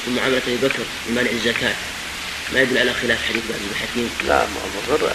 ومعامله 0.06 0.42
ابي 0.46 0.56
بكر 0.56 0.82
بمنع 1.06 1.30
الزكاه 1.30 1.74
ما 2.52 2.60
يدل 2.60 2.78
على 2.78 2.94
خلاف 2.94 3.18
حديث 3.28 3.44
ابي 3.44 3.74
حكيم. 3.80 4.10
لا 4.28 4.42
أبو 4.42 4.96
بكر 4.96 5.12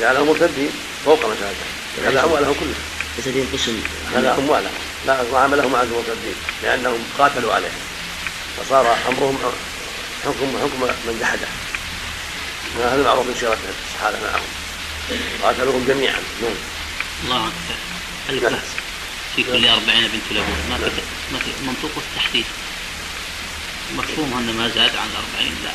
جعلهم 0.00 0.26
مرتدين 0.26 0.70
فوق 1.04 1.20
مساجد 1.26 1.56
هذا 2.04 2.24
أموالهم 2.24 2.54
كلها. 2.54 2.97
فساد 3.18 3.46
قسم 3.52 3.82
أموالهم 4.16 4.72
لا. 5.06 5.22
وعملهم 5.22 5.72
مع 5.72 5.82
المرتدين 5.82 6.34
لأنهم 6.62 7.04
قاتلوا 7.18 7.54
عليهم 7.54 7.80
فصار 8.56 8.96
أمرهم 9.08 9.38
حكم 10.24 10.58
حكم 10.62 10.80
من 10.82 11.18
جحده. 11.20 11.48
هذا 12.78 13.02
معروف 13.02 13.26
من 13.26 13.34
سيرة 13.40 13.58
الصحابة 13.88 14.18
معهم. 14.20 14.46
قاتلوهم 15.42 15.84
جميعا 15.88 16.20
نعم. 16.42 16.52
الله 17.24 17.38
نعم. 17.38 18.40
بأس 18.40 18.68
في 19.36 19.42
كل 19.42 19.68
أربعين 19.68 20.08
بنت 20.08 20.22
لبون 20.30 20.68
ما 20.70 20.78
في 20.78 20.90
ما 21.32 21.38
منطوق 21.66 21.90
التحديد. 21.96 22.44
مفهوم 23.96 24.38
أنه 24.38 24.52
ما 24.52 24.68
زاد 24.68 24.96
عن 24.96 25.08
الأربعين 25.10 25.54
لا. 25.64 25.72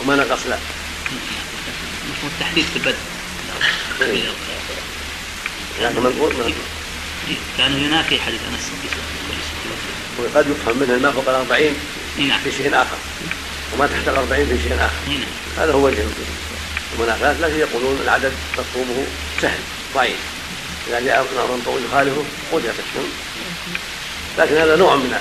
وما 0.00 0.16
نقص 0.16 0.46
لا. 0.46 0.58
مفهوم 2.10 2.30
التحديد 2.34 2.64
في 2.64 2.76
البدء. 2.76 2.98
إيه. 4.00 4.28
يعني 5.80 6.00
منقول 6.00 6.54
ينافي 7.58 8.20
حديث 8.20 8.40
أنس؟ 8.52 8.70
وقد 10.18 10.46
يفهم 10.50 10.78
منه 10.78 10.98
ما 10.98 11.12
فوق 11.12 11.28
الأربعين 11.28 11.74
إي 12.18 12.24
نعم. 12.24 12.40
في 12.44 12.52
شيء 12.52 12.74
آخر. 12.74 12.96
وما 13.74 13.86
تحت 13.86 14.08
الأربعين 14.08 14.46
في 14.46 14.62
شيء 14.62 14.74
آخر. 14.74 14.92
إي 15.08 15.16
نعم. 15.16 15.28
هذا 15.58 15.72
هو 15.72 15.86
وجه 15.86 16.04
المنافاة 16.94 17.32
لكن 17.40 17.58
يقولون 17.58 18.00
العدد 18.02 18.32
مفهومه 18.58 19.06
سهل 19.42 19.58
ضعيف. 19.94 20.16
إذا 20.88 21.00
جاء 21.00 21.20
أمر 21.20 21.60
طويل 21.64 21.84
يخالفه 21.84 22.24
قدر 22.52 22.72
لكن 24.38 24.56
هذا 24.56 24.76
نوع 24.76 24.96
من 24.96 25.18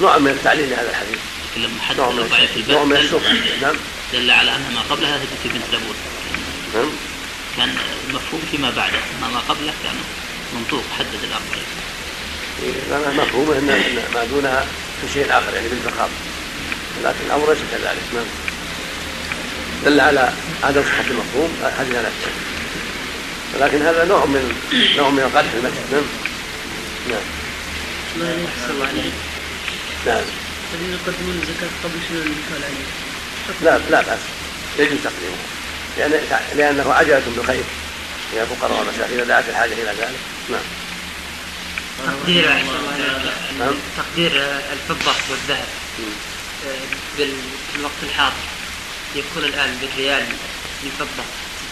نوع 0.00 0.18
من 0.18 0.30
التعليل 0.30 0.70
لهذا 0.70 0.90
الحديث. 0.90 1.18
لما 1.56 1.82
حدث 1.88 1.98
نوع 1.98 2.10
من 2.10 2.64
نوع 2.68 2.84
من 2.84 2.96
الشبهة 2.96 3.60
نعم. 3.62 3.76
دل 4.12 4.30
على 4.30 4.50
أن 4.50 4.74
ما 4.74 4.80
قبلها 4.90 5.16
هدت 5.16 5.44
بنت 5.44 5.64
لبون 5.72 5.96
نعم. 6.74 6.90
كان 7.58 7.74
المفهوم 8.08 8.42
فيما 8.50 8.70
بعده 8.70 8.98
أما 9.18 9.28
ما 9.28 9.40
قبله 9.40 9.72
كان 9.84 9.96
منطوق 10.54 10.84
حدد 10.98 11.22
الأربعين 11.24 11.68
لأن 12.90 13.16
مفهومه 13.16 13.58
أن 13.58 14.02
ما 14.14 14.24
دونها 14.24 14.66
في 15.00 15.12
شيء 15.14 15.26
آخر 15.30 15.54
يعني 15.54 15.68
بالفخار. 15.68 16.08
لكن 17.04 17.18
الأمر 17.26 17.52
ليس 17.52 17.58
كذلك. 17.70 18.02
نعم. 18.14 18.24
دل 19.84 20.00
على 20.00 20.32
عدم 20.62 20.82
صحة 20.82 21.04
المفهوم 21.10 21.50
حديث 21.78 21.94
نفسه 21.94 22.32
ولكن 23.54 23.82
هذا 23.82 24.04
نوع 24.04 24.24
من 24.24 24.60
نوع 24.96 25.10
من 25.10 25.18
القدح 25.18 25.52
المسجد. 25.54 25.92
نعم. 25.92 26.02
نعم. 27.10 27.22
ما 28.18 28.44
يحصل 28.44 28.74
الله 28.74 28.86
عليه 28.86 29.10
نعم. 30.06 30.24
الذين 30.74 30.92
يقدمون 30.92 31.40
الزكاة 31.42 31.68
قبل 31.84 31.98
شنو 32.08 32.18
المثال 32.22 32.64
عليه؟ 32.64 32.86
لا 33.62 33.78
لا 33.90 34.02
بأس. 34.02 34.20
يجوز 34.78 34.98
تقديمه. 35.04 35.36
لأن 35.36 35.57
لأنه 36.56 36.92
عجلة 36.92 37.22
بالخير. 37.36 37.64
إلى 38.32 38.42
الفقراء 38.42 38.78
والمساكين 38.78 39.14
إذا 39.18 39.24
دعت 39.24 39.48
الحاجة 39.48 39.72
إلى 39.72 39.84
ذلك. 39.98 40.14
نعم. 40.50 40.60
تقدير 42.06 42.52
عليك. 42.52 42.66
نعم. 43.58 43.74
تقدير 43.96 44.32
الفضة 44.72 45.12
والذهب. 45.30 45.64
آه، 46.66 46.70
بال- 47.18 47.32
في 47.72 47.78
الوقت 47.78 47.92
الحاضر. 48.02 48.34
يكون 49.14 49.44
الآن 49.44 49.78
بالريال 49.80 50.24
الفضة 50.84 51.24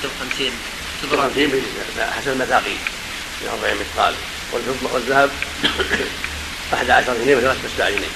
56 0.02 0.52
تضرب 1.02 1.30
56 1.30 1.62
حسب 2.16 2.28
المثاقيل 2.32 2.76
من 3.42 3.48
40 3.48 3.76
مثقال. 3.80 4.14
والفضة 4.52 4.94
والذهب 4.94 5.30
11 6.74 7.14
جنيه 7.24 7.36
وثلاث 7.36 7.56
أسباع 7.72 7.90
جنيه. 7.90 8.08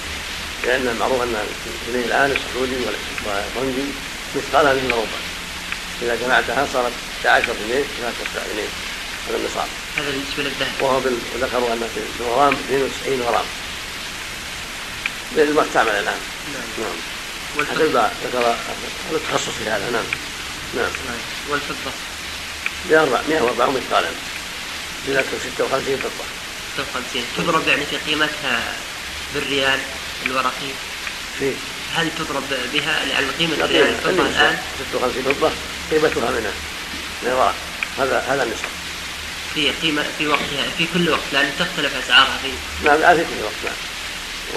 لأن 0.65 0.89
المعروف 0.89 1.23
أن 1.23 1.35
الجنيه 1.89 2.07
الآن 2.07 2.31
السعودي 2.31 2.77
والفرنجي 3.27 3.85
مثقالها 4.37 4.73
من 4.73 4.91
ربع 4.93 5.30
إذا 6.03 6.15
جمعتها 6.17 6.67
صارت 6.73 6.93
11 7.27 7.47
جنيه 7.47 7.81
وثلاث 7.81 8.15
أسباع 8.27 8.45
جنيه. 8.53 8.69
هذا 9.29 9.37
النصاب. 9.37 9.69
هذا 9.97 10.11
بالنسبة 10.11 10.43
للذهب. 10.43 10.83
وهو 10.83 10.97
وذكروا 11.35 11.73
أن 11.73 11.89
في 11.95 12.23
الغرام 12.23 12.53
92 12.53 13.23
غرام. 13.23 13.45
المستعمل 15.37 15.91
الآن. 15.91 16.19
نعم. 16.79 17.67
حتى 17.67 17.85
يباع 17.85 18.11
ذكر 18.25 18.57
التخصص 19.13 19.49
في 19.49 19.71
هذا. 19.71 19.91
نعم. 19.91 20.05
نعم. 20.77 20.91
والفضة. 21.51 21.93
140 22.91 23.75
مثقالا. 23.75 24.09
إذا 25.09 25.25
56 25.57 25.97
فضة. 25.97 26.41
56 26.77 27.25
تضرب 27.37 27.69
يعني 27.69 27.87
في 27.87 27.97
قيمتها 27.97 28.77
بالريال 29.35 29.81
الورقي؟ 30.27 30.71
في 31.39 31.53
هل 31.95 32.11
تضرب 32.19 32.43
بها 32.73 33.05
يعني 33.11 33.27
قيمة 33.39 33.55
الريال 33.55 33.87
قيمة 33.87 33.99
الفضة 33.99 34.11
النصاب. 34.11 34.41
الآن؟ 34.41 34.59
56 34.93 35.35
فضة 35.35 35.51
قيمتها 35.91 36.31
منها. 36.31 36.53
من 37.23 37.29
الورق 37.29 37.55
هذا 37.99 38.25
هذا 38.29 38.43
النصاب 38.43 38.71
في 39.55 39.71
قيمة 39.71 40.05
في 40.19 40.29
وقتها 40.29 40.65
في 40.79 40.87
كل 40.95 41.11
وقت 41.11 41.21
لأن 41.33 41.53
تختلف 41.59 42.05
أسعارها 42.05 42.39
في 42.43 42.49
نعم 42.85 43.01
لا 43.01 43.15
في 43.15 43.23
كل 43.23 43.45
وقت 43.45 43.55
نعم 43.65 43.75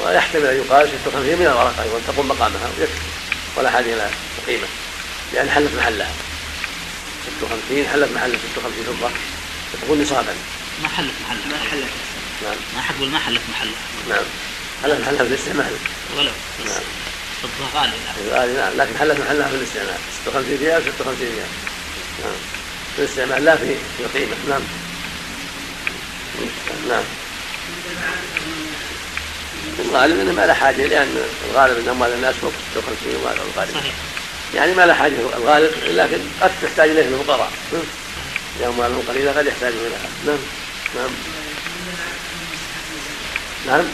ويحتمل 0.01 0.45
أن 0.45 0.57
يقال 0.57 0.89
56 1.05 1.35
من 1.39 1.45
الورق 1.45 1.79
أيضا 1.79 1.99
تقوم 2.07 2.27
مقامها 2.27 2.69
ويكفي. 2.79 2.93
ولا 3.55 3.71
حاجة 3.71 3.93
إلى 3.93 4.09
قيمة. 4.47 4.67
لأن 5.33 5.49
حلت 5.49 5.75
محلها. 5.77 6.11
56 7.39 7.87
حلت 7.87 8.11
محل 8.15 8.37
56 8.55 8.83
فضة. 8.85 9.09
فتكون 9.73 10.01
نصابا. 10.01 10.33
ما 10.83 10.87
حلت 10.89 11.13
محلها. 11.25 11.47
ما 11.47 11.69
حلت. 11.71 11.89
نعم. 12.43 12.55
ما 12.75 12.81
حقول 12.81 13.09
ما 13.09 13.19
حلت 13.19 13.41
محلها. 13.51 13.81
نعم. 14.09 14.25
حلت 14.83 15.01
محلها 15.01 15.23
في 15.23 15.29
الاستعمال 15.29 15.71
ولو 16.17 16.31
بس 16.65 16.71
نعم. 16.71 16.81
فضة 17.43 17.79
غالية 17.79 17.91
في 18.15 18.21
الغالي 18.21 18.53
نعم 18.53 18.73
لكن 18.77 18.97
حلت 18.97 19.19
محلها 19.19 19.47
في 19.47 19.55
الاستعمال. 19.55 19.97
56 20.25 20.57
ريال 20.57 20.83
56 20.97 21.17
ريال. 21.19 21.47
نعم. 22.23 22.35
في 22.95 22.99
الاستعمال 22.99 23.45
لا 23.45 23.55
في 23.55 23.75
في 23.97 24.03
القيمه 24.03 24.35
نعم. 24.49 24.61
نعم. 26.89 27.03
الغالب 29.79 30.19
إنه 30.19 30.31
ما 30.31 30.45
له 30.45 30.53
حاجة 30.53 30.87
لأن 30.87 31.17
الغالب 31.49 31.77
إن 31.77 31.89
أموال 31.89 32.13
الناس 32.13 32.35
فوق 32.35 32.53
56 32.75 33.15
اموال 33.15 33.37
الغالب. 33.53 33.73
صحيح. 33.73 33.93
يعني 34.55 34.73
ما 34.73 34.85
له 34.85 34.93
حاجة 34.93 35.13
الغالب 35.37 35.71
لكن 35.87 36.19
قد 36.41 36.51
تحتاج 36.61 36.89
إليه 36.89 37.07
الفقراء. 37.07 37.51
لأن 38.59 38.69
اموالهم 38.69 39.03
قليله 39.09 39.31
قد 39.31 39.45
يحتاجون 39.45 39.79
إليها. 39.79 40.09
نعم. 40.25 40.37
نعم. 40.95 41.11
نعم. 43.67 43.85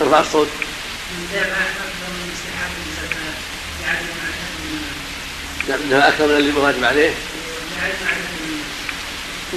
ارفع 0.00 0.20
الصوت. 0.20 0.48
نعم 5.68 5.78
إنها 5.84 6.08
أكثر 6.08 6.26
من 6.26 6.36
اللي 6.36 6.52
واجب 6.52 6.84
عليه. 6.84 7.10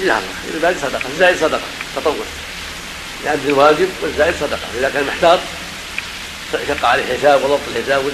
لا 0.05 0.19
الزائد 0.55 0.77
صدقة 0.81 1.01
الزائد 1.13 1.38
صدقة 1.38 1.61
تطوع. 1.95 2.25
يؤدي 3.25 3.47
الواجب 3.47 3.89
والزائد 4.01 4.35
صدقة 4.39 4.67
إذا 4.80 4.89
كان 4.89 5.03
محتاط 5.07 5.39
شق 6.67 6.85
عليه 6.85 7.17
حساب 7.17 7.43
وضبط 7.43 7.59
الحساب 7.75 8.05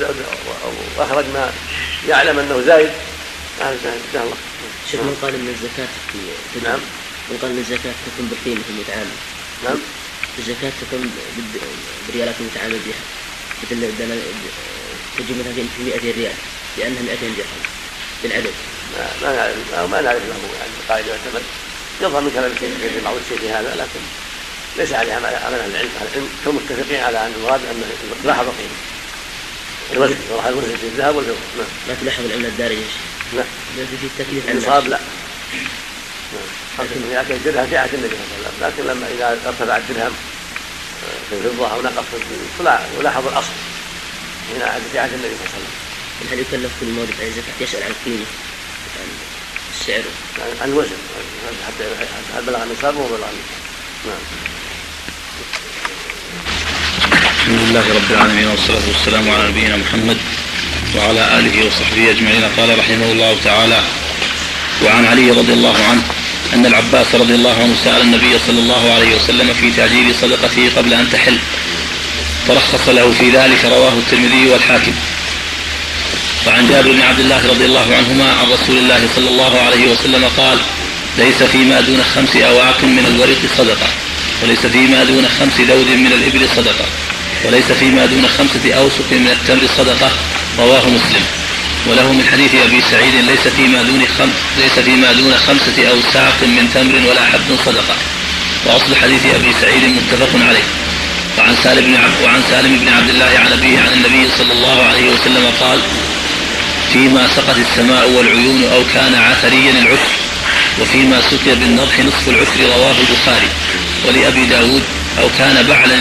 وأخرج 0.98 1.26
ما 1.34 1.52
يعلم 2.10 2.40
هذا 3.60 3.78
زايد 3.84 3.96
ان 4.02 4.10
شاء 4.14 4.24
الله 4.24 4.36
شيخ 4.92 5.00
من 5.02 5.18
قال 5.22 5.36
إن 5.36 5.48
الزكاة 5.48 5.88
تكون 6.10 6.64
نعم. 6.64 6.80
من 7.30 7.38
قال 7.42 7.52
إن 7.52 7.58
الزكاة 7.58 7.94
تكون 8.08 8.26
بالقيمة 8.30 8.62
المتعامل 8.70 9.16
نعم. 9.64 9.78
الزكاة 10.40 10.72
تكون 10.82 11.12
بال- 11.38 11.62
بالريالات 12.08 12.36
المتعامل 12.40 12.80
بها. 12.86 13.02
مثل 13.64 13.76
دنا- 14.00 14.16
تجي 15.18 15.34
مثلا 15.40 15.54
في 15.78 15.84
200 15.84 16.12
ريال 16.18 16.34
لأنها 16.78 17.02
200 17.02 17.28
درهم 17.38 17.62
بالعدد. 18.24 18.54
ما 18.98 19.08
ما 19.22 19.36
نعرف 19.36 19.92
ما 19.92 20.02
نعرف 20.02 20.24
له 20.30 20.36
يعني 20.60 20.72
قاعدة 20.90 21.08
يعتمد. 21.08 21.44
يظهر 22.02 22.22
من 22.22 22.32
كلام 22.36 22.52
الشيخ 22.52 22.70
في 22.94 23.00
بعض 23.06 23.16
الشيء 23.24 23.38
في 23.38 23.50
هذا 23.50 23.76
لكن 23.76 24.00
ليس 24.78 24.94
عليه 24.94 25.14
عمل 25.14 25.26
أهل 25.26 25.54
العلم. 25.54 25.90
أهل 26.02 26.08
العلم 26.14 26.30
كمتفقين 26.46 27.00
على 27.00 27.18
أن 27.26 27.34
المراد 27.38 27.60
انه 27.72 27.86
لاحظ 28.26 28.48
القيمه 28.48 28.78
الوزن 29.94 30.16
يروح 30.32 30.46
الوزن 30.46 30.76
في 30.82 30.84
الذهب 30.88 31.16
والفضة. 31.16 31.36
نعم. 31.58 31.68
ما 31.88 31.96
تلاحظ 32.02 32.26
العملة 32.26 32.48
الدارجة 32.48 32.78
يا 32.78 32.84
شيخ. 32.84 33.34
نعم. 33.36 33.46
في 34.02 34.08
التكليف 34.08 34.50
النصاب. 34.50 34.88
لا. 34.88 35.00
نعم. 36.34 36.48
خمسة 36.78 36.96
مئة 37.10 37.38
درهم 37.46 37.68
في 37.68 37.78
عهد 37.78 37.94
النبي 37.94 38.16
صلى 38.16 38.38
الله 38.38 38.52
عليه 38.62 38.74
وسلم. 38.76 38.88
لكن 38.88 38.92
لما 38.92 39.08
إذا 39.16 39.40
ارتفع 39.48 39.78
الدرهم 39.78 40.14
في 41.30 41.36
الفضه 41.36 41.72
أو 41.74 41.82
نقص 41.82 42.06
في 42.12 42.36
يلاحظ 43.00 43.28
الأصل 43.28 43.56
هنا 44.56 44.66
عهد 44.66 44.82
في 44.92 45.00
عهد 45.00 45.14
النبي 45.14 45.28
صلى 45.36 45.46
الله 45.46 45.54
عليه 45.56 45.60
وسلم. 45.60 45.76
هل 46.32 46.40
يكلف 46.40 46.72
كل 46.82 46.86
مورد 46.88 47.10
عن 47.22 47.28
الزكاة 47.28 47.54
يسأل 47.62 47.84
عن 47.84 47.90
القيمة 47.92 48.26
عن 49.00 49.08
السعر 49.80 50.04
عن- 50.62 50.70
الوزن 50.70 50.98
حتى 51.68 51.84
هل 52.38 52.44
بلغ 52.46 52.64
النصاب 52.64 52.96
وهو 52.98 53.08
بلغ 53.08 53.28
النصاب 53.30 53.62
نعم. 54.08 54.24
الحمد 57.40 57.60
لله 57.70 57.86
رب 57.96 58.12
العالمين 58.12 58.48
والصلاة 58.48 58.82
والسلام 58.88 59.30
على 59.30 59.48
نبينا 59.50 59.78
محمد 59.78 60.18
وعلى 60.96 61.40
آله 61.40 61.68
وصحبه 61.68 62.10
أجمعين. 62.12 62.44
قال 62.58 62.80
رحمه 62.80 63.12
الله 63.12 63.38
تعالى 63.44 63.84
وعن 64.86 65.06
علي 65.06 65.32
رضي 65.32 65.54
الله 65.54 65.84
عنه 65.90 66.02
أن 66.54 66.66
العباس 66.66 67.16
رضي 67.16 67.36
الله 67.36 67.54
عنه 67.54 67.76
سأل 67.84 68.02
النبي 68.02 68.40
صلى 68.48 68.60
الله 68.60 68.94
عليه 68.94 69.16
وسلم 69.16 69.54
في 69.54 69.72
تعجيل 69.72 70.16
صدقته 70.16 70.70
قبل 70.78 70.94
أن 70.94 71.10
تحل. 71.10 71.38
فرخص 72.48 72.90
له 72.90 73.12
في 73.12 73.30
ذلك 73.30 73.66
رواه 73.66 73.94
الترمذي 73.94 74.50
والحاكم. 74.50 74.92
وعن 76.48 76.68
جابر 76.68 76.92
بن 76.92 77.02
عبد 77.02 77.20
الله 77.20 77.48
رضي 77.48 77.66
الله 77.66 77.96
عنهما 77.96 78.34
عن 78.34 78.52
رسول 78.52 78.78
الله 78.78 79.08
صلى 79.16 79.30
الله 79.30 79.62
عليه 79.62 79.92
وسلم 79.92 80.26
قال 80.38 80.60
ليس 81.18 81.44
فيما 81.44 81.82
دون 81.82 82.04
خمس 82.16 82.36
أواق 82.36 82.84
من 82.84 83.06
الورق 83.06 83.42
صدقة 83.58 83.88
وليس 84.44 84.66
فيما 84.66 85.04
دون 85.04 85.28
خمس 85.40 85.60
ذود 85.60 85.88
من 85.88 86.12
الإبل 86.14 86.50
صدقة 86.56 86.86
وليس 87.46 87.72
فيما 87.72 88.06
دون 88.06 88.28
خمسة 88.38 88.74
أوسق 88.74 89.12
من 89.12 89.28
التمر 89.28 89.68
صدقة. 89.78 90.12
رواه 90.60 90.90
مسلم. 90.90 91.26
وله 91.88 92.14
من 92.14 92.26
حديث 92.32 92.56
أبي 92.56 92.82
سعيد 92.92 93.16
ليس 93.16 93.48
فيما 93.48 93.84
دون 93.84 94.06
خم 94.18 94.30
ليس 94.58 94.80
فيما 94.80 95.14
دون 95.14 95.34
خمسة 95.48 95.90
أوساق 95.90 96.38
من 96.42 96.70
تمر 96.74 97.10
ولا 97.10 97.26
حب 97.26 97.58
صدقة 97.66 97.96
وأصل 98.66 98.96
حديث 98.96 99.26
أبي 99.26 99.54
سعيد 99.62 99.84
متفق 99.84 100.30
عليه 100.48 100.64
وعن 101.38 101.56
سالم 101.64 101.86
بن 101.86 101.96
عبد 101.96 102.24
وعن 102.24 102.42
سالم 102.50 102.80
بن 102.80 102.88
عبد 102.88 103.10
الله 103.10 103.40
عن 103.40 103.52
أبيه 103.52 103.80
عن 103.80 103.94
النبي 103.94 104.30
صلى 104.38 104.54
الله 104.54 104.84
عليه 104.84 105.12
وسلم 105.12 105.52
قال 105.60 105.80
فيما 106.94 107.28
سقت 107.36 107.58
السماء 107.58 108.10
والعيون 108.10 108.64
أو 108.74 108.84
كان 108.94 109.16
عثريا 109.16 109.72
العشر 109.72 110.14
وفيما 110.82 111.22
سقي 111.22 111.56
بالنضح 111.56 112.00
نصف 112.00 112.30
العشر 112.30 112.60
رواه 112.62 112.96
البخاري 113.00 113.50
ولأبي 114.08 114.46
داود 114.46 114.84
أو 115.20 115.30
كان 115.38 115.68
بعلا 115.68 115.96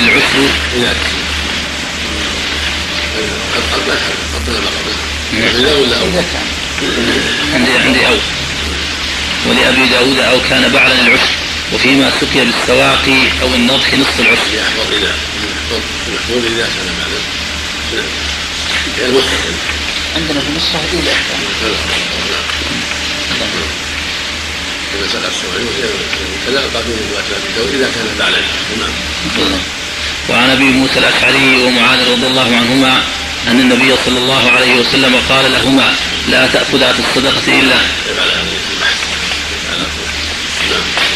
العشر 5.33 5.55
عندي 7.55 7.73
عندي 7.79 8.07
أو. 8.07 8.17
ولأبي 9.47 9.87
داود 9.87 10.19
أو 10.19 10.41
كان 10.51 10.73
بعلا 10.73 11.01
العشر 11.01 11.35
وفيما 11.75 12.11
سقي 12.21 12.45
بالسواقي 12.45 13.21
أو 13.43 13.55
النضح 13.55 13.95
نصف 13.95 14.21
العشر 14.21 14.55
يحفظ 14.55 14.93
إذا 14.93 15.15
محفوظ 16.15 16.45
إذا 16.47 16.69
كان 16.77 16.89
المستقل 18.99 19.55
عندنا 20.17 20.41
في 20.41 20.49
النسخة 20.49 20.81
إلى. 20.93 21.11
إذا 24.95 25.07
سقى 25.13 25.29
السواقي 25.29 25.65
كذا 26.47 26.61
قبل 26.61 26.91
رواية 27.13 27.77
إذا 27.77 27.91
كان 27.95 28.07
بعد 28.19 28.33
نعم. 28.79 29.61
وعن 30.29 30.51
أبي 30.51 30.65
موسى 30.65 30.99
الأشعري 30.99 31.63
ومعاذ 31.63 32.11
رضي 32.11 32.27
الله 32.27 32.57
عنهما 32.57 33.03
أن 33.47 33.61
النبي 33.61 33.97
صلى 34.05 34.19
الله 34.19 34.51
عليه 34.51 34.75
وسلم 34.81 35.17
قال 35.29 35.53
لهما 35.53 35.95
لا 36.29 36.47
تاخذا 36.47 36.93
في 36.93 37.01
الصدقة 37.01 37.61
إلا. 37.61 37.77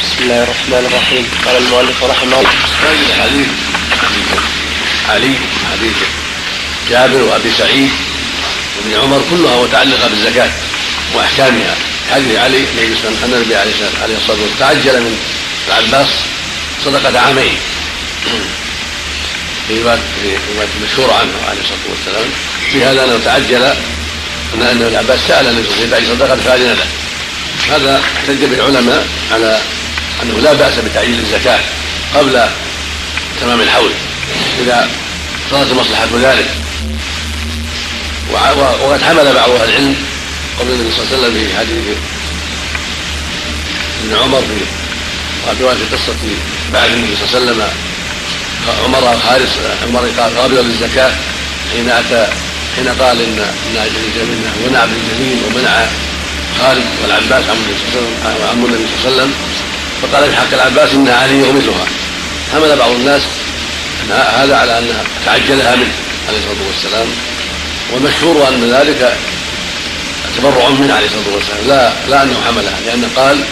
بسم 0.02 0.22
الله 0.22 0.42
الرحمن 0.42 0.86
الرحيم. 0.90 1.26
قال 1.46 1.56
المؤلف 1.56 2.04
رحمه 2.04 2.38
الله. 2.38 2.50
هذه 2.82 3.06
الحديث 3.10 3.48
علي. 5.08 5.34
حديث 5.72 5.96
جابر 6.90 7.22
وأبي 7.22 7.50
سعيد 7.58 7.90
وابن 8.76 9.00
عمر 9.00 9.22
كلها 9.30 9.62
متعلقة 9.62 10.08
بالزكاة 10.08 10.50
وإحكامها. 11.14 11.74
حديث 12.12 12.38
علي 12.38 12.56
النبي 12.56 12.96
صلى 13.02 13.10
النبي 13.24 13.56
عليه 13.56 13.72
الصلاة 13.72 14.38
والسلام 14.42 14.50
تعجل 14.58 15.00
من 15.00 15.18
العباس 15.68 16.08
صدقة 16.84 17.20
عامين. 17.20 17.58
في 19.68 19.82
روايه 19.82 20.68
مشهوره 20.84 21.12
عنه 21.12 21.32
عليه 21.48 21.60
الصلاة 21.60 21.86
والسلام. 21.90 22.30
في 22.72 22.84
هذا 22.84 23.04
انه 23.04 23.20
تعجل 23.24 23.64
ان 24.54 24.62
أن 24.62 24.82
العباس 24.82 25.20
سأل 25.28 25.46
النبي 25.46 25.68
صلى 25.68 25.84
الله 25.84 25.96
عليه 25.96 26.06
وسلم 26.06 26.18
صدقه 26.18 26.36
فاذن 26.36 26.76
له 26.78 26.86
هذا 27.76 28.02
احتج 28.16 28.44
به 28.44 28.54
العلماء 28.54 29.06
على 29.32 29.60
أنه 30.22 30.40
لا 30.40 30.52
بأس 30.52 30.74
بتعجيل 30.78 31.18
الزكاة 31.18 31.60
قبل 32.14 32.46
تمام 33.40 33.60
الحول 33.60 33.90
إذا 34.62 34.88
صارت 35.50 35.70
المصلحه 35.70 36.06
ذلك. 36.22 36.46
وقد 38.82 39.02
حمل 39.02 39.34
بعض 39.34 39.50
أهل 39.50 39.68
العلم 39.68 39.96
قول 40.58 40.68
النبي 40.68 40.90
صلى 40.96 41.04
الله 41.04 41.16
عليه 41.16 41.18
وسلم 41.18 41.48
في 41.48 41.56
حديث 41.58 41.96
ابن 44.04 44.22
عمر 44.22 44.40
في 44.40 45.62
روايه 45.62 45.76
قصة 45.92 46.14
بعد 46.72 46.90
النبي 46.90 47.16
صلى 47.16 47.40
الله 47.40 47.50
عليه 47.50 47.62
وسلم 47.62 47.68
عمر 48.84 49.18
حارس 49.28 49.58
عمر 49.88 50.00
قال 50.18 50.38
قابلا 50.38 50.60
للزكاة 50.60 51.10
حين 51.72 51.88
أتى 51.90 52.26
حين 52.76 52.88
قال 52.88 53.20
إن 53.20 53.38
ان 53.76 54.52
منع 54.66 54.84
ابن 54.84 54.96
جميل 55.10 55.38
ومنع 55.46 55.86
خالد 56.60 56.84
والعباس 57.02 57.50
عم 57.50 57.56
النبي 57.56 57.74
صلى 57.92 58.00
الله 58.00 58.08
عليه 58.24 58.34
وسلم 58.34 58.64
النبي 58.64 58.86
صلى 59.02 59.10
الله 59.10 59.22
عليه 59.22 59.22
وسلم. 59.22 59.34
فقال 60.02 60.30
في 60.30 60.36
حق 60.36 60.52
العباس 60.52 60.92
انها 60.94 61.16
علي 61.16 61.52
مثلها 61.52 61.86
حمل 62.52 62.76
بعض 62.76 62.90
الناس 62.90 63.22
هذا 64.10 64.56
على 64.56 64.78
انها 64.78 65.02
تعجلها 65.26 65.76
منه 65.76 65.92
عليه 66.28 66.38
الصلاة 66.38 66.66
والسلام. 66.68 67.06
والمشهور 67.92 68.48
أن 68.48 68.70
ذلك 68.70 69.16
تبرع 70.38 70.68
منه 70.68 70.94
عليه 70.94 71.06
الصلاة 71.06 71.34
والسلام. 71.34 71.68
لا 71.68 71.92
لا 72.10 72.22
أنه 72.22 72.36
حملها 72.46 72.80
لأنه 72.86 73.08
قال 73.16 73.44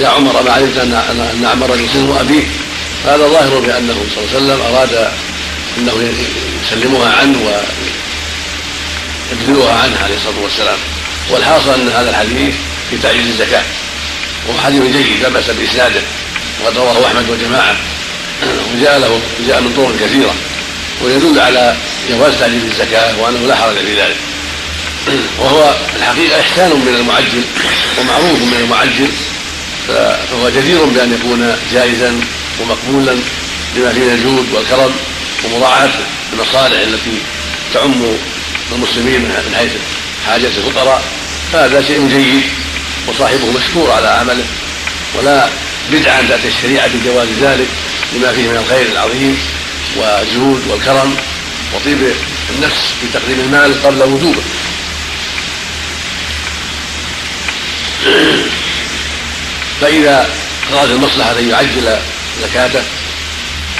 يا 0.00 0.08
عمر 0.08 0.42
ما 0.42 0.52
علمت 0.52 0.76
ان 0.76 0.92
ان 1.20 1.46
عمر 1.52 1.76
يسلم 1.76 2.16
ابيه 2.20 2.44
هذا 3.06 3.26
ظاهر 3.26 3.58
بأنه 3.58 3.96
صلى 4.14 4.24
الله 4.24 4.34
عليه 4.34 4.36
وسلم 4.36 4.60
أراد 4.74 5.10
أنه 5.78 6.12
يسلمها 6.64 7.14
عنه 7.16 7.38
ويبذلها 9.30 9.74
عنه 9.82 9.98
عليه 10.04 10.16
الصلاة 10.16 10.42
والسلام. 10.42 10.78
والحاصل 11.30 11.74
أن 11.74 11.88
هذا 11.88 12.10
الحديث 12.10 12.54
في 12.90 12.98
تعجيز 13.02 13.26
الزكاة. 13.26 13.62
وهو 14.48 14.60
حديث 14.60 14.82
جيد 14.82 15.22
لا 15.22 15.28
بأس 15.28 15.50
باسناده 15.50 16.00
وقد 16.64 16.76
رواه 16.78 17.06
أحمد 17.06 17.30
وجماعة. 17.30 17.76
وجاء 18.74 18.98
له 18.98 19.20
جاء 19.48 19.60
من 19.60 19.72
طرق 19.76 20.08
كثيرة. 20.08 20.34
ويدل 21.04 21.40
على 21.40 21.76
جواز 22.10 22.38
تعجيل 22.38 22.62
الزكاة 22.72 23.18
وأنه 23.20 23.46
لا 23.46 23.56
حرج 23.56 23.74
في 23.74 24.00
ذلك. 24.00 24.16
وهو 25.40 25.74
الحقيقة 25.96 26.40
إحسان 26.40 26.70
من 26.70 26.96
المعجل 27.00 27.42
ومعروف 27.98 28.42
من 28.42 28.56
المعجل. 28.60 29.08
فهو 29.88 30.48
جدير 30.48 30.84
بأن 30.84 31.12
يكون 31.12 31.56
جائزا 31.72 32.20
ومقبولا 32.60 33.16
لما 33.76 33.92
فيه 33.92 34.00
من 34.00 34.12
الجود 34.12 34.46
والكرم 34.52 34.92
ومراعاة 35.44 35.90
المصالح 36.32 36.80
التي 36.80 37.18
تعم 37.74 38.02
المسلمين 38.72 39.20
من 39.20 39.54
حيث 39.56 39.70
حاجة 40.26 40.46
الفقراء. 40.46 41.02
فهذا 41.52 41.82
شيء 41.82 42.08
جيد 42.08 42.42
وصاحبه 43.08 43.52
مشكور 43.52 43.90
على 43.90 44.08
عمله 44.08 44.44
ولا 45.18 45.48
بدعة 45.92 46.20
ذات 46.28 46.44
الشريعة 46.44 46.88
بجواز 46.88 47.28
ذلك 47.42 47.68
لما 48.14 48.32
فيه 48.32 48.48
من 48.48 48.56
الخير 48.56 48.86
العظيم 48.92 49.38
والجود 49.96 50.62
والكرم 50.68 51.16
وطيب 51.74 51.98
النفس 52.50 52.94
في 53.00 53.06
تقديم 53.18 53.40
المال 53.40 53.82
قبل 53.82 54.02
وجوبه. 54.02 54.42
فإذا 59.80 60.28
أراد 60.72 60.90
المصلحة 60.90 61.38
أن 61.38 61.48
يعجل 61.48 61.96
زكاته 62.42 62.82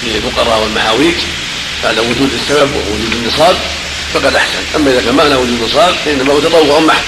للفقراء 0.02 0.60
والمحاويج 0.60 1.14
بعد 1.85 1.98
وجود 1.98 2.31
السبب 2.32 2.70
ووجود 2.74 3.12
النصاب 3.12 3.56
فقد 4.14 4.35
أحسن. 4.35 4.59
أما 4.77 4.90
إذا 4.90 5.01
كان 5.01 5.14
معنى 5.14 5.35
وجود 5.35 5.60
النصاب 5.60 5.94
فإنما 6.05 6.32
هو 6.32 6.40
تطوع 6.40 6.81
محض 6.81 7.02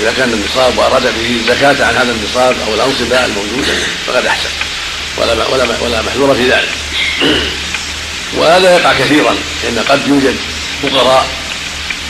إذا 0.00 0.12
كان 0.16 0.32
النصاب 0.32 0.78
وأراد 0.78 1.02
به 1.02 1.36
الزكاة 1.40 1.86
عن 1.86 1.94
هذا 1.94 2.12
النصاب 2.12 2.56
أو 2.66 2.74
الأنصبة 2.74 3.24
الموجودة 3.24 3.72
فقد 4.06 4.26
أحسن. 4.26 4.48
ولا 5.16 5.46
ولا 5.46 5.64
ولا 5.82 6.02
محذور 6.02 6.34
في 6.34 6.50
ذلك. 6.50 6.68
وهذا 8.38 8.76
يقع 8.76 8.92
كثيرا 8.92 9.36
لأن 9.64 9.84
قد 9.88 10.00
يوجد 10.08 10.36
فقراء 10.82 11.26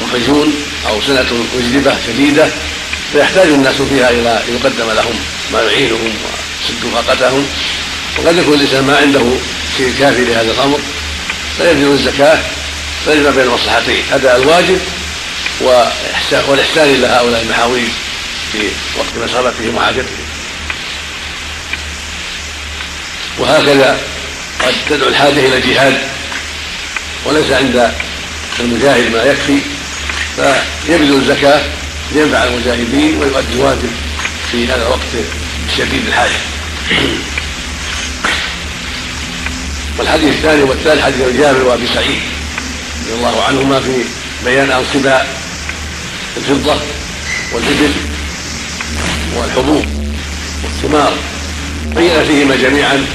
محرجون 0.03 0.55
أو 0.89 1.03
سنة 1.03 1.27
مجدبه 1.57 1.97
شديدة 2.07 2.49
فيحتاج 3.13 3.49
الناس 3.49 3.75
فيها 3.75 4.11
إلى 4.11 4.43
يقدم 4.49 4.91
لهم 4.91 5.15
ما 5.53 5.63
يعينهم 5.63 6.13
ويسد 6.25 6.95
فاقتهم 6.95 7.47
وقد 8.19 8.39
يكون 8.39 8.55
الإنسان 8.55 8.85
ما 8.85 8.97
عنده 8.97 9.23
شيء 9.77 9.95
كافي 9.99 10.25
لهذا 10.25 10.53
الأمر 10.53 10.81
فيبذل 11.59 11.93
الزكاة 11.93 12.39
فيجمع 13.05 13.31
بين 13.31 13.45
المصلحتين 13.45 14.03
هذا 14.13 14.37
الواجب 14.37 14.81
والإحسان 16.49 16.95
إلى 16.95 17.07
هؤلاء 17.07 17.43
المحاويج 17.43 17.89
في 18.53 18.59
وقت 18.99 19.29
مسرتهم 19.29 19.77
وحاجتهم. 19.77 20.27
وهكذا 23.39 24.01
قد 24.67 24.75
تدعو 24.91 25.09
الحاجة 25.09 25.47
إلى 25.47 25.61
جهاد 25.61 25.99
وليس 27.25 27.53
عند 27.53 27.93
المجاهد 28.61 29.13
ما 29.13 29.23
يكفي 29.23 29.59
فيبذل 30.87 31.15
الزكاة 31.15 31.61
لينفع 32.13 32.45
المجاهدين 32.45 33.17
ويؤدي 33.17 33.55
الواجب 33.55 33.91
في 34.53 34.67
هذا 34.67 34.83
الوقت 34.83 35.27
الشديد 35.69 36.07
الحاجة. 36.07 36.39
والحديث 39.99 40.29
الثاني 40.29 40.63
والثالث 40.63 41.03
حديث 41.03 41.39
جابر 41.39 41.63
وأبي 41.63 41.87
سعيد 41.95 42.21
رضي 43.05 43.15
الله 43.15 43.43
عنهما 43.43 43.81
في 43.81 44.05
بيان 44.45 44.71
أنصباء 44.71 45.29
الفضة 46.37 46.77
والإبل 47.53 47.93
والحبوب 49.37 49.85
والثمار. 50.65 51.13
بين 51.97 52.25
فيهما 52.25 52.57
جميعا. 52.57 53.07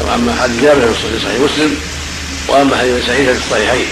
وأما 0.00 0.36
حديث 0.42 0.62
جابر 0.62 0.80
في 0.80 1.20
صحيح 1.24 1.40
مسلم 1.40 1.76
وأما 2.48 2.76
حديث 2.76 3.06
سعيد 3.06 3.32
في 3.32 3.38
الصحيحين. 3.46 3.86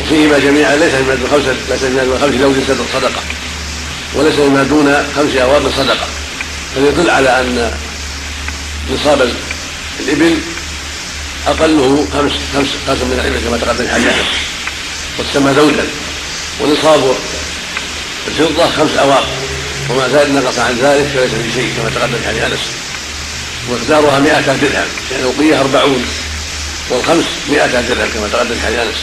وفيهما 0.00 0.38
جميعا 0.38 0.76
ليس 0.76 0.92
دون 0.94 1.28
خمسه 1.30 1.54
ليس 1.70 1.82
مما 1.82 2.04
دون 2.04 2.18
خمس 2.18 2.34
لوز 2.34 2.56
صدقه 2.92 3.22
وليس 4.14 4.38
مما 4.38 4.62
دون 4.62 5.06
خمس 5.16 5.36
اواق 5.36 5.62
صدقة. 5.76 6.06
فيدل 6.74 7.10
على 7.10 7.40
أن 7.40 7.72
نصاب 8.94 9.32
الإبل 10.00 10.36
أقله 11.46 12.06
خمس 12.12 12.32
خمس 12.54 12.68
خمس 12.86 12.98
من 13.02 13.12
الابل 13.12 13.40
كما 13.48 13.58
تقدم 13.58 13.86
في 13.86 13.94
حديث 13.94 14.12
وتسمى 15.18 15.54
زوجا. 15.54 15.84
ونصاب 16.60 17.16
الفضة 18.28 18.70
خمس 18.70 18.96
أواق. 18.96 19.28
وما 19.90 20.08
زاد 20.08 20.30
نقص 20.30 20.58
عن 20.58 20.78
ذلك 20.82 21.06
فليس 21.14 21.30
في 21.30 21.52
شيء 21.52 21.74
كما 21.76 21.90
تقدم 21.90 22.18
في 22.22 22.28
حديث 22.28 22.42
أنس. 22.42 22.60
ومقدارها 23.68 24.18
100 24.18 24.40
درهم. 24.40 24.88
يعني 25.10 25.22
الوقيه 25.22 25.60
40 25.60 26.06
والخمس 26.90 27.24
100 27.50 27.66
درهم 27.66 28.08
كما 28.14 28.28
تقدم 28.32 28.54
في 28.54 28.66
حديث 28.66 28.78
أنس. 28.78 28.96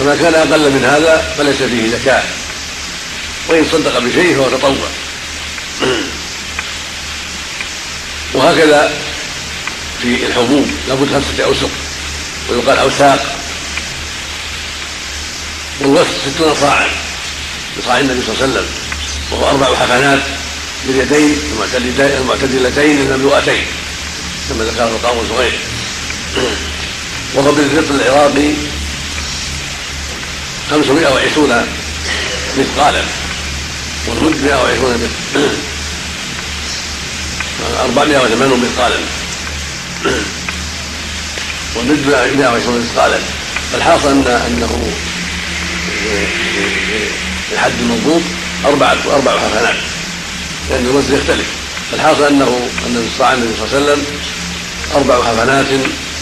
فما 0.00 0.16
كان 0.16 0.34
أقل 0.34 0.70
من 0.70 0.84
هذا 0.84 1.34
فليس 1.38 1.56
فيه 1.56 1.90
زكاة. 1.98 2.22
وإن 3.48 3.64
صدق 3.72 3.98
بشيء 3.98 4.36
فهو 4.36 4.48
تطوع. 4.48 4.88
وهكذا 8.34 8.92
في 10.02 10.26
الحبوب 10.26 10.66
لابد 10.88 11.12
خمسه 11.12 11.44
أوسق 11.44 11.70
ويقال 12.50 12.78
اوساق 12.78 13.36
والوسط 15.80 16.10
ستون 16.34 16.54
صاعا 16.54 16.88
بصاع 17.78 18.00
النبي 18.00 18.22
صلى 18.22 18.34
الله 18.34 18.42
عليه 18.42 18.52
وسلم 18.52 18.66
وهو 19.30 19.48
أربع 19.48 19.66
حفنات 19.76 20.20
باليدين 20.86 21.38
المعتدلتين 21.98 23.00
المملوءتين 23.00 23.66
كما 24.48 24.64
ذكره 24.64 24.88
القاموس 24.88 25.30
وغيره 25.30 25.58
وهو 27.34 27.52
بالفطر 27.52 27.94
العراقي 27.94 28.52
520 30.70 31.66
مثقالا 32.58 33.02
والمد 34.06 34.42
120 34.44 35.08
480 37.80 38.60
مثقالا. 38.60 38.96
والمد 41.76 42.06
120 42.36 42.80
مثقالا 42.80 43.18
فالحاصل 43.72 44.08
ان 44.08 44.26
أنه 44.26 44.92
الحد 47.52 47.72
المضبوط 47.80 48.22
أربعة 48.64 48.96
أربع 49.10 49.38
حسنات. 49.38 49.76
لأن 50.70 50.86
الوزن 50.86 51.16
يختلف. 51.16 51.46
الحاصل 51.92 52.24
أنه 52.24 52.68
أن 52.86 53.10
صاع 53.18 53.32
النبي 53.32 53.54
صلى 53.56 53.64
الله 53.66 53.76
عليه 53.76 53.84
وسلم 53.84 54.04
أربع 54.94 55.24
حسنات 55.24 55.66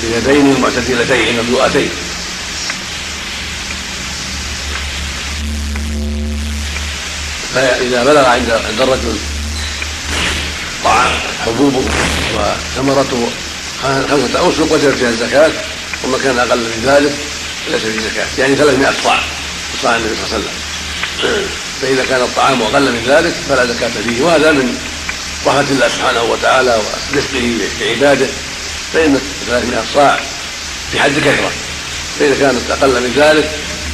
بيدين 0.03 0.61
معتدلتين 0.61 1.43
مملوءتين. 1.43 1.91
فإذا 7.55 8.05
بلغ 8.05 8.27
عند 8.29 8.81
الرجل 8.81 9.17
طعام 10.85 11.13
حبوبه 11.47 11.83
وثمرته 12.35 13.29
خمسة 13.83 14.39
أوسق 14.39 14.73
وجبت 14.73 14.95
فيها 14.95 15.09
الزكاة 15.09 15.53
وما 16.05 16.19
كان 16.19 16.39
أقل 16.39 16.59
من 16.59 16.83
ذلك 16.87 17.13
ليس 17.69 17.83
فيه 17.83 18.01
زكاة 18.01 18.27
يعني 18.39 18.57
300 18.57 18.91
صاع 19.05 19.21
صاع 19.83 19.97
النبي 19.97 20.15
صلى 20.15 20.25
الله 20.25 20.35
عليه 20.35 20.45
وسلم. 20.45 21.47
فإذا 21.83 22.05
كان 22.05 22.21
الطعام 22.21 22.63
أقل 22.63 22.93
من 22.93 23.05
ذلك 23.07 23.35
فلا 23.49 23.67
زكاة 23.67 23.91
فيه 24.07 24.23
وهذا 24.23 24.53
من 24.53 24.79
رحمة 25.47 25.67
الله 25.71 25.89
سبحانه 25.89 26.23
وتعالى 26.23 26.81
ورزقه 27.13 27.59
بعباده. 27.81 28.27
فإن 28.95 29.21
300 29.47 29.85
صاع 29.95 30.21
في 30.93 31.01
حد 31.01 31.19
كثرة 31.19 31.51
فإذا 32.19 32.35
كانت 32.41 32.71
أقل 32.71 33.01
من 33.01 33.13
ذلك 33.17 33.51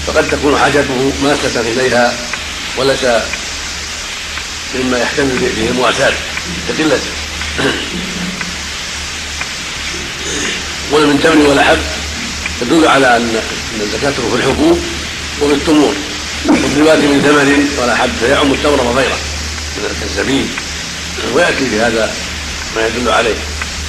فقد 0.07 0.29
تكون 0.29 0.59
حاجته 0.59 1.13
ماسة 1.23 1.61
إليها 1.61 2.17
وليس 2.77 3.05
مما 4.75 4.99
يحتمل 4.99 5.53
به 5.57 5.69
المواساة. 5.69 6.13
لقلته 6.69 7.01
ولا 10.93 11.07
من 11.07 11.21
تمر 11.21 11.49
ولا 11.49 11.63
حب 11.65 11.79
تدل 12.61 12.89
على 12.89 13.17
أن 13.17 13.41
الزكاة 13.81 14.11
في 14.11 14.37
الحبوب 14.37 14.79
وفي 15.43 15.55
التمور 15.55 15.95
والرواية 16.47 17.07
من 17.07 17.23
ثمر 17.23 17.83
ولا 17.83 17.97
حب 17.97 18.11
فيعم 18.21 18.53
التمر 18.53 18.81
وغيره 18.81 19.19
من 19.77 20.03
الزبيب 20.03 20.47
ويأتي 21.35 21.67
في 21.71 21.81
هذا 21.81 22.15
ما 22.77 22.87
يدل 22.87 23.09
عليه. 23.09 23.35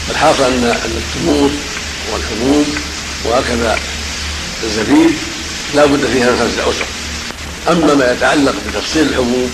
الحاصل 0.09 0.43
أن 0.43 0.63
أن 0.63 1.01
التمور 1.03 1.51
والحبوب 2.13 2.65
وهكذا 3.25 3.79
الزبيب 4.63 5.11
لا 5.75 5.85
بد 5.85 6.05
فيها 6.13 6.31
من 6.31 6.37
خمسة 6.39 6.69
أسر. 6.69 6.85
أما 7.69 7.93
ما 7.93 8.11
يتعلق 8.11 8.55
بتفصيل 8.67 9.07
الحبوب 9.07 9.49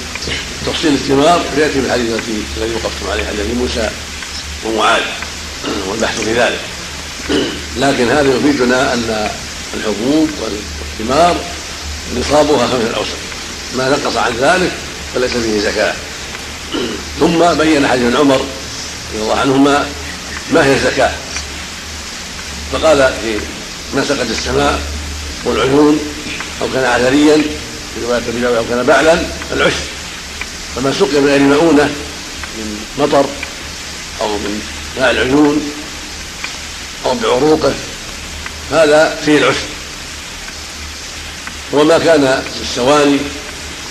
تفصيل 0.66 0.94
الثمار 0.94 1.46
فيأتي 1.56 1.74
في 1.74 1.80
الحديث 1.80 2.10
الذي 2.58 2.74
وقفتم 2.74 3.12
عليه 3.12 3.24
حديث 3.24 3.46
موسى 3.58 3.90
ومعاذ 4.66 5.02
والبحث 5.88 6.22
في 6.22 6.34
ذلك. 6.34 6.60
لكن 7.78 8.10
هذا 8.10 8.36
يفيدنا 8.36 8.94
أن 8.94 9.30
الحبوب 9.74 10.30
والثمار 10.42 11.36
نصابها 12.20 12.68
خمسة 12.68 12.98
أوسق 12.98 13.18
ما 13.78 13.90
نقص 13.90 14.18
عن 14.18 14.34
ذلك 14.42 14.72
فليس 15.16 15.32
فيه 15.32 15.60
زكاة. 15.60 15.94
ثم 17.20 17.54
بين 17.54 17.88
حديث 17.88 18.16
عمر 18.16 18.36
رضي 19.14 19.24
الله 19.24 19.40
عنهما 19.40 19.86
ما 20.54 20.66
هي 20.66 20.74
الزكاة. 20.74 21.12
فقال 22.74 23.14
في 23.24 23.40
ما 23.96 24.04
سقت 24.04 24.30
السماء 24.30 24.82
والعيون 25.46 26.00
أو 26.62 26.68
كان 26.74 26.86
عذريا 26.86 27.38
في 27.96 28.06
رواية 28.06 28.58
أو 28.58 28.64
كان 28.70 28.84
بعلا 28.84 29.26
العشر 29.54 29.84
فما 30.76 30.94
سقي 30.94 31.22
من 31.22 31.28
غير 31.28 31.40
مؤونة 31.40 31.84
من 32.58 32.86
مطر 33.00 33.26
أو 34.22 34.38
من 34.38 34.62
ماء 35.00 35.12
العيون 35.12 35.72
أو 37.06 37.16
بعروقه 37.16 37.74
هذا 38.72 39.20
فيه 39.26 39.38
العشر 39.38 39.66
وما 41.72 41.98
كان 41.98 42.44
بالسواني 42.60 43.18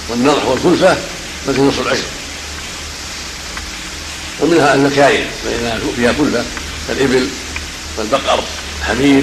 والنضح 0.09 0.44
والكلفة 0.44 0.97
ففي 1.47 1.60
نصف 1.60 1.80
العشر 1.80 2.05
ومنها 4.40 4.74
المكاين 4.74 5.26
فإنها 5.44 5.78
فيها 5.97 6.12
كلفة 6.12 6.44
كالإبل 6.89 7.28
والبقر 7.98 8.44
الحمير. 8.80 9.22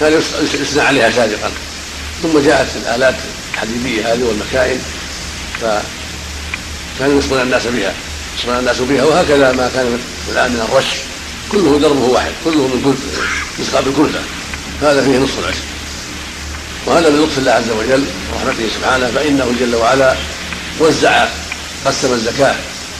كان 0.00 0.12
يثنى 0.42 0.82
عليها 0.82 1.10
سابقا. 1.10 1.50
ثم 2.22 2.38
جاءت 2.38 2.68
الآلات 2.76 3.14
الحديدية 3.54 4.12
هذه 4.12 4.22
والمكائن 4.22 4.80
فكانوا 5.60 7.18
يصبون 7.18 7.40
الناس 7.40 7.66
بها 7.66 7.94
يصبون 8.38 8.58
الناس 8.58 8.78
بها 8.78 9.04
وهكذا 9.04 9.52
ما 9.52 9.70
كان 9.74 9.98
الآن 10.32 10.52
من 10.52 10.60
الرش 10.60 10.86
كله 11.52 11.78
دربه 11.78 12.04
واحد 12.04 12.32
كله 12.44 12.66
من 12.66 12.96
يسقى 13.58 13.84
بالكلفة 13.84 14.20
هذا 14.82 15.04
فيه 15.04 15.18
نصف 15.18 15.38
العشر 15.38 15.62
وهذا 16.86 17.10
من 17.10 17.22
لطف 17.22 17.38
الله 17.38 17.52
عز 17.52 17.70
وجل 17.70 18.04
ورحمته 18.32 18.68
سبحانه 18.74 19.10
فإنه 19.14 19.54
جل 19.60 19.74
وعلا 19.74 20.16
وزع 20.80 21.26
قسم 21.86 22.12
الزكاة 22.12 22.56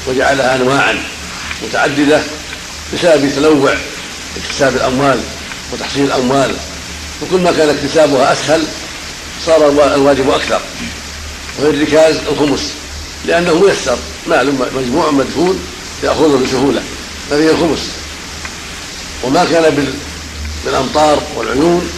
وجعلها 0.08 0.56
أنواعا 0.56 1.02
متعددة 1.62 2.22
بسبب 2.94 3.32
تنوع 3.36 3.74
اكتساب 4.36 4.76
الأموال 4.76 5.20
وتحصيل 5.72 6.04
الأموال. 6.04 6.54
وكل 7.22 7.40
ما 7.40 7.52
كان 7.52 7.68
اكتسابها 7.68 8.32
أسهل 8.32 8.64
صار 9.46 9.68
الواجب 9.94 10.30
أكثر. 10.30 10.60
وفي 11.58 11.70
الركاز 11.70 12.16
الخمس 12.16 12.72
لأنه 13.26 13.54
ميسر 13.54 13.98
مال 14.26 14.54
مجموع 14.74 15.10
مدفون 15.10 15.60
يأخذه 16.02 16.44
بسهولة. 16.44 16.82
ففيه 17.30 17.50
الخمس. 17.50 17.90
وما 19.22 19.44
كان 19.44 19.92
بالأمطار 20.64 21.22
والعيون 21.36 21.90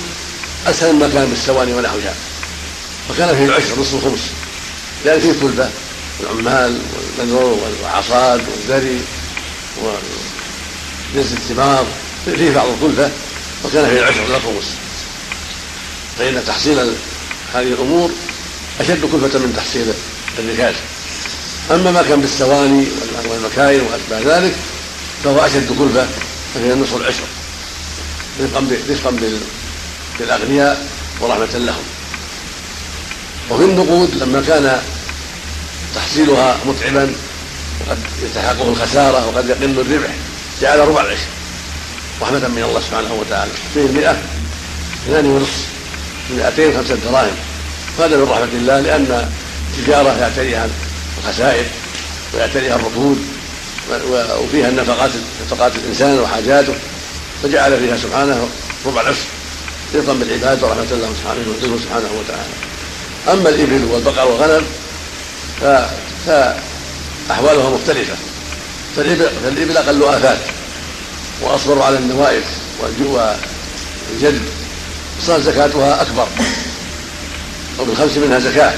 أسهل 0.66 0.92
مما 0.92 1.08
كان 1.08 1.28
بالسواني 1.28 1.74
ونحوها 1.74 2.14
فكان 3.08 3.36
فيه 3.36 3.44
العشر 3.44 3.80
نصف 3.80 3.94
الخمس. 3.94 4.20
لأن 5.04 5.20
فيه 5.20 5.32
كلفة 5.42 5.70
والعمال 6.20 6.78
والمنور 7.18 7.58
والعصاد 7.82 8.40
والذري 8.48 9.00
ونزل 9.82 11.36
الثمار. 11.36 11.86
فيه 12.24 12.50
بعض 12.50 12.68
الكلفة 12.68 13.10
وكان 13.64 13.88
فيه 13.90 13.98
العشر 13.98 14.26
لا 14.28 14.36
الخمس. 14.36 14.70
فإن 16.18 16.42
تحصيل 16.46 16.78
هذه 17.54 17.66
الأمور 17.72 18.10
أشد 18.80 19.00
كلفة 19.00 19.38
من 19.38 19.52
تحصيل 19.56 19.86
الركاز 20.38 20.74
أما 21.70 21.90
ما 21.90 22.02
كان 22.02 22.20
بالسواني 22.20 22.86
والمكاين 23.30 23.80
وأشباه 23.80 24.38
ذلك 24.38 24.54
فهو 25.24 25.46
أشد 25.46 25.78
كلفة 25.78 26.06
فهي 26.54 26.74
نصف 26.74 26.96
العشر. 26.96 27.24
رفقا 28.40 29.10
للأغنياء 30.20 30.86
ورحمة 31.20 31.54
لهم. 31.54 31.82
وفي 33.50 33.64
النقود 33.64 34.14
لما 34.14 34.42
كان 34.48 34.82
تحصيلها 35.94 36.58
متعبا 36.66 37.12
وقد 37.80 37.98
يلتحقه 38.22 38.68
الخسارة 38.68 39.26
وقد 39.26 39.48
يقل 39.48 39.80
الربح 39.80 40.10
جعل 40.62 40.78
ربع 40.78 41.00
العشر. 41.00 41.26
رحمة 42.22 42.48
من 42.48 42.62
الله 42.62 42.80
سبحانه 42.80 43.14
وتعالى. 43.14 43.50
فيه 43.74 43.80
المئة 43.80 44.22
اثنان 45.06 45.26
ونصف 45.26 45.66
مئتين 46.30 46.76
خمسة 46.76 46.94
دراهم. 46.94 47.36
هذا 47.98 48.16
من 48.16 48.22
رحمة 48.22 48.44
الله 48.44 48.80
لأن 48.80 49.30
التجارة 49.78 50.18
يعتريها 50.20 50.68
الخسائر 51.18 51.64
ويعتريها 52.34 52.76
الركود. 52.76 53.31
وفيها 54.40 54.68
النفقات 54.68 55.10
نفقات 55.46 55.72
الإنسان 55.76 56.18
وحاجاته 56.20 56.74
فجعل 57.42 57.78
فيها 57.78 57.96
سبحانه 57.96 58.48
ربع 58.86 59.00
العشر 59.00 59.24
رضا 59.94 60.12
بالعباد 60.12 60.62
ورحمة 60.62 60.86
الله 60.90 61.14
سبحانه 61.22 61.40
وتعالى 61.48 61.78
سبحانه 61.84 62.10
وتعالى. 62.20 62.52
أما 63.32 63.48
الإبل 63.48 63.84
والبقر 63.84 64.28
والغنم 64.28 64.64
فأحوالها 66.26 67.70
مختلفة. 67.70 68.14
فالإبل, 68.96 69.28
فالإبل 69.44 69.76
أقل 69.76 70.04
آفات 70.04 70.38
وأصبر 71.42 71.82
على 71.82 71.98
النوائب 71.98 72.42
والجلد 72.80 74.42
صار 75.26 75.40
زكاتها 75.40 76.02
أكبر 76.02 76.26
وبالخمس 77.80 78.16
منها 78.16 78.38
زكاة. 78.38 78.72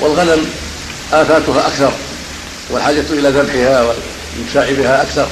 والغنم 0.00 0.46
آفاتها 1.12 1.66
أكثر 1.66 1.92
والحاجة 2.70 3.04
إلى 3.10 3.28
ذبحها 3.28 3.94
والإمساء 4.34 4.74
بها 4.74 5.02
أكثر 5.02 5.28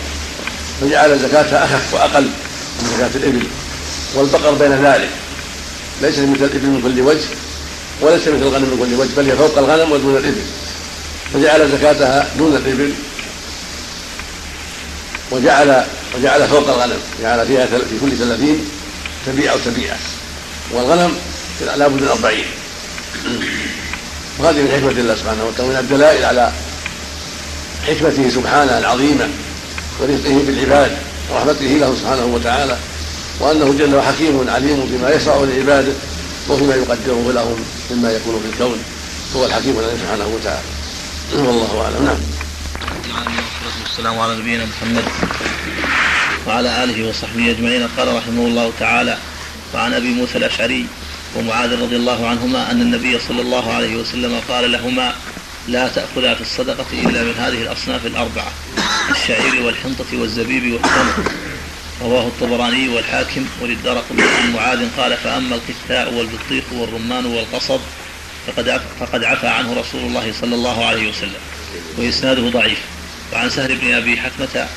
فجعل 0.81 1.19
زكاتها 1.19 1.65
أخف 1.65 1.95
وأقل 1.95 2.25
من 2.81 2.89
زكاة 2.97 3.11
الإبل. 3.15 3.47
والبقر 4.15 4.55
بين 4.55 4.85
ذلك. 4.85 5.11
ليس 6.03 6.19
مثل 6.19 6.45
الإبل 6.45 6.67
من 6.67 6.83
كل 6.83 7.01
وجه 7.01 7.25
وليس 8.01 8.29
مثل 8.29 8.43
الغنم 8.43 8.65
من 8.65 8.79
كل 8.79 8.95
وجه 8.95 9.11
بل 9.17 9.31
هي 9.31 9.37
فوق 9.37 9.59
الغنم 9.59 9.93
ودون 9.93 10.17
الإبل. 10.17 10.43
فجعل 11.35 11.71
زكاتها 11.71 12.29
دون 12.39 12.57
الإبل 12.57 12.93
وجعل 15.31 15.85
وجعل 16.19 16.49
فوق 16.49 16.69
الغنم. 16.69 16.99
جعل 17.23 17.47
فيها 17.47 17.67
في 17.67 17.99
كل 18.01 18.17
ثلاثين 18.17 18.69
تبيع 19.27 19.57
تبيعة. 19.65 19.99
والغنم 20.73 21.17
لابد 21.77 22.03
من 22.03 22.09
أربعين. 22.09 22.45
وهذه 24.39 24.57
من 24.57 24.71
حكمة 24.71 25.01
الله 25.01 25.15
سبحانه 25.15 25.45
وتعالى 25.45 25.71
من 25.71 25.77
الدلائل 25.77 26.25
على 26.25 26.53
حكمته 27.87 28.29
سبحانه 28.31 28.79
العظيمة 28.79 29.29
ورزقه 30.01 30.43
بالعباد 30.47 30.97
ورحمته 31.31 31.67
له 31.67 31.95
سبحانه 32.01 32.25
وتعالى 32.25 32.79
وأنه 33.41 33.75
جل 33.79 34.01
حكيم 34.01 34.51
عليم 34.51 34.89
بما 34.91 35.11
يشرع 35.11 35.37
لعباده 35.37 35.93
وفيما 36.49 36.75
يقدره 36.75 37.33
لهم 37.35 37.65
مما 37.91 38.13
يكون 38.13 38.41
في 38.43 38.55
الكون 38.55 38.79
هو 39.37 39.47
الحكيم 39.47 39.79
العليم 39.79 39.99
سبحانه 39.99 40.27
وتعالى. 40.27 40.63
والله 41.33 41.83
أعلم. 41.85 42.05
نعم. 42.05 42.17
والسلام 43.83 44.19
على 44.19 44.37
نبينا 44.37 44.65
محمد 44.65 45.05
وعلى 46.47 46.85
آله 46.85 47.09
وصحبه 47.09 47.51
أجمعين. 47.51 47.89
قال 47.99 48.17
رحمه 48.17 48.47
الله 48.47 48.73
تعالى 48.81 49.19
وعن 49.75 49.95
أبي 49.95 50.09
موسى 50.09 50.39
الأشعري 50.39 50.87
ومعاذ 51.37 51.83
رضي 51.83 51.97
الله 51.97 52.29
عنهما 52.29 52.71
أن 52.71 52.81
النبي 52.81 53.19
صلى 53.29 53.41
الله 53.41 53.73
عليه 53.73 53.97
وسلم 53.97 54.41
قال 54.49 54.73
لهما 54.73 55.15
لا 55.69 55.89
تأخذا 55.89 56.35
في 56.35 56.41
الصدقة 56.41 56.87
إلا 56.93 57.23
من 57.23 57.35
هذه 57.39 57.63
الأصناف 57.63 58.07
الأربعة 58.07 58.53
الشعير 59.11 59.63
والحنطة 59.63 60.21
والزبيب 60.21 60.73
والتمر. 60.73 61.33
رواه 62.03 62.27
الطبراني 62.27 62.89
والحاكم. 62.89 63.47
وللدرق 63.61 64.05
عن 64.19 64.53
معاذ 64.53 64.89
قال 64.97 65.17
فأما 65.17 65.55
القثاء 65.55 66.15
والبطيخ 66.15 66.65
والرمان 66.73 67.27
والقصب 67.27 67.81
فقد 68.47 68.81
فقد 69.01 69.25
عفى 69.25 69.47
عنه 69.47 69.81
رسول 69.81 70.01
الله 70.01 70.33
صلى 70.41 70.55
الله 70.55 70.85
عليه 70.85 71.11
وسلم 71.11 71.41
وإسناده 71.99 72.43
ضعيف. 72.43 72.79
وعن 73.33 73.51
سهل 73.51 73.77
بن 73.77 73.95
أبي 73.95 74.17
حكمة 74.17 74.69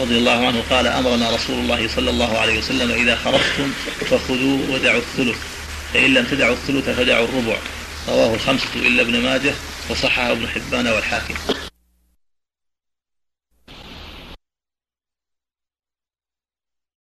رضي 0.00 0.18
الله 0.18 0.46
عنه 0.46 0.62
قال 0.70 0.86
أمرنا 0.86 1.30
رسول 1.30 1.58
الله 1.58 1.88
صلى 1.96 2.10
الله 2.10 2.38
عليه 2.38 2.58
وسلم 2.58 2.90
إذا 2.90 3.16
خرجتم 3.24 3.72
فخذوا 4.10 4.58
ودعوا 4.70 5.00
الثلث 5.00 5.36
فإن 5.94 6.14
لم 6.14 6.24
تدعوا 6.24 6.54
الثلث 6.54 6.88
فدعوا 6.96 7.26
الربع. 7.28 7.56
رواه 8.08 8.34
الخمسة 8.34 8.68
إلا 8.76 9.02
ابن 9.02 9.20
ماجه. 9.22 9.54
وصححه 9.90 10.32
ابن 10.32 10.46
حبان 10.48 10.86
والحاكم. 10.86 11.34